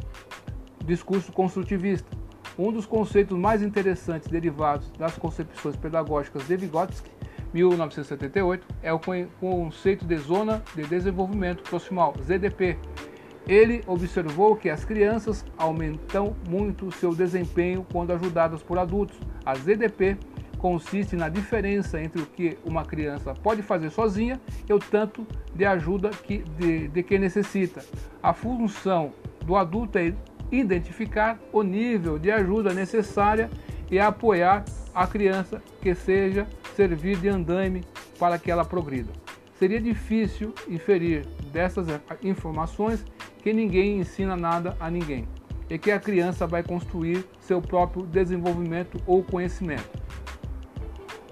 discurso 0.85 1.33
construtivista. 1.33 2.11
Um 2.59 2.71
dos 2.71 2.85
conceitos 2.85 3.39
mais 3.39 3.63
interessantes 3.63 4.29
derivados 4.29 4.91
das 4.99 5.17
concepções 5.17 5.75
pedagógicas 5.75 6.47
de 6.47 6.55
Vygotsky, 6.55 7.11
1978, 7.55 8.67
é 8.83 8.93
o 8.93 9.01
conceito 9.41 10.05
de 10.05 10.17
Zona 10.19 10.63
de 10.75 10.83
Desenvolvimento 10.83 11.63
Proximal, 11.63 12.15
ZDP. 12.23 12.79
Ele 13.47 13.83
observou 13.87 14.57
que 14.57 14.71
as 14.71 14.85
crianças 14.85 15.45
aumentam 15.57 16.37
muito 16.49 16.93
seu 16.93 17.15
desempenho 17.15 17.85
quando 17.93 18.13
ajudadas 18.13 18.63
por 18.63 18.79
adultos. 18.79 19.19
A 19.45 19.55
ZDP 19.55 20.17
consiste 20.59 21.17
na 21.17 21.29
diferença 21.29 22.01
entre 22.01 22.23
o 22.23 22.27
que 22.27 22.57
uma 22.65 22.85
criança 22.85 23.35
pode 23.35 23.63
fazer 23.63 23.91
sozinha 23.91 24.41
e 24.69 24.73
o 24.73 24.79
tanto 24.79 25.27
de 25.53 25.65
ajuda 25.65 26.11
que, 26.11 26.39
de, 26.39 26.87
de 26.87 27.03
que 27.03 27.19
necessita. 27.19 27.85
A 28.23 28.33
função 28.33 29.13
do 29.45 29.57
adulto 29.57 29.99
é 29.99 30.15
identificar 30.53 31.37
o 31.53 31.63
nível 31.63 32.19
de 32.19 32.31
ajuda 32.31 32.73
necessária 32.73 33.51
e 33.91 33.99
apoiar 33.99 34.65
a 34.95 35.07
criança 35.07 35.61
que 35.81 35.95
seja 35.95 36.47
servir 36.77 37.17
de 37.17 37.29
andaime 37.29 37.83
para 38.19 38.39
que 38.39 38.51
ela 38.51 38.65
progrida. 38.65 39.22
Seria 39.63 39.81
difícil 39.81 40.53
inferir 40.69 41.25
dessas 41.53 41.87
informações 42.25 43.05
que 43.45 43.53
ninguém 43.53 44.01
ensina 44.01 44.37
nada 44.37 44.77
a 44.81 44.91
ninguém 44.91 45.29
e 45.71 45.79
que 45.79 45.93
a 45.93 46.01
criança 46.01 46.49
vai 46.49 46.65
construir 46.65 47.25
seu 47.39 47.63
próprio 47.63 48.05
desenvolvimento 48.05 49.01
ou 49.07 49.23
conhecimento. 49.23 50.03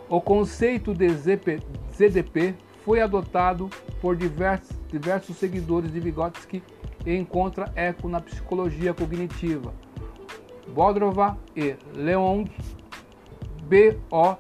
O 0.09 0.21
conceito 0.21 0.95
de 0.95 1.09
ZDP 1.09 2.55
foi 2.85 3.01
adotado 3.01 3.69
por 4.01 4.15
diversos, 4.15 4.79
diversos 4.87 5.37
seguidores 5.37 5.93
de 5.93 5.99
Vygotsky 5.99 6.63
e 7.05 7.17
encontra 7.17 7.73
eco 7.75 8.09
na 8.09 8.21
psicologia 8.21 8.95
cognitiva. 8.95 9.75
Bodrova 10.69 11.37
e 11.57 11.75
Leong, 11.97 12.49
Bodrova 13.65 14.39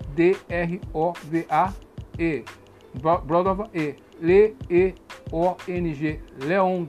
e 2.16 2.44
L-E-O-N-G, 4.22 6.20
Leong, 6.44 6.88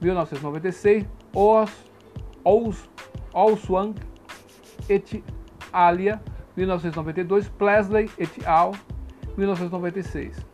1996, 0.00 1.06
Os, 1.34 1.70
Os, 2.44 2.90
Oswang 3.32 3.94
et 4.88 5.22
alia 5.72 6.20
1992, 6.56 7.48
Plesley 7.50 8.10
et 8.18 8.46
al., 8.46 8.72
1996. 9.36 10.44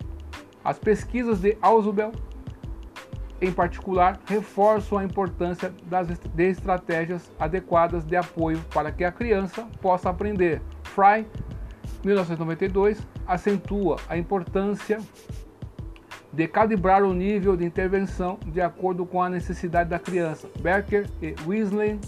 As 0.65 0.79
pesquisas 0.79 1.41
de 1.41 1.57
Ausubel, 1.61 2.13
em 3.41 3.53
particular, 3.53 4.21
reforçam 4.27 4.99
a 4.99 5.05
importância 5.05 5.73
das, 5.87 6.09
de 6.09 6.45
estratégias 6.45 7.33
adequadas 7.39 8.05
de 8.05 8.17
apoio 8.17 8.61
para 8.73 8.93
que 8.93 9.05
a 9.05 9.13
criança 9.13 9.67
possa 9.81 10.11
aprender. 10.11 10.61
Fry, 10.83 11.27
1992, 12.05 13.07
acentua 13.29 13.97
a 14.09 14.17
importância 14.17 14.99
de 16.33 16.49
calibrar 16.49 17.05
o 17.05 17.13
nível 17.13 17.57
de 17.57 17.65
intervenção 17.65 18.39
de 18.47 18.61
acordo 18.61 19.07
com 19.07 19.23
a 19.23 19.29
necessidade 19.29 19.91
da 19.91 19.99
criança. 19.99 20.49
Becker 20.61 21.09
e 21.23 21.35
Weasley 21.47 21.99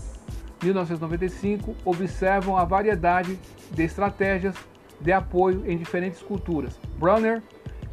1995, 0.62 1.74
observam 1.84 2.56
a 2.56 2.64
variedade 2.64 3.38
de 3.70 3.82
estratégias 3.82 4.54
de 5.00 5.12
apoio 5.12 5.64
em 5.70 5.76
diferentes 5.76 6.20
culturas. 6.20 6.78
Brunner, 6.98 7.42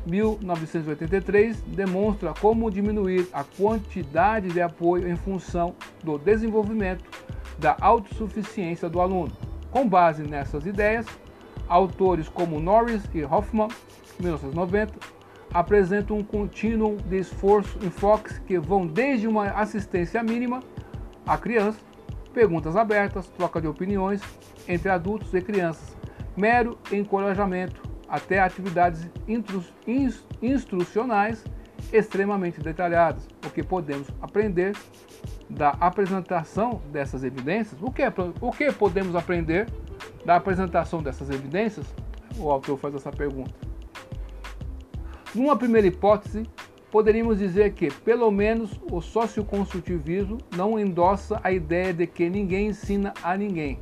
1983, 0.06 1.62
demonstra 1.62 2.34
como 2.40 2.70
diminuir 2.72 3.28
a 3.34 3.44
quantidade 3.44 4.50
de 4.50 4.62
apoio 4.62 5.08
em 5.08 5.16
função 5.16 5.76
do 6.04 6.18
desenvolvimento 6.18 7.04
da 7.58 7.76
autossuficiência 7.80 8.90
do 8.90 9.02
aluno. 9.02 9.32
Com 9.72 9.88
base 9.88 10.24
nessas 10.24 10.66
ideias, 10.66 11.06
autores 11.68 12.30
como 12.30 12.60
Norris 12.60 13.04
e 13.14 13.24
Hoffman, 13.24 13.68
1990, 14.20 14.94
apresentam 15.54 16.18
um 16.18 16.24
contínuo 16.24 16.98
de 16.98 17.18
esforço, 17.18 17.78
enfoques 17.84 18.40
que 18.40 18.60
vão 18.60 18.86
desde 18.86 19.28
uma 19.28 19.46
assistência 19.52 20.22
mínima 20.22 20.62
à 21.26 21.38
criança, 21.38 21.80
perguntas 22.34 22.76
abertas, 22.76 23.28
troca 23.28 23.62
de 23.62 23.68
opiniões 23.68 24.22
entre 24.68 24.90
adultos 24.90 25.34
e 25.34 25.42
crianças, 25.42 25.96
mero 26.36 26.78
encorajamento, 26.92 27.82
até 28.08 28.40
atividades 28.40 29.10
instrucionais 30.42 31.44
extremamente 31.92 32.60
detalhadas. 32.60 33.28
O 33.46 33.50
que 33.50 33.64
podemos 33.64 34.08
aprender 34.22 34.76
da 35.50 35.70
apresentação 35.80 36.82
dessas 36.92 37.24
evidências? 37.24 37.82
O 37.82 37.92
que, 37.92 38.02
é, 38.02 38.14
o 38.42 38.52
que 38.52 38.72
podemos 38.72 39.16
aprender 39.16 39.68
da 40.26 40.36
apresentação 40.36 41.02
dessas 41.02 41.30
evidências? 41.30 41.86
O 42.38 42.50
autor 42.50 42.78
faz 42.78 42.96
essa 42.96 43.12
pergunta. 43.12 43.54
Numa 45.34 45.56
primeira 45.56 45.88
hipótese, 45.88 46.44
poderíamos 46.92 47.38
dizer 47.38 47.74
que, 47.74 47.92
pelo 47.92 48.32
menos, 48.32 48.80
o 48.92 49.02
socioconsultivismo 49.02 50.38
não 50.56 50.80
endossa 50.80 51.40
a 51.44 51.52
ideia 51.52 51.94
de 51.94 52.08
que 52.08 52.30
ninguém 52.30 52.68
ensina 52.68 53.14
a 53.24 53.36
ninguém. 53.36 53.80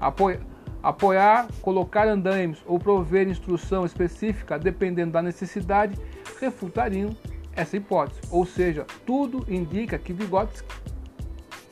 Apoia 0.00 0.40
apoiar, 0.82 1.48
colocar 1.60 2.06
andaimes 2.06 2.62
ou 2.66 2.78
prover 2.78 3.28
instrução 3.28 3.84
específica, 3.84 4.58
dependendo 4.58 5.12
da 5.12 5.22
necessidade, 5.22 5.98
refutariam 6.40 7.10
essa 7.58 7.76
hipótese. 7.76 8.20
Ou 8.30 8.46
seja, 8.46 8.86
tudo 9.04 9.44
indica 9.48 9.98
que 9.98 10.12
Vygotsky 10.12 10.68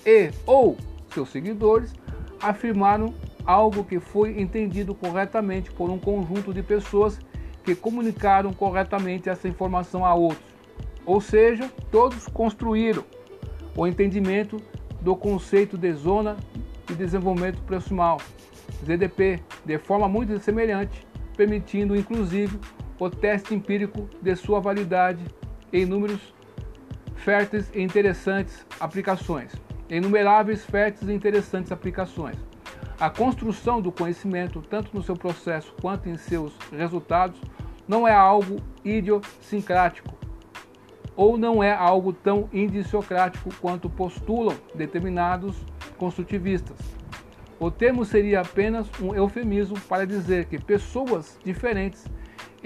e 0.05 0.30
ou 0.45 0.76
seus 1.14 1.30
seguidores 1.30 1.95
afirmaram 2.43 3.14
algo 3.45 3.84
que 3.84 4.01
foi 4.01 4.41
entendido 4.41 4.95
corretamente 4.95 5.70
por 5.70 5.89
um 5.89 5.99
conjunto 5.99 6.53
de 6.53 6.62
pessoas 6.62 7.18
que 7.64 7.74
comunicaram 7.74 8.53
corretamente 8.53 9.28
essa 9.28 9.49
informação 9.49 10.05
a 10.05 10.12
outros. 10.14 10.45
Ou 11.05 11.20
seja, 11.20 11.70
todos 11.91 12.26
construíram 12.26 13.05
o 13.76 13.87
entendimento 13.87 14.61
do 15.01 15.14
conceito 15.14 15.78
de 15.78 15.93
zona 15.93 16.37
de 16.87 16.95
desenvolvimento 16.95 17.62
proximal, 17.62 18.20
ZDP, 18.84 19.41
de 19.64 19.78
forma 19.78 20.09
muito 20.09 20.39
semelhante, 20.41 21.07
permitindo 21.37 21.97
inclusive 21.97 22.59
o 22.99 23.11
teste 23.11 23.55
empírico 23.55 24.09
de 24.20 24.34
sua 24.34 24.61
validade 24.61 25.24
em 25.72 25.84
números 25.84 26.20
férteis 27.16 27.70
e 27.74 27.80
interessantes 27.80 28.64
aplicações. 28.78 29.52
Inumeráveis 29.88 30.64
férteis 30.64 31.08
e 31.08 31.12
interessantes 31.12 31.72
aplicações. 31.72 32.36
A 32.98 33.10
construção 33.10 33.80
do 33.80 33.92
conhecimento, 33.92 34.62
tanto 34.62 34.90
no 34.94 35.02
seu 35.02 35.14
processo 35.14 35.74
quanto 35.80 36.08
em 36.08 36.16
seus 36.16 36.56
resultados, 36.72 37.40
não 37.86 38.06
é 38.06 38.14
algo 38.14 38.56
idiosincrático 38.84 40.16
ou 41.14 41.38
não 41.38 41.62
é 41.62 41.72
algo 41.72 42.12
tão 42.12 42.48
indiciocrático 42.52 43.50
quanto 43.60 43.88
postulam 43.88 44.56
determinados 44.74 45.56
construtivistas. 45.96 46.76
O 47.58 47.70
termo 47.70 48.04
seria 48.04 48.40
apenas 48.40 48.86
um 49.00 49.14
eufemismo 49.14 49.80
para 49.88 50.06
dizer 50.06 50.44
que 50.44 50.58
pessoas 50.58 51.38
diferentes 51.42 52.04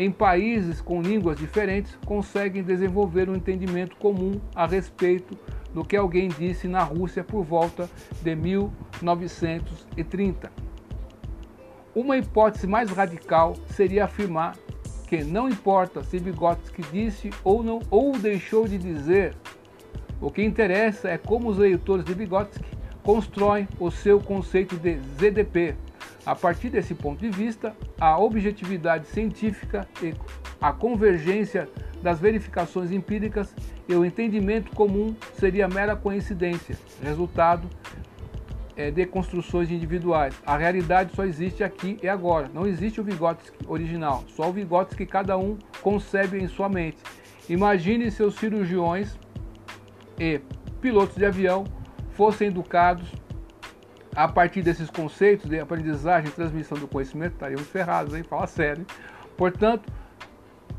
em 0.00 0.10
países 0.10 0.80
com 0.80 1.00
línguas 1.02 1.36
diferentes 1.36 1.94
conseguem 2.06 2.62
desenvolver 2.62 3.28
um 3.28 3.34
entendimento 3.34 3.96
comum 3.96 4.40
a 4.54 4.66
respeito 4.66 5.36
do 5.74 5.84
que 5.84 5.94
alguém 5.94 6.28
disse 6.28 6.66
na 6.66 6.82
Rússia 6.82 7.22
por 7.22 7.44
volta 7.44 7.86
de 8.22 8.34
1930. 8.34 10.50
Uma 11.94 12.16
hipótese 12.16 12.66
mais 12.66 12.90
radical 12.90 13.54
seria 13.66 14.06
afirmar 14.06 14.56
que 15.06 15.22
não 15.22 15.50
importa 15.50 16.02
se 16.02 16.18
Vygotsky 16.18 16.80
disse 16.90 17.28
ou 17.44 17.62
não 17.62 17.80
ou 17.90 18.12
deixou 18.12 18.66
de 18.66 18.78
dizer, 18.78 19.36
o 20.18 20.30
que 20.30 20.42
interessa 20.42 21.10
é 21.10 21.18
como 21.18 21.50
os 21.50 21.58
leitores 21.58 22.06
de 22.06 22.14
Vygotsky 22.14 22.64
constroem 23.02 23.68
o 23.78 23.90
seu 23.90 24.18
conceito 24.18 24.78
de 24.78 24.98
ZDP, 25.18 25.76
a 26.30 26.36
partir 26.36 26.70
desse 26.70 26.94
ponto 26.94 27.18
de 27.18 27.28
vista, 27.28 27.74
a 28.00 28.16
objetividade 28.16 29.08
científica 29.08 29.88
e 30.00 30.14
a 30.60 30.72
convergência 30.72 31.68
das 32.00 32.20
verificações 32.20 32.92
empíricas 32.92 33.52
e 33.88 33.94
o 33.94 34.04
entendimento 34.04 34.70
comum 34.70 35.12
seria 35.34 35.66
mera 35.66 35.96
coincidência, 35.96 36.78
resultado 37.02 37.68
é, 38.76 38.92
de 38.92 39.04
construções 39.06 39.72
individuais. 39.72 40.32
A 40.46 40.56
realidade 40.56 41.16
só 41.16 41.24
existe 41.24 41.64
aqui 41.64 41.98
e 42.00 42.08
agora. 42.08 42.48
Não 42.54 42.64
existe 42.64 43.00
o 43.00 43.04
Vygotsky 43.04 43.66
original, 43.66 44.22
só 44.28 44.50
o 44.50 44.52
Vygotsky 44.52 45.04
que 45.04 45.10
cada 45.10 45.36
um 45.36 45.58
concebe 45.82 46.38
em 46.38 46.46
sua 46.46 46.68
mente. 46.68 46.98
Imagine 47.48 48.08
se 48.08 48.22
os 48.22 48.36
cirurgiões 48.36 49.18
e 50.16 50.40
pilotos 50.80 51.16
de 51.16 51.26
avião 51.26 51.64
fossem 52.12 52.46
educados 52.46 53.12
a 54.14 54.26
partir 54.26 54.62
desses 54.62 54.90
conceitos 54.90 55.48
de 55.48 55.58
aprendizagem 55.58 56.30
e 56.30 56.32
transmissão 56.32 56.78
do 56.78 56.88
conhecimento, 56.88 57.34
estaríamos 57.34 57.68
ferrados, 57.68 58.14
hein? 58.14 58.22
Fala 58.22 58.46
sério. 58.46 58.84
Portanto, 59.36 59.90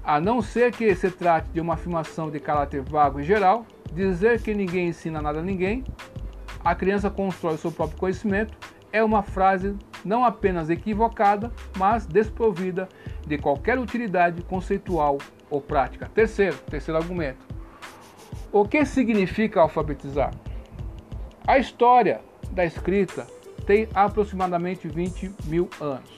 a 0.03 0.19
não 0.19 0.41
ser 0.41 0.71
que 0.71 0.93
se 0.95 1.09
trate 1.09 1.49
de 1.49 1.61
uma 1.61 1.75
afirmação 1.75 2.29
de 2.29 2.39
caráter 2.39 2.81
vago 2.81 3.19
em 3.19 3.23
geral, 3.23 3.65
dizer 3.93 4.41
que 4.41 4.53
ninguém 4.53 4.89
ensina 4.89 5.21
nada 5.21 5.39
a 5.39 5.43
ninguém, 5.43 5.83
a 6.63 6.75
criança 6.75 7.09
constrói 7.09 7.57
seu 7.57 7.71
próprio 7.71 7.97
conhecimento, 7.97 8.57
é 8.91 9.03
uma 9.03 9.23
frase 9.23 9.75
não 10.03 10.25
apenas 10.25 10.69
equivocada, 10.69 11.51
mas 11.77 12.05
desprovida 12.05 12.89
de 13.25 13.37
qualquer 13.37 13.79
utilidade 13.79 14.41
conceitual 14.43 15.17
ou 15.49 15.61
prática. 15.61 16.09
Terceiro, 16.13 16.57
terceiro 16.69 16.99
argumento. 16.99 17.45
O 18.51 18.65
que 18.65 18.83
significa 18.85 19.61
alfabetizar? 19.61 20.31
A 21.47 21.57
história 21.57 22.21
da 22.51 22.65
escrita 22.65 23.27
tem 23.65 23.87
aproximadamente 23.93 24.87
20 24.87 25.33
mil 25.45 25.69
anos. 25.79 26.09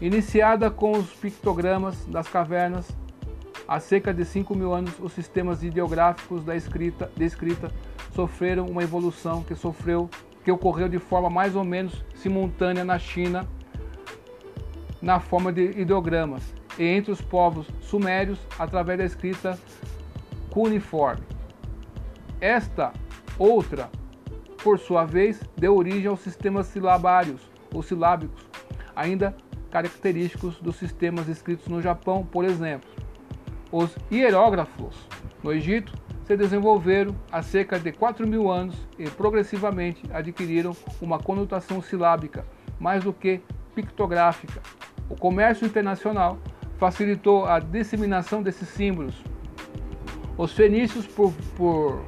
Iniciada 0.00 0.70
com 0.70 0.92
os 0.92 1.10
pictogramas 1.12 2.04
das 2.06 2.28
cavernas, 2.28 2.88
há 3.66 3.78
cerca 3.78 4.14
de 4.14 4.24
5 4.24 4.54
mil 4.54 4.72
anos 4.72 4.98
os 4.98 5.12
sistemas 5.12 5.62
ideográficos 5.62 6.44
da 6.44 6.56
escrita, 6.56 7.10
de 7.16 7.24
escrita 7.24 7.70
sofreram 8.14 8.66
uma 8.66 8.82
evolução 8.82 9.42
que 9.42 9.54
sofreu, 9.54 10.08
que 10.44 10.50
ocorreu 10.50 10.88
de 10.88 10.98
forma 10.98 11.28
mais 11.28 11.54
ou 11.54 11.64
menos 11.64 12.04
simultânea 12.14 12.84
na 12.84 12.98
China, 12.98 13.46
na 15.02 15.20
forma 15.20 15.52
de 15.52 15.80
ideogramas, 15.80 16.42
e 16.78 16.84
entre 16.84 17.12
os 17.12 17.20
povos 17.20 17.66
sumérios 17.80 18.38
através 18.58 18.98
da 18.98 19.04
escrita 19.04 19.58
cuneiforme. 20.50 21.24
Esta 22.40 22.92
outra 23.38 23.90
por 24.62 24.78
sua 24.78 25.04
vez, 25.04 25.40
deu 25.56 25.76
origem 25.76 26.06
aos 26.06 26.20
sistemas 26.20 26.66
silabários 26.66 27.40
ou 27.74 27.82
silábicos, 27.82 28.46
ainda 28.94 29.34
característicos 29.70 30.58
dos 30.60 30.76
sistemas 30.76 31.28
escritos 31.28 31.68
no 31.68 31.80
Japão, 31.80 32.24
por 32.24 32.44
exemplo. 32.44 32.90
Os 33.70 33.96
hierógrafos 34.10 34.96
no 35.42 35.52
Egito 35.52 35.92
se 36.24 36.36
desenvolveram 36.36 37.14
há 37.30 37.42
cerca 37.42 37.78
de 37.78 37.92
4 37.92 38.26
mil 38.26 38.50
anos 38.50 38.76
e 38.98 39.08
progressivamente 39.08 40.02
adquiriram 40.12 40.76
uma 41.00 41.18
conotação 41.18 41.80
silábica 41.80 42.44
mais 42.78 43.04
do 43.04 43.12
que 43.12 43.40
pictográfica. 43.74 44.60
O 45.08 45.16
comércio 45.16 45.66
internacional 45.66 46.38
facilitou 46.78 47.46
a 47.46 47.58
disseminação 47.58 48.42
desses 48.42 48.68
símbolos. 48.68 49.22
Os 50.36 50.52
fenícios, 50.52 51.06
por, 51.06 51.32
por 51.56 52.04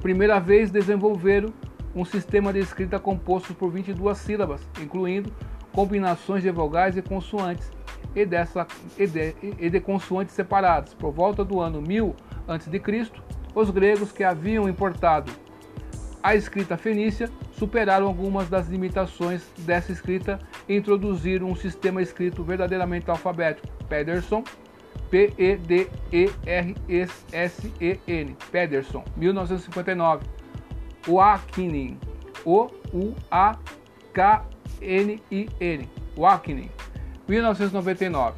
primeira 0.00 0.40
vez, 0.40 0.70
desenvolveram 0.70 1.52
um 1.98 2.04
sistema 2.04 2.52
de 2.52 2.60
escrita 2.60 3.00
composto 3.00 3.52
por 3.52 3.72
22 3.72 4.16
sílabas, 4.18 4.60
incluindo 4.80 5.32
combinações 5.72 6.44
de 6.44 6.50
vogais 6.50 6.96
e 6.96 7.02
consoantes 7.02 7.72
e, 8.14 8.24
dessa, 8.24 8.68
e, 8.96 9.04
de, 9.06 9.34
e 9.58 9.68
de 9.68 9.80
consoantes 9.80 10.32
separadas. 10.34 10.94
Por 10.94 11.12
volta 11.12 11.44
do 11.44 11.60
ano 11.60 11.82
1000 11.82 12.14
a.C., 12.46 13.10
os 13.52 13.70
gregos 13.70 14.12
que 14.12 14.22
haviam 14.22 14.68
importado 14.68 15.32
a 16.22 16.36
escrita 16.36 16.76
fenícia 16.76 17.28
superaram 17.52 18.06
algumas 18.06 18.48
das 18.48 18.68
limitações 18.68 19.42
dessa 19.58 19.90
escrita 19.90 20.38
e 20.68 20.76
introduziram 20.76 21.48
um 21.48 21.56
sistema 21.56 22.00
escrito 22.00 22.44
verdadeiramente 22.44 23.10
alfabético. 23.10 23.66
Pederson, 23.88 24.44
P-E-D-E-R-S-E-N, 25.10 25.96
Pederson, 28.52 29.04
1959 29.16 30.37
Wakinin. 31.08 31.98
O-U-A-K-N-I-N. 32.44 33.08
Wakinin. 36.16 36.70
1999. 37.26 38.36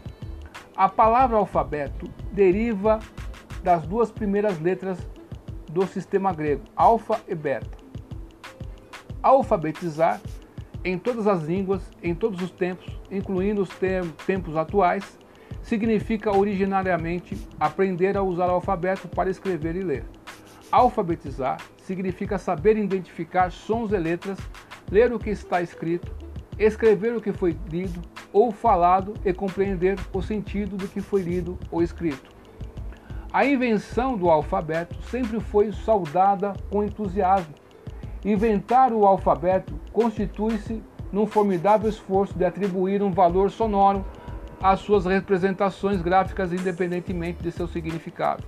A 0.76 0.88
palavra 0.88 1.36
alfabeto 1.36 2.08
deriva 2.32 3.00
das 3.62 3.86
duas 3.86 4.10
primeiras 4.10 4.58
letras 4.60 4.98
do 5.70 5.86
sistema 5.86 6.32
grego, 6.32 6.62
alfa 6.74 7.20
e 7.28 7.34
beta. 7.34 7.78
Alfabetizar 9.22 10.20
em 10.84 10.98
todas 10.98 11.26
as 11.26 11.42
línguas, 11.42 11.82
em 12.02 12.14
todos 12.14 12.42
os 12.42 12.50
tempos, 12.50 12.98
incluindo 13.10 13.62
os 13.62 13.68
tempos 14.26 14.56
atuais, 14.56 15.18
significa 15.62 16.34
originariamente 16.34 17.36
aprender 17.58 18.16
a 18.16 18.22
usar 18.22 18.46
o 18.46 18.52
alfabeto 18.52 19.06
para 19.08 19.30
escrever 19.30 19.76
e 19.76 19.82
ler. 19.82 20.04
Alfabetizar 20.72 21.58
significa 21.90 22.38
saber 22.38 22.76
identificar 22.76 23.50
sons 23.50 23.90
e 23.90 23.98
letras, 23.98 24.38
ler 24.88 25.12
o 25.12 25.18
que 25.18 25.30
está 25.30 25.60
escrito, 25.60 26.12
escrever 26.56 27.16
o 27.16 27.20
que 27.20 27.32
foi 27.32 27.56
lido 27.68 28.00
ou 28.32 28.52
falado 28.52 29.14
e 29.24 29.32
compreender 29.32 29.98
o 30.12 30.22
sentido 30.22 30.76
do 30.76 30.86
que 30.86 31.00
foi 31.00 31.22
lido 31.22 31.58
ou 31.68 31.82
escrito. 31.82 32.30
A 33.32 33.44
invenção 33.44 34.16
do 34.16 34.30
alfabeto 34.30 35.02
sempre 35.10 35.40
foi 35.40 35.72
saudada 35.72 36.52
com 36.70 36.84
entusiasmo. 36.84 37.54
Inventar 38.24 38.92
o 38.92 39.04
alfabeto 39.04 39.74
constitui-se 39.92 40.80
num 41.10 41.26
formidável 41.26 41.90
esforço 41.90 42.38
de 42.38 42.44
atribuir 42.44 43.02
um 43.02 43.10
valor 43.10 43.50
sonoro 43.50 44.04
às 44.62 44.78
suas 44.78 45.06
representações 45.06 46.00
gráficas 46.00 46.52
independentemente 46.52 47.42
de 47.42 47.50
seu 47.50 47.66
significado. 47.66 48.44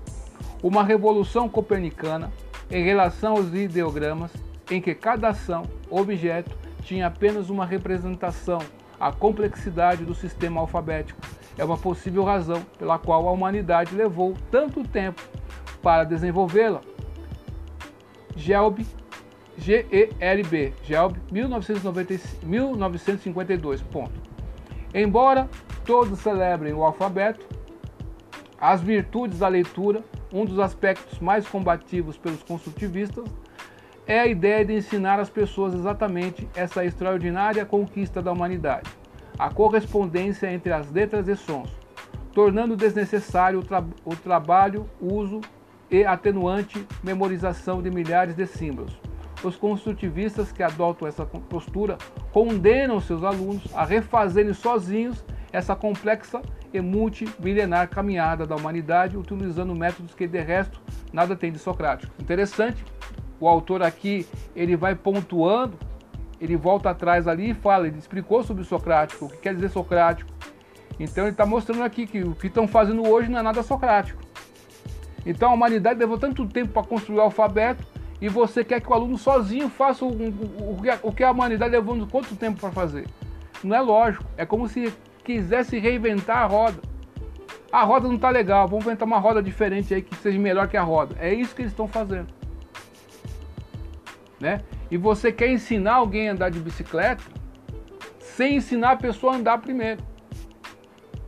Uma 0.62 0.84
revolução 0.84 1.48
copernicana 1.48 2.30
em 2.70 2.84
relação 2.84 3.36
aos 3.36 3.52
ideogramas, 3.52 4.30
em 4.70 4.80
que 4.80 4.94
cada 4.94 5.28
ação, 5.28 5.64
objeto, 5.90 6.56
tinha 6.82 7.06
apenas 7.06 7.50
uma 7.50 7.66
representação, 7.66 8.60
a 8.98 9.12
complexidade 9.12 10.04
do 10.04 10.14
sistema 10.14 10.60
alfabético. 10.60 11.20
É 11.58 11.64
uma 11.64 11.76
possível 11.76 12.24
razão 12.24 12.62
pela 12.78 12.98
qual 12.98 13.28
a 13.28 13.32
humanidade 13.32 13.94
levou 13.94 14.34
tanto 14.50 14.82
tempo 14.84 15.22
para 15.82 16.04
desenvolvê-la. 16.04 16.80
Gelb 18.34 18.86
GELB, 19.58 20.72
GELB 20.82 21.20
1952. 21.30 23.82
Ponto. 23.82 24.18
Embora 24.94 25.46
todos 25.84 26.18
celebrem 26.20 26.72
o 26.72 26.82
alfabeto, 26.82 27.46
as 28.58 28.80
virtudes 28.80 29.40
da 29.40 29.48
leitura, 29.48 30.02
um 30.32 30.44
dos 30.44 30.58
aspectos 30.58 31.18
mais 31.18 31.46
combativos 31.46 32.16
pelos 32.16 32.42
construtivistas, 32.42 33.24
é 34.06 34.18
a 34.18 34.26
ideia 34.26 34.64
de 34.64 34.74
ensinar 34.74 35.20
às 35.20 35.30
pessoas 35.30 35.74
exatamente 35.74 36.48
essa 36.54 36.84
extraordinária 36.84 37.64
conquista 37.64 38.20
da 38.20 38.32
humanidade, 38.32 38.90
a 39.38 39.50
correspondência 39.50 40.52
entre 40.52 40.72
as 40.72 40.90
letras 40.90 41.28
e 41.28 41.36
sons, 41.36 41.70
tornando 42.32 42.76
desnecessário 42.76 43.60
o, 43.60 43.62
tra 43.62 43.84
o 44.04 44.16
trabalho, 44.16 44.88
uso 45.00 45.40
e 45.90 46.04
atenuante 46.04 46.84
memorização 47.02 47.82
de 47.82 47.90
milhares 47.90 48.34
de 48.34 48.46
símbolos 48.46 49.11
os 49.44 49.56
construtivistas 49.56 50.52
que 50.52 50.62
adotam 50.62 51.08
essa 51.08 51.24
postura 51.24 51.98
condenam 52.32 53.00
seus 53.00 53.24
alunos 53.24 53.62
a 53.74 53.84
refazerem 53.84 54.54
sozinhos 54.54 55.24
essa 55.52 55.76
complexa 55.76 56.40
e 56.72 56.80
multimilenar 56.80 57.88
caminhada 57.88 58.46
da 58.46 58.56
humanidade 58.56 59.18
utilizando 59.18 59.74
métodos 59.74 60.14
que 60.14 60.26
de 60.26 60.40
resto 60.40 60.80
nada 61.12 61.36
tem 61.36 61.52
de 61.52 61.58
socrático. 61.58 62.12
Interessante, 62.20 62.82
o 63.38 63.46
autor 63.46 63.82
aqui 63.82 64.26
ele 64.56 64.76
vai 64.76 64.94
pontuando, 64.94 65.76
ele 66.40 66.56
volta 66.56 66.90
atrás 66.90 67.28
ali 67.28 67.50
e 67.50 67.54
fala, 67.54 67.86
ele 67.86 67.98
explicou 67.98 68.42
sobre 68.42 68.62
o 68.62 68.64
socrático, 68.64 69.26
o 69.26 69.28
que 69.28 69.36
quer 69.36 69.54
dizer 69.54 69.68
socrático. 69.68 70.32
Então 70.98 71.24
ele 71.24 71.32
está 71.32 71.44
mostrando 71.44 71.82
aqui 71.82 72.06
que 72.06 72.22
o 72.22 72.34
que 72.34 72.46
estão 72.46 72.66
fazendo 72.66 73.06
hoje 73.06 73.28
não 73.30 73.38
é 73.38 73.42
nada 73.42 73.62
socrático. 73.62 74.22
Então 75.26 75.50
a 75.50 75.54
humanidade 75.54 75.98
levou 75.98 76.18
tanto 76.18 76.46
tempo 76.46 76.72
para 76.72 76.82
construir 76.82 77.18
o 77.18 77.20
alfabeto 77.20 77.84
e 78.22 78.28
você 78.28 78.62
quer 78.62 78.80
que 78.80 78.88
o 78.88 78.94
aluno 78.94 79.18
sozinho 79.18 79.68
faça 79.68 80.04
o, 80.04 80.08
o, 80.08 80.80
o 81.02 81.12
que 81.12 81.24
a 81.24 81.30
humanidade 81.32 81.72
levou 81.72 82.06
quanto 82.06 82.36
tempo 82.36 82.60
para 82.60 82.70
fazer. 82.70 83.08
Não 83.64 83.74
é 83.74 83.80
lógico. 83.80 84.24
É 84.36 84.46
como 84.46 84.68
se 84.68 84.94
quisesse 85.24 85.76
reinventar 85.80 86.38
a 86.38 86.46
roda. 86.46 86.80
A 87.72 87.82
roda 87.82 88.06
não 88.06 88.14
está 88.14 88.30
legal, 88.30 88.68
vamos 88.68 88.86
inventar 88.86 89.08
uma 89.08 89.18
roda 89.18 89.42
diferente 89.42 89.92
aí 89.92 90.02
que 90.02 90.14
seja 90.14 90.38
melhor 90.38 90.68
que 90.68 90.76
a 90.76 90.84
roda. 90.84 91.16
É 91.18 91.34
isso 91.34 91.52
que 91.52 91.62
eles 91.62 91.72
estão 91.72 91.88
fazendo. 91.88 92.28
Né? 94.38 94.60
E 94.88 94.96
você 94.96 95.32
quer 95.32 95.50
ensinar 95.50 95.94
alguém 95.94 96.28
a 96.28 96.32
andar 96.32 96.50
de 96.50 96.60
bicicleta 96.60 97.24
sem 98.20 98.54
ensinar 98.54 98.92
a 98.92 98.96
pessoa 98.96 99.32
a 99.32 99.36
andar 99.36 99.58
primeiro. 99.58 100.00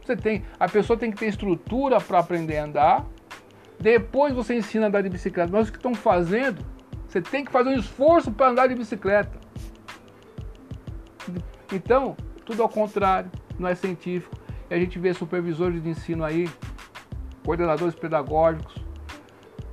Você 0.05 0.15
tem, 0.15 0.45
a 0.61 0.69
pessoa 0.69 0.97
tem 0.97 1.11
que 1.11 1.17
ter 1.17 1.27
estrutura 1.27 2.01
para 2.01 2.21
aprender 2.21 2.59
a 2.59 2.65
andar. 2.67 3.07
Depois 3.81 4.33
você 4.33 4.55
ensina 4.55 4.87
a 4.87 4.89
andar 4.89 5.03
de 5.03 5.09
bicicleta. 5.09 5.51
Mas 5.51 5.69
o 5.69 5.73
que 5.73 5.79
estão 5.79 5.93
fazendo 5.93 6.74
você 7.15 7.23
tem 7.23 7.45
que 7.45 7.53
fazer 7.53 7.71
um 7.71 7.79
esforço 7.79 8.33
para 8.33 8.49
andar 8.49 8.67
de 8.67 8.75
bicicleta. 8.75 9.39
Então, 11.73 12.17
tudo 12.45 12.61
ao 12.61 12.69
contrário, 12.69 13.31
não 13.57 13.69
é 13.69 13.75
científico. 13.77 14.37
E 14.69 14.75
a 14.75 14.79
gente 14.79 14.99
vê 14.99 15.15
supervisores 15.15 15.81
de 15.81 15.91
ensino 15.91 16.25
aí, 16.25 16.51
coordenadores 17.45 17.95
pedagógicos, 17.95 18.75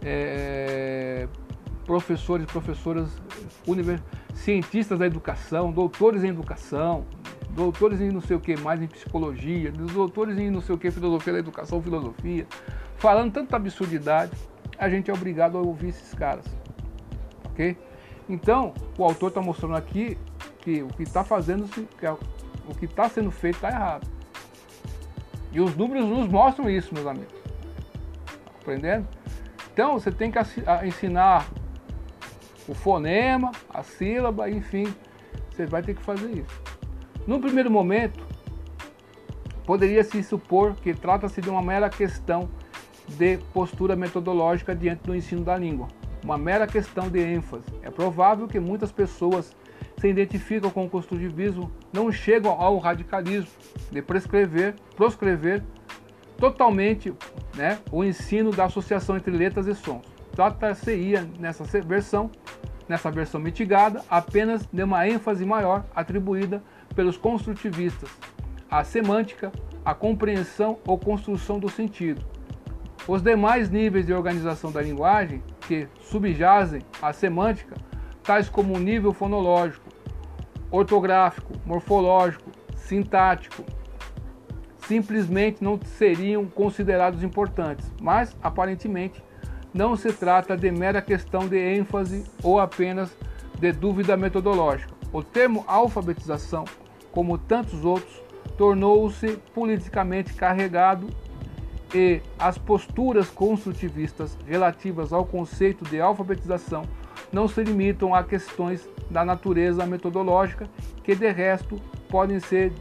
é, 0.04 1.28
professores, 1.84 2.46
professoras, 2.46 3.10
univers... 3.66 4.04
cientistas 4.36 5.00
da 5.00 5.08
educação, 5.08 5.72
doutores 5.72 6.24
em 6.24 6.28
educação, 6.28 7.08
doutores 7.50 8.00
em 8.02 8.12
não 8.12 8.22
sei 8.22 8.38
o 8.38 8.40
que 8.40 8.56
mais 8.56 8.80
em 8.84 8.88
psicologia, 8.88 9.72
doutores 9.72 10.38
em 10.38 10.52
não 10.52 10.62
sei 10.62 10.76
o 10.76 10.78
que 10.78 10.92
filosofia 10.92 11.34
da 11.34 11.40
educação, 11.40 11.82
filosofia, 11.82 12.46
falando 12.98 13.34
tanta 13.34 13.56
absurdidade, 13.56 14.32
a 14.78 14.88
gente 14.88 15.10
é 15.10 15.14
obrigado 15.14 15.58
a 15.58 15.62
ouvir 15.62 15.90
esses 15.90 16.14
caras 16.14 16.46
ok? 17.52 17.78
Então, 18.28 18.74
o 18.98 19.04
autor 19.04 19.30
está 19.30 19.42
mostrando 19.42 19.76
aqui 19.76 20.18
que 20.60 20.82
o 20.82 20.88
que 20.88 21.04
está 21.04 21.24
fazendo, 21.24 21.66
o 22.68 22.76
que 22.76 22.86
está 22.86 23.10
sendo 23.10 23.32
feito 23.32 23.56
está 23.56 23.70
errado. 23.70 24.08
E 25.52 25.60
os 25.60 25.76
números 25.76 26.06
nos 26.08 26.28
mostram 26.28 26.70
isso, 26.70 26.94
meus 26.94 27.06
amigos. 27.06 27.34
Tá 28.26 28.52
compreendendo? 28.54 29.08
Então, 29.74 30.00
você 30.00 30.12
tem 30.12 30.32
que 30.32 30.40
ensinar 30.86 31.46
o 32.68 32.74
fonema, 32.74 33.52
a 33.70 33.84
sílaba, 33.84 34.50
enfim, 34.50 34.94
você 35.50 35.66
vai 35.66 35.82
ter 35.82 35.96
que 35.96 36.02
fazer 36.02 36.30
isso. 36.32 36.62
No 37.28 37.40
primeiro 37.40 37.70
momento, 37.70 38.26
poderia 39.66 40.04
se 40.04 40.24
supor 40.24 40.76
que 40.76 40.94
trata-se 40.94 41.42
de 41.42 41.50
uma 41.50 41.62
mera 41.62 41.90
questão 41.90 42.50
de 43.10 43.38
postura 43.54 43.96
metodológica 43.96 44.74
diante 44.74 45.04
do 45.04 45.14
ensino 45.14 45.44
da 45.44 45.58
língua 45.58 45.88
uma 46.24 46.38
mera 46.38 46.68
questão 46.68 47.10
de 47.10 47.20
ênfase. 47.20 47.66
É 47.82 47.90
provável 47.90 48.48
que 48.48 48.60
muitas 48.60 48.92
pessoas 48.92 49.56
se 49.98 50.08
identificam 50.08 50.72
com 50.72 50.86
o 50.86 50.90
construtivismo 50.90 51.72
não 51.94 52.12
chegam 52.12 52.52
ao 52.52 52.78
radicalismo 52.80 53.52
de 53.92 54.02
prescrever, 54.02 54.76
proscrever 54.96 55.64
totalmente 56.38 57.14
né, 57.56 57.80
o 57.92 58.04
ensino 58.04 58.52
da 58.52 58.66
associação 58.66 59.16
entre 59.16 59.32
letras 59.32 59.68
e 59.68 59.76
sons. 59.76 60.02
Trata-se-ia 60.36 61.28
nessa 61.40 61.64
versão, 61.82 62.32
nessa 62.90 63.12
versão 63.12 63.40
mitigada, 63.40 64.04
apenas 64.10 64.66
de 64.66 64.84
uma 64.84 65.08
ênfase 65.08 65.46
maior 65.46 65.86
atribuída 65.96 66.64
pelos 66.96 67.16
construtivistas 67.16 68.10
à 68.70 68.84
semântica, 68.84 69.52
à 69.84 69.94
compreensão 69.94 70.80
ou 70.88 70.98
construção 70.98 71.60
do 71.60 71.70
sentido. 71.70 72.26
Os 73.08 73.22
demais 73.22 73.70
níveis 73.70 74.06
de 74.06 74.14
organização 74.14 74.72
da 74.72 74.82
linguagem 74.82 75.42
que 75.62 75.88
subjazem 76.02 76.82
à 77.02 77.12
semântica, 77.12 77.76
tais 78.24 78.48
como 78.48 78.76
o 78.76 78.80
nível 78.80 79.12
fonológico, 79.12 79.90
ortográfico, 80.70 81.54
morfológico, 81.66 82.52
sintático, 82.76 83.64
simplesmente 84.88 85.64
não 85.64 85.80
seriam 85.84 86.46
considerados 86.46 87.24
importantes, 87.24 87.92
mas 88.00 88.36
aparentemente 88.42 89.24
não 89.74 89.96
se 89.96 90.14
trata 90.14 90.56
de 90.56 90.70
mera 90.70 91.02
questão 91.02 91.48
de 91.48 91.58
ênfase 91.58 92.26
ou 92.44 92.60
apenas 92.60 93.16
de 93.60 93.72
dúvida 93.72 94.16
metodológica. 94.16 94.94
O 95.12 95.24
termo 95.24 95.64
alfabetização, 95.68 96.66
como 97.12 97.38
tantos 97.38 97.84
outros, 97.84 98.22
tornou-se 98.58 99.38
politicamente 99.54 100.34
carregado 100.34 101.08
e 101.94 102.22
as 102.40 102.58
posturas 102.58 103.30
construtivistas 103.30 104.38
relativas 104.48 105.12
ao 105.12 105.26
conceito 105.26 105.84
de 105.86 106.00
alfabetização 106.00 106.84
não 107.32 107.48
se 107.48 107.64
limitam 107.64 108.14
a 108.14 108.24
questões 108.24 108.88
da 109.10 109.26
natureza 109.26 109.86
metodológica, 109.86 110.70
que 111.04 111.16
de 111.16 111.30
resto 111.32 111.82
podem 112.10 112.40
ser 112.40 112.74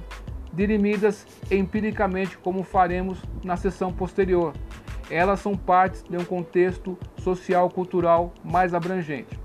dirimidas 0.53 1.27
empiricamente, 1.51 2.37
como 2.39 2.63
faremos 2.63 3.23
na 3.45 3.57
sessão 3.57 3.93
posterior. 3.93 4.53
Elas 5.09 5.41
são 5.41 5.57
partes 5.57 6.05
de 6.09 6.17
um 6.17 6.25
contexto 6.25 6.97
social-cultural 7.19 8.33
mais 8.45 8.75
abrangente. 8.75 9.39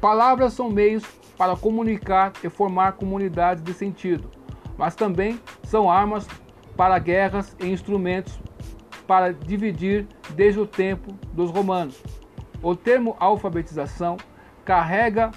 Palavras 0.00 0.52
são 0.52 0.70
meios 0.70 1.04
para 1.36 1.56
comunicar 1.56 2.32
e 2.42 2.48
formar 2.48 2.92
comunidades 2.92 3.62
de 3.62 3.72
sentido, 3.72 4.30
mas 4.76 4.94
também 4.94 5.40
são 5.62 5.90
armas 5.90 6.26
para 6.76 6.98
guerras 6.98 7.56
e 7.60 7.66
instrumentos 7.66 8.38
para 9.08 9.32
dividir 9.32 10.06
desde 10.34 10.60
o 10.60 10.66
tempo 10.66 11.14
dos 11.32 11.50
romanos. 11.50 12.00
O 12.62 12.76
termo 12.76 13.16
alfabetização 13.18 14.18
carrega, 14.66 15.30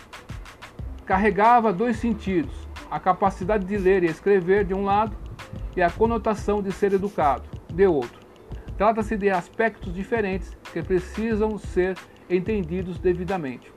carregava 1.06 1.72
dois 1.72 1.96
sentidos: 1.96 2.54
a 2.92 3.00
capacidade 3.00 3.66
de 3.66 3.78
ler 3.78 4.04
e 4.04 4.08
escrever 4.08 4.66
de 4.66 4.74
um 4.74 4.84
lado 4.84 5.16
e 5.76 5.82
a 5.82 5.90
conotação 5.90 6.62
de 6.62 6.70
ser 6.74 6.92
educado, 6.92 7.44
de 7.74 7.88
outro. 7.88 8.20
Trata-se 8.78 9.16
de 9.16 9.30
aspectos 9.30 9.94
diferentes 9.94 10.56
que 10.74 10.84
precisam 10.84 11.58
ser 11.58 11.98
entendidos 12.30 13.00
devidamente. 13.00 13.72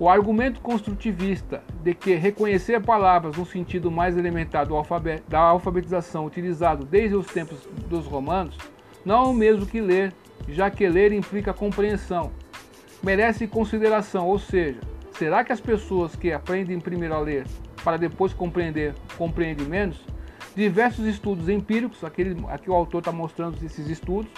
O 0.00 0.08
argumento 0.08 0.62
construtivista 0.62 1.62
de 1.82 1.92
que 1.92 2.14
reconhecer 2.14 2.80
palavras 2.80 3.36
no 3.36 3.44
sentido 3.44 3.90
mais 3.90 4.16
elementar 4.16 4.66
da 5.28 5.38
alfabetização 5.38 6.24
utilizado 6.24 6.86
desde 6.86 7.14
os 7.14 7.26
tempos 7.26 7.68
dos 7.86 8.06
romanos 8.06 8.56
não 9.04 9.24
é 9.24 9.28
o 9.28 9.34
mesmo 9.34 9.66
que 9.66 9.78
ler, 9.78 10.14
já 10.48 10.70
que 10.70 10.88
ler 10.88 11.12
implica 11.12 11.52
compreensão. 11.52 12.32
Merece 13.02 13.46
consideração, 13.46 14.26
ou 14.26 14.38
seja, 14.38 14.80
será 15.18 15.44
que 15.44 15.52
as 15.52 15.60
pessoas 15.60 16.16
que 16.16 16.32
aprendem 16.32 16.80
primeiro 16.80 17.14
a 17.14 17.20
ler 17.20 17.46
para 17.84 17.98
depois 17.98 18.32
compreender 18.32 18.94
compreendem 19.18 19.66
menos? 19.66 20.02
Diversos 20.56 21.04
estudos 21.04 21.46
empíricos, 21.50 22.02
aquele, 22.04 22.42
aqui 22.48 22.70
o 22.70 22.74
autor 22.74 23.00
está 23.00 23.12
mostrando 23.12 23.62
esses 23.62 23.86
estudos, 23.86 24.32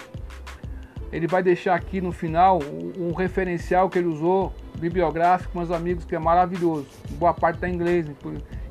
ele 1.12 1.26
vai 1.26 1.42
deixar 1.42 1.74
aqui 1.74 2.00
no 2.00 2.10
final 2.10 2.58
um 2.98 3.12
referencial 3.12 3.90
que 3.90 3.98
ele 3.98 4.08
usou 4.08 4.52
bibliográfico, 4.78 5.56
meus 5.56 5.70
amigos, 5.70 6.04
que 6.04 6.16
é 6.16 6.18
maravilhoso. 6.18 6.86
Boa 7.10 7.34
parte 7.34 7.56
está 7.56 7.68
em 7.68 7.74
inglês. 7.74 8.06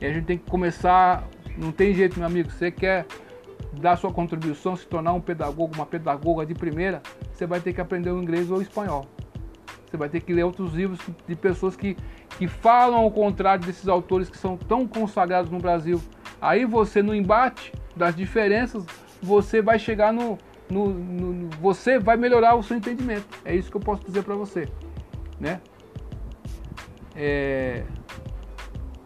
E 0.01 0.05
a 0.05 0.11
gente 0.11 0.25
tem 0.25 0.37
que 0.37 0.49
começar. 0.49 1.23
Não 1.55 1.71
tem 1.71 1.93
jeito, 1.93 2.17
meu 2.17 2.27
amigo. 2.27 2.49
Você 2.49 2.71
quer 2.71 3.05
dar 3.73 3.95
sua 3.95 4.11
contribuição, 4.11 4.75
se 4.75 4.87
tornar 4.87 5.13
um 5.13 5.21
pedagogo, 5.21 5.73
uma 5.75 5.85
pedagoga 5.85 6.45
de 6.45 6.53
primeira, 6.53 7.01
você 7.31 7.45
vai 7.45 7.59
ter 7.59 7.73
que 7.73 7.79
aprender 7.79 8.09
o 8.09 8.21
inglês 8.21 8.49
ou 8.49 8.57
o 8.57 8.61
espanhol. 8.61 9.05
Você 9.85 9.95
vai 9.95 10.09
ter 10.09 10.21
que 10.21 10.33
ler 10.33 10.43
outros 10.43 10.73
livros 10.73 10.99
de 11.27 11.35
pessoas 11.35 11.75
que, 11.75 11.95
que 12.37 12.47
falam 12.47 12.99
ao 12.99 13.11
contrário 13.11 13.65
desses 13.65 13.87
autores 13.87 14.29
que 14.29 14.37
são 14.37 14.57
tão 14.57 14.87
consagrados 14.87 15.51
no 15.51 15.59
Brasil. 15.59 16.01
Aí 16.41 16.65
você, 16.65 17.01
no 17.01 17.13
embate 17.13 17.71
das 17.95 18.15
diferenças, 18.15 18.85
você 19.21 19.61
vai 19.61 19.77
chegar 19.77 20.11
no, 20.11 20.37
no, 20.71 20.89
no, 20.89 21.49
você 21.61 21.99
vai 21.99 22.15
melhorar 22.15 22.55
o 22.55 22.63
seu 22.63 22.77
entendimento. 22.77 23.27
É 23.43 23.53
isso 23.53 23.69
que 23.69 23.77
eu 23.77 23.81
posso 23.81 24.05
dizer 24.05 24.23
para 24.23 24.35
você, 24.35 24.67
né? 25.39 25.59
É, 27.15 27.83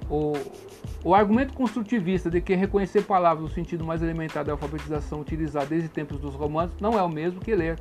o, 0.10 0.34
o 1.04 1.16
argumento 1.16 1.54
construtivista 1.54 2.30
de 2.30 2.40
que 2.40 2.54
reconhecer 2.54 3.04
palavras 3.04 3.44
no 3.44 3.50
sentido 3.50 3.84
mais 3.84 4.02
elementar 4.02 4.46
da 4.46 4.52
alfabetização 4.52 5.22
utilizada 5.22 5.66
desde 5.66 5.90
tempos 5.90 6.20
dos 6.20 6.36
romanos 6.36 6.76
não 6.80 6.98
é 6.98 7.02
o 7.02 7.10
mesmo 7.10 7.42
que 7.42 7.56
ler. 7.56 7.80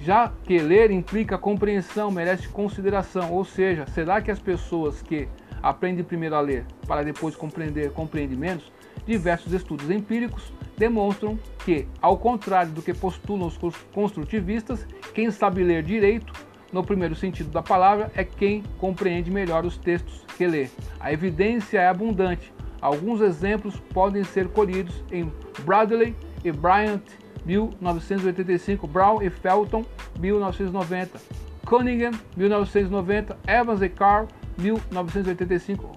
Já 0.00 0.32
que 0.44 0.58
ler 0.58 0.90
implica 0.90 1.36
compreensão, 1.36 2.10
merece 2.10 2.48
consideração, 2.48 3.32
ou 3.32 3.44
seja, 3.44 3.84
será 3.86 4.20
que 4.20 4.30
as 4.30 4.38
pessoas 4.38 5.02
que 5.02 5.26
aprendem 5.60 6.04
primeiro 6.04 6.36
a 6.36 6.40
ler 6.40 6.64
para 6.86 7.02
depois 7.02 7.34
compreender 7.34 7.90
compreendem 7.92 8.38
menos? 8.38 8.70
Diversos 9.06 9.52
estudos 9.52 9.90
empíricos 9.90 10.52
demonstram 10.78 11.38
que, 11.64 11.86
ao 12.00 12.16
contrário 12.16 12.72
do 12.72 12.80
que 12.80 12.94
postulam 12.94 13.48
os 13.48 13.58
construtivistas, 13.92 14.86
quem 15.12 15.30
sabe 15.30 15.62
ler 15.62 15.82
direito, 15.82 16.32
no 16.72 16.84
primeiro 16.84 17.14
sentido 17.14 17.50
da 17.50 17.62
palavra, 17.62 18.10
é 18.14 18.22
quem 18.24 18.62
compreende 18.78 19.30
melhor 19.30 19.64
os 19.64 19.76
textos 19.76 20.24
que 20.36 20.46
lê. 20.46 20.68
A 21.00 21.12
evidência 21.12 21.78
é 21.80 21.88
abundante. 21.88 22.52
Alguns 22.80 23.20
exemplos 23.20 23.80
podem 23.92 24.22
ser 24.22 24.48
colhidos 24.48 25.02
em 25.10 25.32
Bradley 25.64 26.14
e 26.44 26.52
Bryant, 26.52 27.02
1985, 27.44 28.86
Brown 28.86 29.22
e 29.22 29.30
Felton, 29.30 29.84
1990, 30.18 31.18
Cunningham, 31.64 32.12
1990, 32.36 33.36
Evans 33.46 33.82
e 33.82 33.88
Carl, 33.88 34.28
1985, 34.58 35.90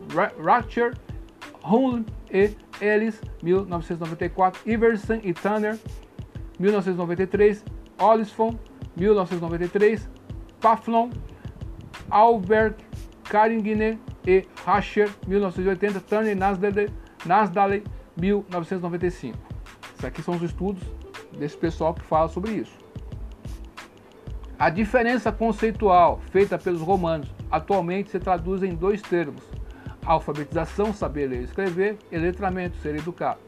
Ratcher, 0.43 0.93
Hull 1.63 2.05
e 2.31 2.55
Ellis, 2.81 3.21
1994, 3.41 4.61
Iverson 4.65 5.19
e 5.23 5.33
Tanner, 5.33 5.77
1993, 6.59 7.63
Olisfon, 7.99 8.57
1993, 8.95 10.09
Paflon, 10.59 11.09
Albert, 12.09 12.75
Carringine 13.23 13.99
e 14.25 14.45
Rascher, 14.65 15.09
1980, 15.27 15.99
Tanner 16.01 16.35
e 16.35 17.27
Nasdale, 17.27 17.83
1995. 18.17 19.37
Isso 19.97 20.07
aqui 20.07 20.21
são 20.21 20.35
os 20.35 20.41
estudos 20.41 20.83
desse 21.37 21.57
pessoal 21.57 21.93
que 21.93 22.01
fala 22.01 22.27
sobre 22.27 22.51
isso. 22.51 22.77
A 24.57 24.69
diferença 24.69 25.31
conceitual 25.31 26.19
feita 26.29 26.57
pelos 26.57 26.81
romanos 26.81 27.33
atualmente 27.49 28.11
se 28.11 28.19
traduz 28.19 28.61
em 28.61 28.75
dois 28.75 29.01
termos: 29.01 29.43
alfabetização, 30.05 30.93
saber 30.93 31.27
ler 31.27 31.41
e 31.41 31.43
escrever, 31.43 31.97
e 32.11 32.17
letramento, 32.17 32.77
ser 32.77 32.95
educado. 32.95 33.39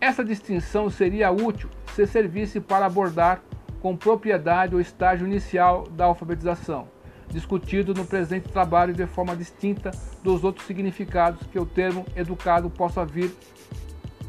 Essa 0.00 0.24
distinção 0.24 0.88
seria 0.88 1.30
útil 1.30 1.68
se 1.94 2.06
servisse 2.06 2.60
para 2.60 2.86
abordar 2.86 3.42
com 3.80 3.96
propriedade 3.96 4.74
o 4.74 4.80
estágio 4.80 5.26
inicial 5.26 5.84
da 5.88 6.04
alfabetização, 6.04 6.88
discutido 7.28 7.94
no 7.94 8.04
presente 8.04 8.48
trabalho 8.48 8.92
de 8.92 9.06
forma 9.06 9.36
distinta 9.36 9.90
dos 10.22 10.44
outros 10.44 10.66
significados 10.66 11.46
que 11.48 11.58
o 11.58 11.66
termo 11.66 12.04
educado 12.14 12.70
possa 12.70 13.04
vir 13.04 13.34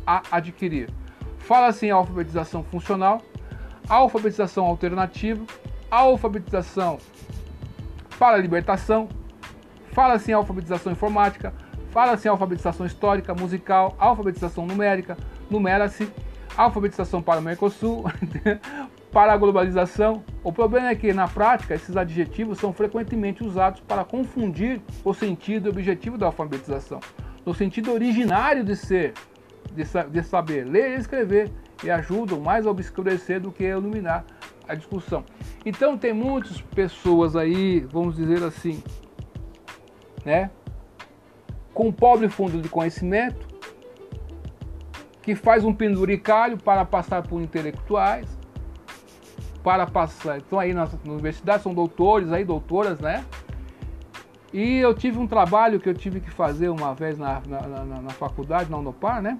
a 0.05 0.23
adquirir. 0.31 0.89
Fala-se 1.39 1.85
em 1.85 1.91
alfabetização 1.91 2.63
funcional, 2.63 3.21
alfabetização 3.87 4.65
alternativa, 4.65 5.43
alfabetização 5.89 6.97
para 8.17 8.37
libertação, 8.37 9.07
Fala-se 9.91 10.31
em 10.31 10.33
alfabetização 10.33 10.91
informática, 10.91 11.53
fala-se 11.91 12.27
em 12.27 12.31
alfabetização 12.31 12.85
histórica, 12.85 13.33
musical, 13.33 13.95
alfabetização 13.97 14.65
numérica, 14.65 15.17
numera-se, 15.49 16.11
alfabetização 16.55 17.21
para 17.21 17.39
o 17.39 17.43
Mercosul, 17.43 18.05
para 19.11 19.33
a 19.33 19.37
globalização. 19.37 20.23
O 20.43 20.51
problema 20.51 20.89
é 20.89 20.95
que, 20.95 21.11
na 21.13 21.27
prática, 21.27 21.73
esses 21.73 21.95
adjetivos 21.97 22.59
são 22.59 22.71
frequentemente 22.71 23.43
usados 23.43 23.79
para 23.81 24.03
confundir 24.03 24.81
o 25.03 25.13
sentido 25.13 25.67
e 25.67 25.69
objetivo 25.69 26.17
da 26.17 26.27
alfabetização, 26.27 26.99
no 27.45 27.53
sentido 27.53 27.91
originário 27.91 28.63
de 28.63 28.75
ser, 28.75 29.13
de, 29.73 30.23
saber 30.23 30.65
ler 30.65 30.97
e 30.97 30.99
escrever, 30.99 31.51
e 31.83 31.89
ajudam 31.89 32.39
mais 32.39 32.67
a 32.67 32.71
obscurecer 32.71 33.39
do 33.39 33.51
que 33.51 33.65
a 33.65 33.69
iluminar 33.69 34.25
a 34.67 34.75
discussão. 34.75 35.23
Então, 35.65 35.97
tem 35.97 36.13
muitas 36.13 36.61
pessoas 36.61 37.35
aí, 37.35 37.79
vamos 37.91 38.15
dizer 38.15 38.43
assim, 38.43 38.83
né? 40.25 40.49
com 41.79 41.87
um 41.87 41.91
pobre 41.93 42.27
fundo 42.27 42.61
de 42.61 42.67
conhecimento, 42.67 43.47
que 45.21 45.33
faz 45.33 45.63
um 45.63 45.73
penduricalho 45.73 46.57
para 46.57 46.83
passar 46.83 47.25
por 47.25 47.41
intelectuais, 47.41 48.27
para 49.63 49.87
passar. 49.87 50.39
Estão 50.39 50.59
aí 50.59 50.73
na, 50.73 50.89
na 51.05 51.13
universidade, 51.13 51.63
são 51.63 51.73
doutores, 51.73 52.33
aí, 52.33 52.43
doutoras, 52.43 52.99
né? 52.99 53.23
E 54.51 54.79
eu 54.79 54.93
tive 54.93 55.19
um 55.19 55.25
trabalho 55.25 55.79
que 55.79 55.87
eu 55.87 55.93
tive 55.93 56.19
que 56.19 56.29
fazer 56.29 56.67
uma 56.67 56.93
vez 56.93 57.17
na, 57.17 57.41
na, 57.47 57.61
na, 57.61 58.01
na 58.01 58.09
faculdade, 58.09 58.69
na 58.69 58.77
Unopar, 58.77 59.21
né? 59.21 59.37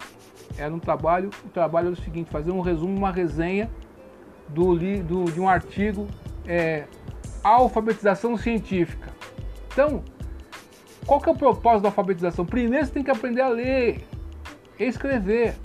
Era 0.57 0.73
um 0.73 0.80
trabalho, 0.80 1.30
o 1.45 1.49
trabalho 1.49 1.88
era 1.88 1.93
o 1.93 2.01
seguinte, 2.01 2.30
fazer 2.30 2.51
um 2.51 2.61
resumo, 2.61 2.95
uma 2.95 3.11
resenha 3.11 3.69
do, 4.47 4.77
do 4.77 5.25
de 5.25 5.41
um 5.41 5.49
artigo 5.49 6.07
é, 6.47 6.86
alfabetização 7.43 8.38
científica. 8.38 9.11
Então, 9.73 10.03
qual 11.10 11.20
que 11.20 11.28
é 11.28 11.32
o 11.32 11.36
propósito 11.36 11.82
da 11.82 11.89
alfabetização? 11.89 12.45
Primeiro 12.45 12.86
você 12.86 12.91
tem 12.91 13.03
que 13.03 13.10
aprender 13.10 13.41
a 13.41 13.49
ler 13.49 14.05
escrever. 14.78 15.55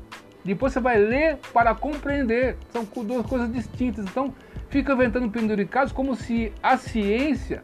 Depois 0.42 0.72
você 0.72 0.80
vai 0.80 0.96
ler 0.96 1.36
para 1.52 1.74
compreender. 1.74 2.56
São 2.70 2.82
duas 3.04 3.26
coisas 3.26 3.52
distintas. 3.52 4.06
Então, 4.06 4.32
fica 4.70 4.94
inventando 4.94 5.30
penduricados 5.30 5.92
como 5.92 6.16
se 6.16 6.50
a 6.62 6.78
ciência, 6.78 7.62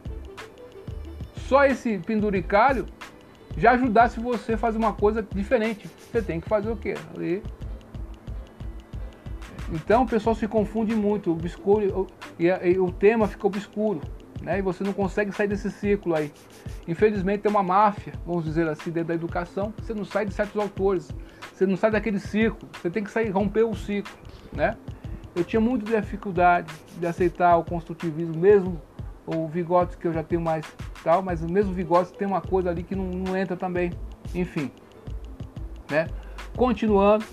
só 1.47 1.65
esse 1.65 1.97
penduricalho, 1.97 2.85
já 3.57 3.71
ajudasse 3.71 4.19
você 4.19 4.53
a 4.53 4.57
fazer 4.59 4.77
uma 4.77 4.93
coisa 4.93 5.25
diferente. 5.33 5.89
Você 5.97 6.21
tem 6.21 6.39
que 6.39 6.47
fazer 6.47 6.69
o 6.69 6.77
quê? 6.77 6.93
Ler. 7.17 7.41
Então 9.71 10.03
o 10.03 10.07
pessoal 10.07 10.35
se 10.35 10.47
confunde 10.47 10.93
muito, 10.93 11.31
obscuro, 11.31 12.05
e, 12.37 12.45
e 12.45 12.77
o 12.77 12.91
tema 12.91 13.27
fica 13.27 13.47
obscuro 13.47 14.01
né? 14.41 14.59
E 14.59 14.61
você 14.61 14.83
não 14.83 14.93
consegue 14.93 15.31
sair 15.31 15.47
desse 15.47 15.69
ciclo 15.69 16.15
aí. 16.15 16.31
Infelizmente 16.87 17.41
tem 17.41 17.51
uma 17.51 17.63
máfia, 17.63 18.13
vamos 18.25 18.43
dizer 18.43 18.67
assim, 18.67 18.91
dentro 18.91 19.09
da 19.09 19.13
educação. 19.13 19.73
Você 19.79 19.93
não 19.93 20.03
sai 20.03 20.25
de 20.25 20.33
certos 20.33 20.59
autores, 20.59 21.09
você 21.53 21.65
não 21.65 21.77
sai 21.77 21.91
daquele 21.91 22.19
ciclo. 22.19 22.67
Você 22.73 22.89
tem 22.89 23.03
que 23.03 23.11
sair, 23.11 23.29
romper 23.29 23.63
o 23.63 23.75
ciclo, 23.75 24.13
né? 24.51 24.75
Eu 25.35 25.43
tinha 25.43 25.61
muita 25.61 26.01
dificuldade 26.01 26.73
de 26.97 27.07
aceitar 27.07 27.57
o 27.57 27.63
construtivismo, 27.63 28.35
mesmo 28.35 28.81
o 29.25 29.47
Vygotsky 29.47 30.01
que 30.01 30.07
eu 30.07 30.13
já 30.13 30.23
tenho 30.23 30.41
mais 30.41 30.65
tal, 31.03 31.21
mas 31.21 31.41
o 31.41 31.49
mesmo 31.49 31.73
Vygotsky 31.73 32.17
tem 32.17 32.27
uma 32.27 32.41
coisa 32.41 32.69
ali 32.69 32.83
que 32.83 32.95
não, 32.95 33.05
não 33.05 33.37
entra 33.37 33.55
também. 33.55 33.93
Enfim, 34.35 34.71
né? 35.89 36.07
Continuando, 36.55 37.25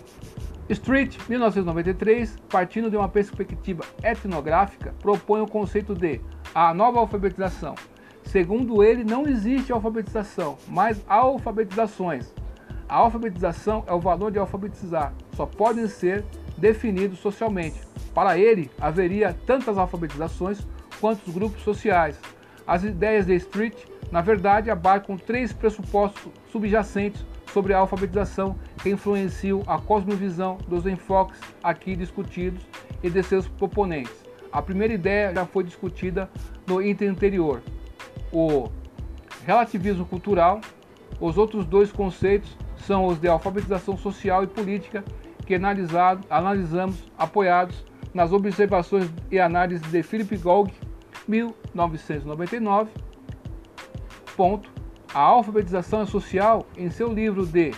Street, 0.69 1.17
1993, 1.29 2.37
partindo 2.51 2.91
de 2.91 2.97
uma 2.97 3.09
perspectiva 3.09 3.85
etnográfica, 4.03 4.95
propõe 5.01 5.41
o 5.41 5.47
conceito 5.47 5.95
de 5.95 6.21
a 6.55 6.73
nova 6.73 6.99
alfabetização. 7.01 7.75
Segundo 8.25 8.83
ele, 8.83 9.05
não 9.05 9.27
existe 9.27 9.73
alfabetização, 9.73 10.59
mas 10.69 11.03
alfabetizações. 11.09 12.33
A 12.89 12.97
alfabetização 12.97 13.85
é 13.87 13.93
o 13.93 14.01
valor 14.01 14.31
de 14.31 14.39
alfabetizar, 14.39 15.13
só 15.35 15.47
podem 15.47 15.87
ser 15.89 16.25
definidos 16.57 17.19
socialmente. 17.19 17.81
Para 18.15 18.39
ele, 18.39 18.71
haveria 18.81 19.37
tantas 19.47 19.79
alfabetizações 19.79 20.67
quanto 21.01 21.27
os 21.27 21.35
grupos 21.35 21.63
sociais. 21.63 22.19
As 22.67 22.85
ideias 22.85 23.27
de 23.27 23.35
Street, 23.37 23.77
na 24.11 24.21
verdade, 24.21 24.71
abarcam 24.71 25.17
três 25.17 25.53
pressupostos 25.53 26.33
subjacentes 26.51 27.25
sobre 27.53 27.73
a 27.73 27.79
alfabetização 27.79 28.57
que 28.83 28.91
influenciam 28.91 29.63
a 29.67 29.79
cosmovisão 29.79 30.59
dos 30.69 30.87
enfoques 30.87 31.41
aqui 31.63 31.97
discutidos 31.97 32.63
e 33.03 33.09
de 33.09 33.23
seus 33.23 33.49
proponentes. 33.49 34.28
A 34.53 34.63
primeira 34.63 34.95
ideia 34.95 35.35
já 35.35 35.45
foi 35.45 35.65
discutida 35.65 36.31
no 36.67 36.81
interior, 36.83 37.63
o 38.33 38.69
relativismo 39.45 40.05
cultural. 40.05 40.61
Os 41.21 41.37
outros 41.37 41.65
dois 41.65 41.91
conceitos 41.91 42.57
são 42.77 43.07
os 43.07 43.19
de 43.19 43.29
alfabetização 43.29 43.97
social 43.97 44.45
e 44.45 44.47
política, 44.47 45.05
que 45.47 45.55
analisado, 45.55 46.25
analisamos 46.31 47.05
apoiados 47.19 47.85
nas 48.15 48.33
observações 48.33 49.11
e 49.31 49.39
análises 49.39 49.91
de 49.91 50.03
Philip 50.03 50.37
Gogg, 50.37 50.73
1999. 51.27 52.91
Ponto. 54.37 54.71
A 55.13 55.21
alfabetização 55.21 56.05
social, 56.07 56.67
em 56.77 56.91
seu 56.91 57.13
livro 57.13 57.47
de, 57.47 57.73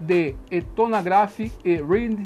de 0.00 0.34
Ethnography 0.50 1.52
e 1.64 1.76
Read, 1.76 2.22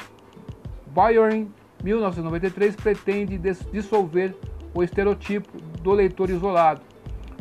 Byron, 0.87 1.49
1993, 1.83 2.76
pretende 2.76 3.39
dissolver 3.72 4.35
o 4.74 4.83
estereotipo 4.83 5.61
do 5.83 5.93
leitor 5.93 6.31
isolado, 6.31 6.83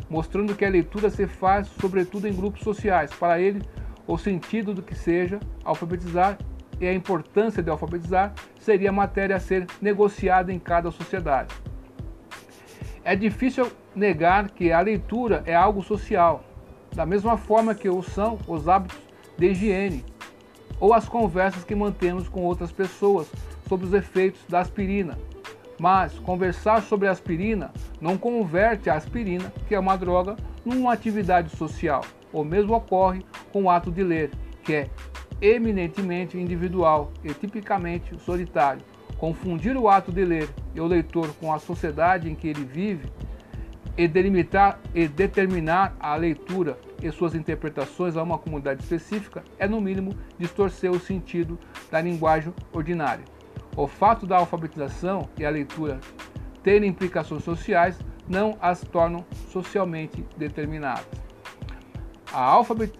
mostrando 0.08 0.54
que 0.54 0.64
a 0.64 0.70
leitura 0.70 1.10
se 1.10 1.26
faz 1.26 1.68
sobretudo 1.80 2.26
em 2.26 2.34
grupos 2.34 2.62
sociais. 2.62 3.10
Para 3.12 3.40
ele, 3.40 3.62
o 4.06 4.18
sentido 4.18 4.74
do 4.74 4.82
que 4.82 4.94
seja 4.94 5.38
alfabetizar 5.64 6.38
e 6.80 6.86
a 6.86 6.94
importância 6.94 7.62
de 7.62 7.70
alfabetizar 7.70 8.32
seria 8.58 8.90
matéria 8.90 9.36
a 9.36 9.40
ser 9.40 9.66
negociada 9.80 10.52
em 10.52 10.58
cada 10.58 10.90
sociedade. 10.90 11.54
É 13.04 13.14
difícil 13.14 13.70
negar 13.94 14.50
que 14.50 14.72
a 14.72 14.80
leitura 14.80 15.42
é 15.46 15.54
algo 15.54 15.82
social, 15.82 16.44
da 16.94 17.06
mesma 17.06 17.36
forma 17.36 17.74
que 17.74 17.88
o 17.88 18.02
são 18.02 18.38
os 18.46 18.68
hábitos 18.68 18.98
de 19.38 19.46
higiene 19.46 20.04
ou 20.78 20.94
as 20.94 21.08
conversas 21.08 21.62
que 21.62 21.74
mantemos 21.74 22.28
com 22.28 22.42
outras 22.42 22.72
pessoas 22.72 23.30
sobre 23.70 23.86
os 23.86 23.94
efeitos 23.94 24.40
da 24.48 24.58
aspirina. 24.58 25.16
Mas 25.78 26.18
conversar 26.18 26.82
sobre 26.82 27.06
a 27.06 27.12
aspirina 27.12 27.72
não 28.00 28.18
converte 28.18 28.90
a 28.90 28.96
aspirina, 28.96 29.52
que 29.68 29.76
é 29.76 29.78
uma 29.78 29.96
droga, 29.96 30.36
numa 30.64 30.92
atividade 30.92 31.56
social. 31.56 32.04
O 32.32 32.42
mesmo 32.42 32.74
ocorre 32.74 33.24
com 33.52 33.62
o 33.62 33.70
ato 33.70 33.90
de 33.90 34.02
ler, 34.02 34.32
que 34.64 34.74
é 34.74 34.90
eminentemente 35.40 36.36
individual 36.36 37.12
e 37.24 37.32
tipicamente 37.32 38.18
solitário. 38.20 38.82
Confundir 39.16 39.76
o 39.76 39.88
ato 39.88 40.10
de 40.10 40.24
ler 40.24 40.48
e 40.74 40.80
o 40.80 40.86
leitor 40.86 41.32
com 41.36 41.52
a 41.52 41.58
sociedade 41.60 42.28
em 42.28 42.34
que 42.34 42.48
ele 42.48 42.64
vive 42.64 43.08
e 43.96 44.08
delimitar 44.08 44.80
e 44.94 45.06
determinar 45.06 45.94
a 46.00 46.16
leitura 46.16 46.76
e 47.02 47.10
suas 47.10 47.34
interpretações 47.34 48.16
a 48.16 48.22
uma 48.22 48.38
comunidade 48.38 48.82
específica 48.82 49.44
é, 49.58 49.68
no 49.68 49.80
mínimo, 49.80 50.14
distorcer 50.38 50.90
o 50.90 50.98
sentido 50.98 51.58
da 51.90 52.00
linguagem 52.00 52.52
ordinária. 52.72 53.24
O 53.76 53.86
fato 53.86 54.26
da 54.26 54.36
alfabetização 54.36 55.28
e 55.38 55.44
a 55.44 55.50
leitura 55.50 56.00
terem 56.62 56.90
implicações 56.90 57.44
sociais 57.44 57.98
não 58.28 58.56
as 58.60 58.80
tornam 58.80 59.24
socialmente 59.48 60.24
determinadas. 60.36 61.06
A, 62.32 62.42
alfabet, 62.42 62.92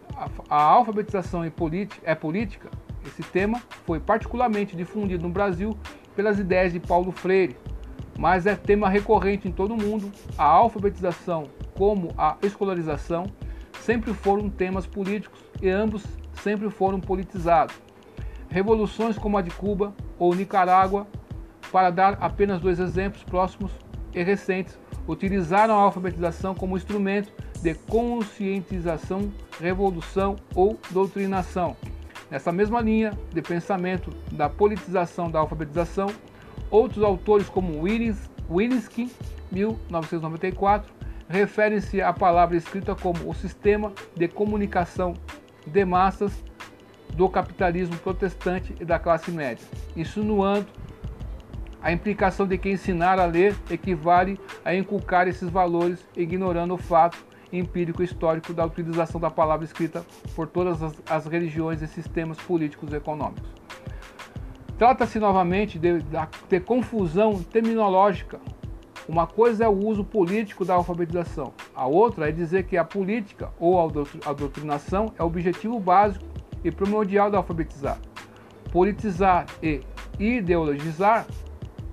a 0.48 0.62
alfabetização 0.62 1.44
é 1.44 2.14
política. 2.14 2.70
Esse 3.06 3.22
tema 3.22 3.62
foi 3.86 4.00
particularmente 4.00 4.76
difundido 4.76 5.22
no 5.22 5.32
Brasil 5.32 5.76
pelas 6.16 6.38
ideias 6.38 6.72
de 6.72 6.80
Paulo 6.80 7.12
Freire, 7.12 7.56
mas 8.18 8.46
é 8.46 8.54
tema 8.54 8.88
recorrente 8.88 9.48
em 9.48 9.52
todo 9.52 9.74
o 9.74 9.76
mundo. 9.76 10.10
A 10.36 10.44
alfabetização, 10.44 11.44
como 11.74 12.12
a 12.18 12.36
escolarização, 12.42 13.26
sempre 13.80 14.12
foram 14.12 14.50
temas 14.50 14.86
políticos 14.86 15.40
e 15.62 15.68
ambos 15.68 16.04
sempre 16.42 16.68
foram 16.70 17.00
politizados. 17.00 17.74
Revoluções 18.48 19.16
como 19.16 19.38
a 19.38 19.42
de 19.42 19.50
Cuba 19.50 19.94
ou 20.20 20.34
Nicarágua, 20.34 21.06
para 21.72 21.90
dar 21.90 22.18
apenas 22.20 22.60
dois 22.60 22.78
exemplos 22.78 23.24
próximos 23.24 23.72
e 24.14 24.22
recentes, 24.22 24.78
utilizaram 25.08 25.74
a 25.74 25.82
alfabetização 25.82 26.54
como 26.54 26.76
instrumento 26.76 27.32
de 27.62 27.74
conscientização, 27.74 29.32
revolução 29.58 30.36
ou 30.54 30.78
doutrinação. 30.90 31.76
Nessa 32.30 32.52
mesma 32.52 32.80
linha 32.80 33.18
de 33.32 33.42
pensamento 33.42 34.10
da 34.30 34.48
politização 34.48 35.30
da 35.30 35.40
alfabetização, 35.40 36.08
outros 36.70 37.02
autores 37.02 37.48
como 37.48 37.80
Wilinski, 37.80 39.10
1994, 39.50 40.92
referem-se 41.28 42.02
à 42.02 42.12
palavra 42.12 42.56
escrita 42.56 42.94
como 42.94 43.28
o 43.28 43.34
sistema 43.34 43.92
de 44.14 44.28
comunicação 44.28 45.14
de 45.66 45.84
massas 45.84 46.32
do 47.14 47.28
capitalismo 47.28 47.96
protestante 47.98 48.74
e 48.80 48.84
da 48.84 48.98
classe 48.98 49.30
média, 49.30 49.66
insinuando 49.96 50.66
a 51.82 51.92
implicação 51.92 52.46
de 52.46 52.58
que 52.58 52.70
ensinar 52.70 53.18
a 53.18 53.24
ler 53.24 53.56
equivale 53.70 54.38
a 54.64 54.74
inculcar 54.74 55.26
esses 55.28 55.48
valores, 55.48 56.06
ignorando 56.16 56.74
o 56.74 56.78
fato 56.78 57.18
empírico 57.52 58.02
histórico 58.02 58.52
da 58.52 58.64
utilização 58.64 59.20
da 59.20 59.30
palavra 59.30 59.64
escrita 59.64 60.04
por 60.36 60.46
todas 60.46 60.82
as, 60.82 60.94
as 61.08 61.26
religiões 61.26 61.82
e 61.82 61.86
sistemas 61.86 62.38
políticos 62.38 62.92
e 62.92 62.96
econômicos. 62.96 63.50
Trata-se 64.78 65.18
novamente 65.18 65.78
de, 65.78 65.98
de 66.48 66.61
confusão 66.61 67.42
terminológica. 67.42 68.40
Uma 69.08 69.26
coisa 69.26 69.64
é 69.64 69.68
o 69.68 69.86
uso 69.86 70.04
político 70.04 70.64
da 70.64 70.74
alfabetização, 70.74 71.52
a 71.74 71.86
outra 71.86 72.28
é 72.28 72.32
dizer 72.32 72.64
que 72.64 72.76
a 72.76 72.84
política 72.84 73.50
ou 73.58 73.80
a 74.24 74.32
doutrinação 74.32 75.12
é 75.18 75.22
o 75.22 75.26
objetivo 75.26 75.80
básico 75.80 76.24
e 76.64 76.70
primordial 76.70 77.30
da 77.30 77.38
alfabetizar. 77.38 77.98
Politizar 78.72 79.46
e 79.62 79.82
ideologizar 80.18 81.26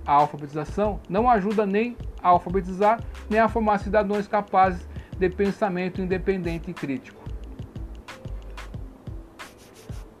a 0.06 0.12
alfabetização 0.12 1.00
não 1.08 1.28
ajuda 1.28 1.66
nem 1.66 1.96
a 2.22 2.28
alfabetizar, 2.28 3.00
nem 3.28 3.40
a 3.40 3.48
formar 3.48 3.78
cidadãos 3.78 4.26
capazes 4.26 4.88
de 5.18 5.28
pensamento 5.28 6.00
independente 6.00 6.70
e 6.70 6.74
crítico. 6.74 7.22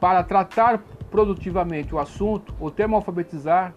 Para 0.00 0.22
tratar 0.22 0.82
produtivamente 1.10 1.94
o 1.94 1.98
assunto, 1.98 2.54
o 2.60 2.70
termo 2.70 2.96
alfabetizar, 2.96 3.74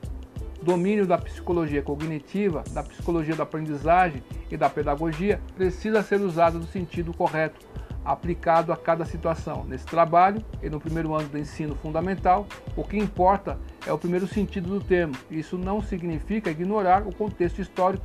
domínio 0.62 1.08
da 1.08 1.18
psicologia 1.18 1.82
cognitiva, 1.82 2.64
da 2.72 2.84
psicologia 2.84 3.36
da 3.36 3.44
aprendizagem 3.44 4.22
e 4.50 4.58
da 4.58 4.70
pedagogia, 4.70 5.42
precisa 5.56 6.04
ser 6.04 6.22
usado 6.22 6.60
no 6.60 6.66
sentido 6.66 7.14
correto 7.14 7.60
aplicado 8.04 8.72
a 8.72 8.78
cada 8.78 9.06
situação. 9.06 9.64
Nesse 9.64 9.86
trabalho 9.86 10.44
e 10.62 10.70
no 10.70 10.80
primeiro 10.80 11.14
ano 11.14 11.30
do 11.30 11.38
ensino 11.38 11.76
fundamental, 11.76 12.48
o 12.76 12.84
que 12.84 12.98
importa 12.98 13.58
é 13.86 13.94
o 13.94 13.98
primeiro 13.98 14.28
sentido 14.28 14.70
do 14.70 14.84
termo. 14.84 15.14
Isso 15.30 15.58
não 15.58 15.82
significa 15.82 16.50
ignorar 16.50 17.08
o 17.08 17.14
contexto 17.14 17.60
histórico, 17.60 18.04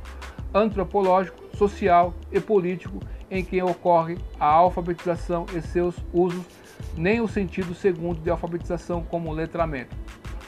antropológico, 0.53 1.37
social 1.55 2.13
e 2.31 2.39
político 2.39 2.99
em 3.29 3.43
que 3.43 3.61
ocorre 3.61 4.17
a 4.39 4.45
alfabetização 4.45 5.45
e 5.55 5.61
seus 5.61 5.95
usos, 6.13 6.45
nem 6.95 7.19
o 7.19 7.27
sentido 7.27 7.73
segundo 7.73 8.21
de 8.21 8.29
alfabetização 8.29 9.03
como 9.03 9.33
letramento. 9.33 9.95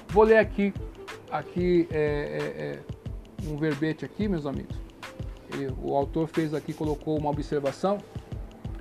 Vou 0.10 0.24
ler 0.24 0.38
aqui, 0.38 0.74
aqui 1.30 1.88
é, 1.91 1.97
é, 1.97 2.64
é, 2.64 3.50
um 3.50 3.58
verbete 3.58 4.06
aqui, 4.06 4.28
meus 4.28 4.45
amigos. 4.45 4.78
Ele, 5.54 5.74
o 5.82 5.95
autor 5.95 6.28
fez 6.28 6.54
aqui, 6.54 6.74
colocou 6.74 7.18
uma 7.18 7.30
observação 7.30 7.97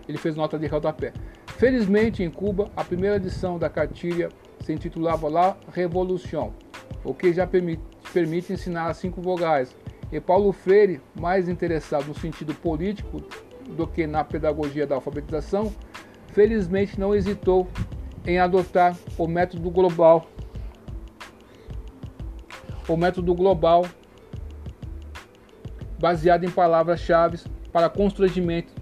ele 0.09 0.18
fez 0.18 0.34
nota 0.34 0.59
de 0.59 0.66
rodapé. 0.66 1.12
Felizmente, 1.59 2.22
em 2.22 2.30
Cuba, 2.30 2.70
a 2.76 2.82
primeira 2.82 3.16
edição 3.16 3.59
da 3.59 3.68
cartilha 3.68 4.30
se 4.61 4.72
intitulava 4.72 5.28
La 5.28 5.56
Revolution, 5.72 6.52
o 7.04 7.12
que 7.12 7.32
já 7.32 7.46
permite, 7.46 7.82
permite 8.12 8.52
ensinar 8.52 8.86
as 8.86 8.96
cinco 8.96 9.20
vogais. 9.20 9.76
E 10.11 10.18
Paulo 10.18 10.52
Freire, 10.52 11.00
mais 11.20 11.48
interessado 11.48 12.06
no 12.06 12.14
sentido 12.14 12.54
político 12.54 13.22
do 13.76 13.86
que 13.86 14.06
na 14.06 14.24
pedagogia 14.24 14.86
da 14.86 14.94
alfabetização, 14.94 15.72
felizmente 16.28 16.98
não 16.98 17.14
hesitou 17.14 17.68
em 18.26 18.38
adotar 18.38 18.96
o 19.18 19.26
método 19.26 19.70
global. 19.70 20.26
O 22.88 22.96
método 22.96 23.34
global 23.34 23.84
baseado 25.98 26.44
em 26.44 26.50
palavras-chave 26.50 27.38
para 27.72 27.90
constrangimento 27.90 28.72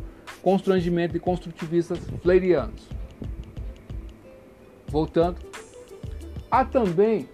constrangimento 0.47 1.13
de 1.13 1.19
construtivistas 1.19 1.99
fleirianos. 2.23 2.89
Voltando, 4.87 5.39
há 6.49 6.65
também, 6.65 7.29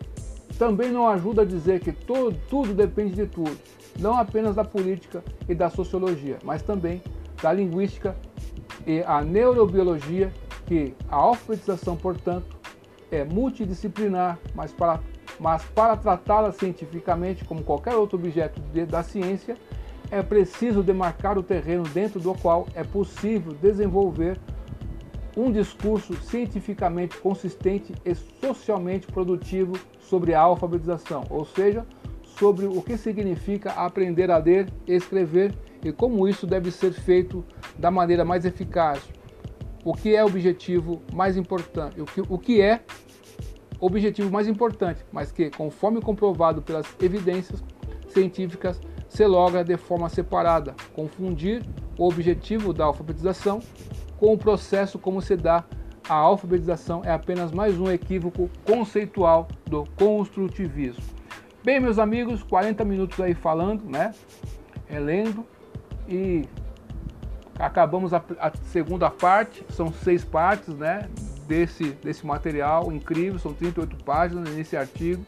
também 0.59 0.91
não 0.91 1.07
ajuda 1.07 1.43
a 1.43 1.45
dizer 1.45 1.81
que 1.81 1.93
todo, 1.93 2.35
tudo 2.49 2.73
depende 2.73 3.15
de 3.15 3.27
tudo, 3.27 3.55
não 3.99 4.17
apenas 4.17 4.57
da 4.57 4.65
política 4.65 5.23
e 5.47 5.55
da 5.55 5.69
sociologia, 5.69 6.39
mas 6.43 6.63
também 6.63 7.03
da 7.43 7.53
linguística 7.53 8.17
e 8.87 9.03
a 9.03 9.21
neurobiologia 9.21 10.33
que 10.65 10.95
a 11.11 11.17
alfabetização, 11.17 11.95
portanto, 11.99 12.57
é 13.11 13.25
multidisciplinar, 13.25 14.39
mas 14.55 14.73
para, 14.73 15.01
mas 15.39 15.63
para 15.65 15.99
tratá-la 15.99 16.51
cientificamente 16.51 17.45
como 17.45 17.63
qualquer 17.63 17.95
outro 17.95 18.17
objeto 18.17 18.59
de, 18.73 18.87
da 18.87 19.03
ciência, 19.03 19.59
é 20.13 20.23
preciso 20.23 20.83
demarcar 20.83 21.39
o 21.39 21.43
terreno 21.43 21.85
dentro 21.85 22.21
do 22.21 22.35
qual 22.35 22.69
é 22.75 22.85
possível 22.85 23.55
desenvolver 23.55 24.39
um 25.35 25.51
discurso 25.51 26.15
cientificamente 26.17 27.17
consistente 27.17 27.95
e 28.05 28.15
socialmente 28.15 29.07
produtivo 29.07 29.73
sobre 29.99 30.35
a 30.35 30.41
alfabetização, 30.43 31.25
ou 31.31 31.47
seja, 31.47 31.87
sobre 32.23 32.67
o 32.67 32.83
que 32.83 32.99
significa 32.99 33.71
aprender 33.73 34.31
a 34.31 34.37
ler 34.37 34.69
e 34.87 34.93
escrever 34.93 35.55
e 35.83 35.91
como 35.91 36.29
isso 36.29 36.47
deve 36.47 36.71
ser 36.71 36.93
feito 36.93 37.43
da 37.79 37.91
maneira 37.91 38.23
mais 38.23 38.45
eficaz. 38.45 39.03
O 39.83 39.95
que 39.95 40.15
é 40.15 40.23
o 40.23 40.27
objetivo 40.27 41.03
mais 41.15 41.39
importante? 41.39 41.99
O 42.03 42.05
que, 42.05 42.21
o 42.21 42.39
que 42.39 42.61
é 42.61 42.83
objetivo 43.81 44.31
mais 44.31 44.47
importante, 44.47 45.05
mas 45.11 45.33
que, 45.33 45.49
conforme 45.49 46.03
comprovado 46.03 46.61
pelas 46.61 46.87
evidências 47.01 47.65
científicas, 48.09 48.79
se 49.13 49.27
logra 49.27 49.63
de 49.63 49.77
forma 49.77 50.09
separada. 50.09 50.75
Confundir 50.95 51.63
o 51.99 52.09
objetivo 52.09 52.73
da 52.73 52.87
alfabetização 52.87 53.61
com 54.19 54.33
o 54.33 54.39
processo 54.39 54.99
como 54.99 55.21
se 55.21 55.37
dá 55.37 55.65
a 56.09 56.15
alfabetização 56.15 57.03
é 57.05 57.13
apenas 57.13 57.53
mais 57.53 57.79
um 57.79 57.91
equívoco 57.91 58.49
conceitual 58.65 59.49
do 59.67 59.85
construtivismo. 59.97 61.05
Bem, 61.63 61.79
meus 61.79 61.99
amigos, 61.99 62.43
40 62.43 62.85
minutos 62.85 63.21
aí 63.21 63.35
falando, 63.35 63.85
né? 63.85 64.15
É 64.89 64.99
lendo 64.99 65.47
e 66.09 66.49
acabamos 67.59 68.15
a, 68.15 68.25
a, 68.41 68.51
segunda 68.65 69.11
parte, 69.11 69.65
são 69.69 69.93
seis 69.93 70.25
partes, 70.25 70.75
né? 70.75 71.09
Desse, 71.47 71.91
desse 72.03 72.27
material 72.27 72.91
incrível, 72.91 73.39
são 73.39 73.53
38 73.53 74.05
páginas 74.05 74.55
nesse 74.55 74.75
artigo. 74.75 75.23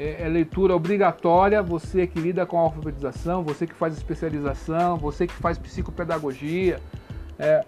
É, 0.00 0.22
é 0.22 0.28
leitura 0.28 0.74
obrigatória, 0.74 1.62
você 1.62 2.06
que 2.06 2.18
lida 2.18 2.46
com 2.46 2.58
a 2.58 2.62
alfabetização, 2.62 3.44
você 3.44 3.66
que 3.66 3.74
faz 3.74 3.94
especialização, 3.94 4.96
você 4.96 5.26
que 5.26 5.34
faz 5.34 5.58
psicopedagogia, 5.58 6.80
é, 7.38 7.62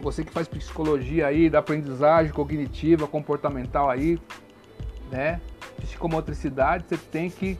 você 0.00 0.22
que 0.22 0.30
faz 0.30 0.46
psicologia 0.46 1.26
aí, 1.26 1.50
da 1.50 1.58
aprendizagem 1.58 2.32
cognitiva, 2.32 3.08
comportamental 3.08 3.90
aí, 3.90 4.20
né? 5.10 5.40
Psicomotricidade, 5.80 6.84
você 6.88 6.96
tem 6.96 7.28
que, 7.28 7.58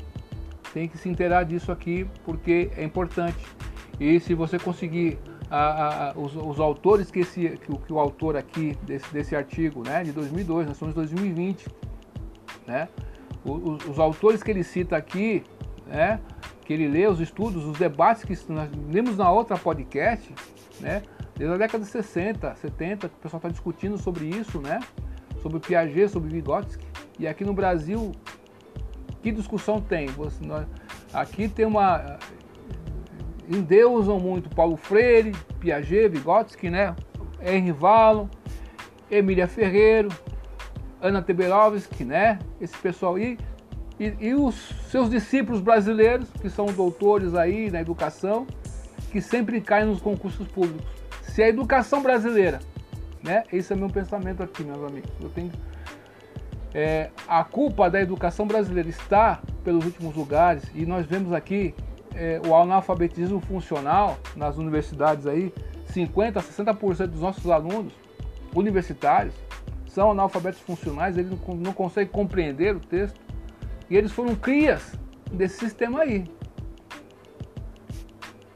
tem 0.72 0.86
que 0.86 0.96
se 0.96 1.08
inteirar 1.08 1.42
disso 1.42 1.72
aqui 1.72 2.06
porque 2.24 2.70
é 2.76 2.84
importante. 2.84 3.44
E 3.98 4.20
se 4.20 4.32
você 4.32 4.60
conseguir 4.60 5.18
a, 5.50 6.10
a, 6.10 6.12
os, 6.16 6.36
os, 6.36 6.60
autores 6.60 7.10
que, 7.10 7.18
esse, 7.18 7.48
que, 7.48 7.78
que, 7.78 7.92
o 7.92 7.98
autor 7.98 8.36
aqui 8.36 8.78
desse, 8.84 9.12
desse 9.12 9.34
artigo, 9.34 9.82
né, 9.82 10.04
de 10.04 10.12
2002, 10.12 10.68
nós 10.68 10.80
em 10.80 10.92
2020, 10.92 11.66
né? 12.70 12.88
Os, 13.44 13.84
os, 13.86 13.98
autores 13.98 14.42
que 14.42 14.50
ele 14.50 14.62
cita 14.62 14.96
aqui, 14.96 15.42
né, 15.86 16.20
que 16.64 16.72
ele 16.72 16.86
lê, 16.88 17.06
os 17.06 17.20
estudos, 17.20 17.64
os 17.64 17.78
debates 17.78 18.22
que 18.22 18.52
nós 18.52 18.70
lemos 18.90 19.16
na 19.16 19.30
outra 19.30 19.56
podcast, 19.56 20.32
né, 20.78 21.02
Desde 21.40 21.54
a 21.54 21.56
década 21.56 21.82
de 21.82 21.90
60, 21.90 22.54
70, 22.54 23.08
que 23.08 23.14
o 23.14 23.18
pessoal 23.18 23.38
está 23.38 23.48
discutindo 23.48 23.96
sobre 23.96 24.26
isso, 24.26 24.60
né? 24.60 24.78
Sobre 25.40 25.58
Piaget, 25.58 26.10
sobre 26.10 26.28
Vygotsky. 26.28 26.84
E 27.18 27.26
aqui 27.26 27.46
no 27.46 27.54
Brasil, 27.54 28.12
que 29.22 29.32
discussão 29.32 29.80
tem? 29.80 30.06
Você, 30.08 30.44
nós, 30.44 30.66
aqui 31.14 31.48
tem 31.48 31.64
uma. 31.64 32.18
Endeusam 33.48 34.20
muito 34.20 34.54
Paulo 34.54 34.76
Freire, 34.76 35.32
Piaget, 35.58 36.08
Vygotsky, 36.10 36.68
né? 36.68 36.94
Henry 37.40 37.72
Vallon, 37.72 38.28
Emília 39.10 39.48
Ferreiro, 39.48 40.10
Ana 41.00 41.22
Teberovski, 41.22 42.04
né? 42.04 42.38
Esse 42.60 42.76
pessoal 42.76 43.16
aí. 43.16 43.38
E, 43.98 44.14
e 44.18 44.34
os 44.34 44.54
seus 44.90 45.10
discípulos 45.10 45.60
brasileiros, 45.60 46.28
que 46.40 46.48
são 46.48 46.66
doutores 46.66 47.34
aí 47.34 47.70
na 47.70 47.80
educação, 47.80 48.46
que 49.10 49.20
sempre 49.20 49.60
caem 49.60 49.86
nos 49.86 50.00
concursos 50.00 50.46
públicos 50.48 51.00
se 51.30 51.42
a 51.42 51.48
educação 51.48 52.02
brasileira, 52.02 52.60
né? 53.22 53.44
Esse 53.52 53.72
é 53.72 53.76
meu 53.76 53.88
pensamento 53.88 54.42
aqui, 54.42 54.64
meus 54.64 54.82
amigos. 54.82 55.10
Eu 55.20 55.30
tenho 55.30 55.50
é, 56.74 57.10
a 57.26 57.42
culpa 57.44 57.88
da 57.88 58.00
educação 58.00 58.46
brasileira 58.46 58.88
está 58.88 59.40
pelos 59.64 59.84
últimos 59.84 60.14
lugares 60.14 60.64
e 60.74 60.84
nós 60.84 61.06
vemos 61.06 61.32
aqui 61.32 61.74
é, 62.14 62.40
o 62.46 62.54
analfabetismo 62.54 63.40
funcional 63.40 64.18
nas 64.36 64.56
universidades 64.56 65.26
aí, 65.26 65.52
50 65.86 66.38
a 66.38 66.42
60% 66.42 67.06
dos 67.06 67.20
nossos 67.20 67.48
alunos 67.50 67.92
universitários 68.54 69.34
são 69.90 70.12
analfabetos 70.12 70.60
funcionais, 70.60 71.18
eles 71.18 71.30
não, 71.30 71.72
conseguem 71.72 72.12
compreender 72.12 72.76
o 72.76 72.80
texto 72.80 73.20
e 73.90 73.96
eles 73.96 74.12
foram 74.12 74.36
crias 74.36 74.94
desse 75.32 75.58
sistema 75.58 76.02
aí. 76.02 76.24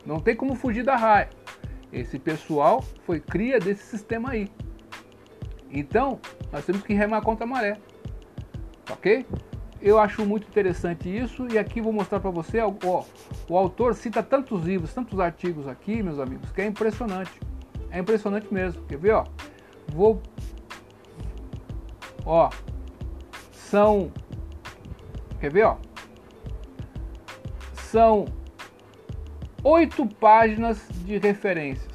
Não 0.07 0.21
tem 0.21 0.37
como 0.37 0.55
fugir 0.55 0.85
da 0.85 0.97
raia. 0.97 1.29
Esse 1.93 2.21
pessoal 2.21 2.85
foi 3.05 3.19
cria 3.19 3.59
desse 3.59 3.83
sistema 3.83 4.31
aí. 4.31 4.49
Então, 5.71 6.21
nós 6.53 6.65
temos 6.65 6.83
que 6.83 6.95
remar 6.95 7.21
contra 7.23 7.45
a 7.45 7.49
maré. 7.49 7.79
Ok? 8.89 9.27
Eu 9.83 9.99
acho 9.99 10.25
muito 10.25 10.47
interessante 10.47 11.09
isso 11.09 11.49
e 11.51 11.59
aqui 11.59 11.81
vou 11.81 11.93
mostrar 11.93 12.21
para 12.21 12.31
você, 12.31 12.61
ó, 12.61 12.73
o 13.49 13.57
autor 13.59 13.97
cita 13.97 14.23
tantos 14.23 14.63
livros, 14.63 14.95
tantos 14.95 15.19
artigos 15.19 15.67
aqui, 15.67 16.01
meus 16.01 16.21
amigos, 16.21 16.53
que 16.53 16.63
é 16.63 16.67
impressionante. 16.67 17.33
É 17.91 17.99
impressionante 17.99 18.53
mesmo. 18.55 18.85
Quer 18.85 18.99
ver, 18.99 19.15
ó? 19.15 19.25
Vou 19.89 20.23
ó, 22.25 22.51
são 23.53 24.11
Quer 25.45 25.53
ver, 25.53 25.65
ó? 25.65 25.77
São 27.75 28.25
oito 29.63 30.07
páginas 30.07 30.89
de 31.05 31.19
referências. 31.19 31.93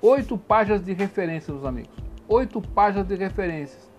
Oito 0.00 0.38
páginas 0.38 0.84
de 0.84 0.92
referências, 0.92 1.52
meus 1.52 1.66
amigos. 1.66 1.90
Oito 2.28 2.62
páginas 2.62 3.08
de 3.08 3.16
referências. 3.16 3.90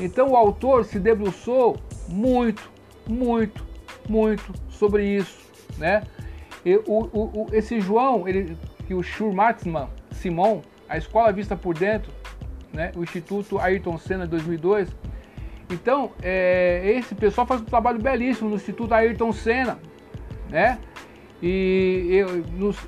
Então 0.00 0.30
o 0.30 0.36
autor 0.36 0.84
se 0.84 0.98
debruçou 0.98 1.76
muito, 2.08 2.68
muito, 3.06 3.64
muito 4.08 4.52
sobre 4.68 5.06
isso, 5.06 5.48
né? 5.78 6.02
E 6.64 6.74
o, 6.88 7.04
o, 7.12 7.46
esse 7.52 7.80
João, 7.80 8.26
ele, 8.26 8.58
que 8.84 8.94
o 8.94 9.02
Schurmatzmann 9.02 9.88
Simon, 10.10 10.60
a 10.88 10.98
Escola 10.98 11.32
Vista 11.32 11.56
por 11.56 11.78
Dentro, 11.78 12.10
né? 12.76 12.92
o 12.94 13.02
Instituto 13.02 13.58
Ayrton 13.58 13.98
Senna 13.98 14.26
2002. 14.26 14.94
Então, 15.70 16.12
é, 16.22 16.82
esse 16.96 17.14
pessoal 17.14 17.46
faz 17.46 17.60
um 17.60 17.64
trabalho 17.64 17.98
belíssimo 17.98 18.48
no 18.48 18.54
Instituto 18.54 18.94
Ayrton 18.94 19.32
Senna, 19.32 19.80
né? 20.48 20.78
E 21.42 22.06
eu, 22.10 22.44
nos, 22.52 22.78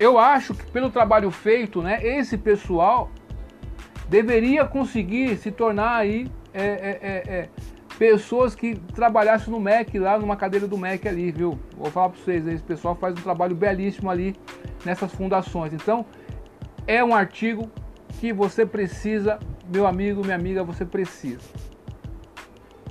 eu 0.00 0.18
acho 0.18 0.54
que 0.54 0.70
pelo 0.70 0.90
trabalho 0.90 1.30
feito, 1.30 1.82
né, 1.82 2.00
esse 2.02 2.38
pessoal 2.38 3.10
deveria 4.08 4.64
conseguir 4.64 5.36
se 5.36 5.50
tornar 5.50 5.96
aí 5.96 6.30
é, 6.54 6.64
é, 6.64 6.98
é, 7.02 7.38
é 7.40 7.48
pessoas 7.98 8.54
que 8.54 8.76
trabalhassem 8.76 9.52
no 9.52 9.60
MEC, 9.60 9.98
lá 9.98 10.18
numa 10.18 10.36
cadeira 10.36 10.66
do 10.66 10.78
MEC 10.78 11.08
ali, 11.08 11.32
viu? 11.32 11.58
Vou 11.76 11.90
falar 11.90 12.10
para 12.10 12.20
vocês, 12.20 12.46
esse 12.46 12.62
pessoal 12.62 12.94
faz 12.94 13.18
um 13.18 13.22
trabalho 13.22 13.56
belíssimo 13.56 14.08
ali 14.08 14.36
nessas 14.84 15.12
fundações. 15.12 15.72
Então, 15.72 16.06
é 16.86 17.02
um 17.02 17.14
artigo 17.14 17.70
que 18.18 18.32
você 18.32 18.66
precisa, 18.66 19.38
meu 19.72 19.86
amigo, 19.86 20.22
minha 20.22 20.34
amiga, 20.34 20.64
você 20.64 20.84
precisa. 20.84 21.40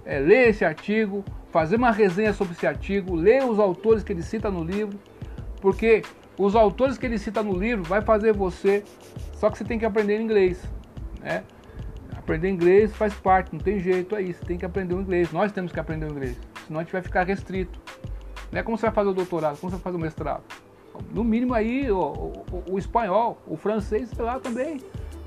É, 0.05 0.19
ler 0.19 0.49
esse 0.49 0.63
artigo, 0.63 1.23
fazer 1.51 1.75
uma 1.75 1.91
resenha 1.91 2.31
sobre 2.31 2.53
esse 2.53 2.65
artigo, 2.65 3.13
ler 3.13 3.43
os 3.43 3.59
autores 3.59 4.03
que 4.03 4.13
ele 4.13 4.23
cita 4.23 4.49
no 4.49 4.63
livro, 4.63 4.97
porque 5.61 6.01
os 6.37 6.55
autores 6.55 6.97
que 6.97 7.05
ele 7.05 7.17
cita 7.17 7.43
no 7.43 7.57
livro 7.57 7.83
vai 7.83 8.01
fazer 8.01 8.31
você, 8.31 8.83
só 9.33 9.49
que 9.49 9.57
você 9.57 9.65
tem 9.65 9.77
que 9.77 9.85
aprender 9.85 10.19
inglês, 10.19 10.63
né? 11.21 11.43
Aprender 12.15 12.49
inglês 12.49 12.95
faz 12.95 13.13
parte, 13.13 13.53
não 13.53 13.59
tem 13.59 13.79
jeito 13.79 14.15
aí, 14.15 14.33
você 14.33 14.45
tem 14.45 14.57
que 14.57 14.65
aprender 14.65 14.93
o 14.95 15.01
inglês, 15.01 15.31
nós 15.31 15.51
temos 15.51 15.71
que 15.73 15.79
aprender 15.79 16.05
o 16.05 16.11
inglês, 16.11 16.39
senão 16.65 16.79
a 16.79 16.83
gente 16.83 16.93
vai 16.93 17.01
ficar 17.01 17.25
restrito. 17.25 17.79
Não 18.49 18.59
é 18.59 18.63
como 18.63 18.77
você 18.77 18.85
vai 18.85 18.95
fazer 18.95 19.09
o 19.09 19.13
doutorado, 19.13 19.57
como 19.59 19.69
você 19.69 19.75
vai 19.75 19.83
fazer 19.83 19.97
o 19.97 19.99
mestrado. 19.99 20.43
No 21.11 21.23
mínimo 21.23 21.53
aí 21.53 21.91
o, 21.91 21.99
o, 21.99 22.63
o 22.71 22.79
espanhol, 22.79 23.37
o 23.45 23.57
francês, 23.57 24.09
sei 24.09 24.23
lá 24.23 24.39
também. 24.39 24.79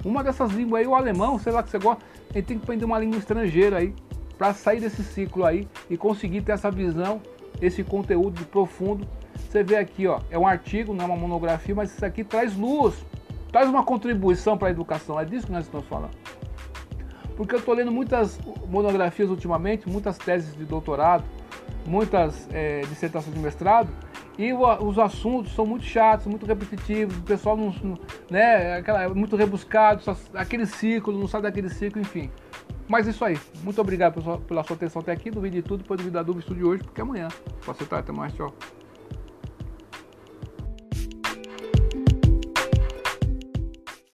Uma 0.04 0.24
dessas 0.24 0.52
línguas 0.52 0.80
aí, 0.80 0.86
o 0.86 0.94
alemão, 0.94 1.38
sei 1.38 1.52
lá 1.52 1.62
que 1.62 1.70
você 1.70 1.78
gosta, 1.78 2.02
gente 2.34 2.46
tem 2.46 2.58
que 2.58 2.64
aprender 2.64 2.84
uma 2.84 2.98
língua 2.98 3.18
estrangeira 3.18 3.78
aí 3.78 3.94
para 4.38 4.54
sair 4.54 4.80
desse 4.80 5.02
ciclo 5.02 5.44
aí 5.44 5.68
e 5.88 5.96
conseguir 5.96 6.42
ter 6.42 6.52
essa 6.52 6.70
visão, 6.70 7.20
esse 7.60 7.84
conteúdo 7.84 8.44
profundo. 8.46 9.06
Você 9.36 9.62
vê 9.62 9.76
aqui, 9.76 10.06
ó, 10.06 10.20
é 10.30 10.38
um 10.38 10.46
artigo, 10.46 10.94
não 10.94 11.04
é 11.04 11.06
uma 11.06 11.16
monografia, 11.16 11.74
mas 11.74 11.92
isso 11.92 12.04
aqui 12.04 12.24
traz 12.24 12.56
luz, 12.56 12.94
traz 13.52 13.68
uma 13.68 13.84
contribuição 13.84 14.56
para 14.56 14.68
a 14.68 14.70
educação. 14.70 15.20
É 15.20 15.24
disso 15.24 15.46
que 15.46 15.52
nós 15.52 15.64
estamos 15.64 15.86
falando. 15.86 16.16
Porque 17.36 17.54
eu 17.54 17.58
estou 17.58 17.74
lendo 17.74 17.90
muitas 17.90 18.38
monografias 18.68 19.28
ultimamente, 19.28 19.88
muitas 19.88 20.16
teses 20.16 20.54
de 20.54 20.64
doutorado, 20.64 21.24
muitas 21.86 22.48
é, 22.52 22.80
dissertações 22.82 23.34
de 23.34 23.40
mestrado, 23.40 23.90
E 24.40 24.54
os 24.54 24.98
assuntos 24.98 25.52
são 25.52 25.66
muito 25.66 25.84
chatos, 25.84 26.26
muito 26.26 26.46
repetitivos, 26.46 27.14
o 27.14 27.22
pessoal 27.22 27.58
não, 27.58 27.98
né, 28.30 28.78
aquela, 28.78 29.06
muito 29.10 29.36
rebuscado, 29.36 30.02
só, 30.02 30.16
aquele 30.32 30.64
ciclo, 30.64 31.12
não 31.12 31.28
sai 31.28 31.42
daquele 31.42 31.68
ciclo, 31.68 32.00
enfim. 32.00 32.30
Mas 32.88 33.06
isso 33.06 33.22
aí. 33.22 33.38
Muito 33.62 33.78
obrigado 33.82 34.22
sua, 34.22 34.38
pela 34.38 34.64
sua 34.64 34.76
atenção 34.76 35.02
até 35.02 35.12
aqui. 35.12 35.30
Vídeo 35.30 35.50
de 35.50 35.62
tudo, 35.62 35.82
depois 35.82 36.00
do 36.00 36.04
vídeo 36.04 36.14
da 36.14 36.22
dúvida, 36.22 36.40
estude 36.40 36.64
hoje, 36.64 36.82
porque 36.82 37.02
amanhã. 37.02 37.28
Posso 37.66 37.82
estar 37.82 37.98
até 37.98 38.12
mais, 38.12 38.32
tchau. 38.32 38.52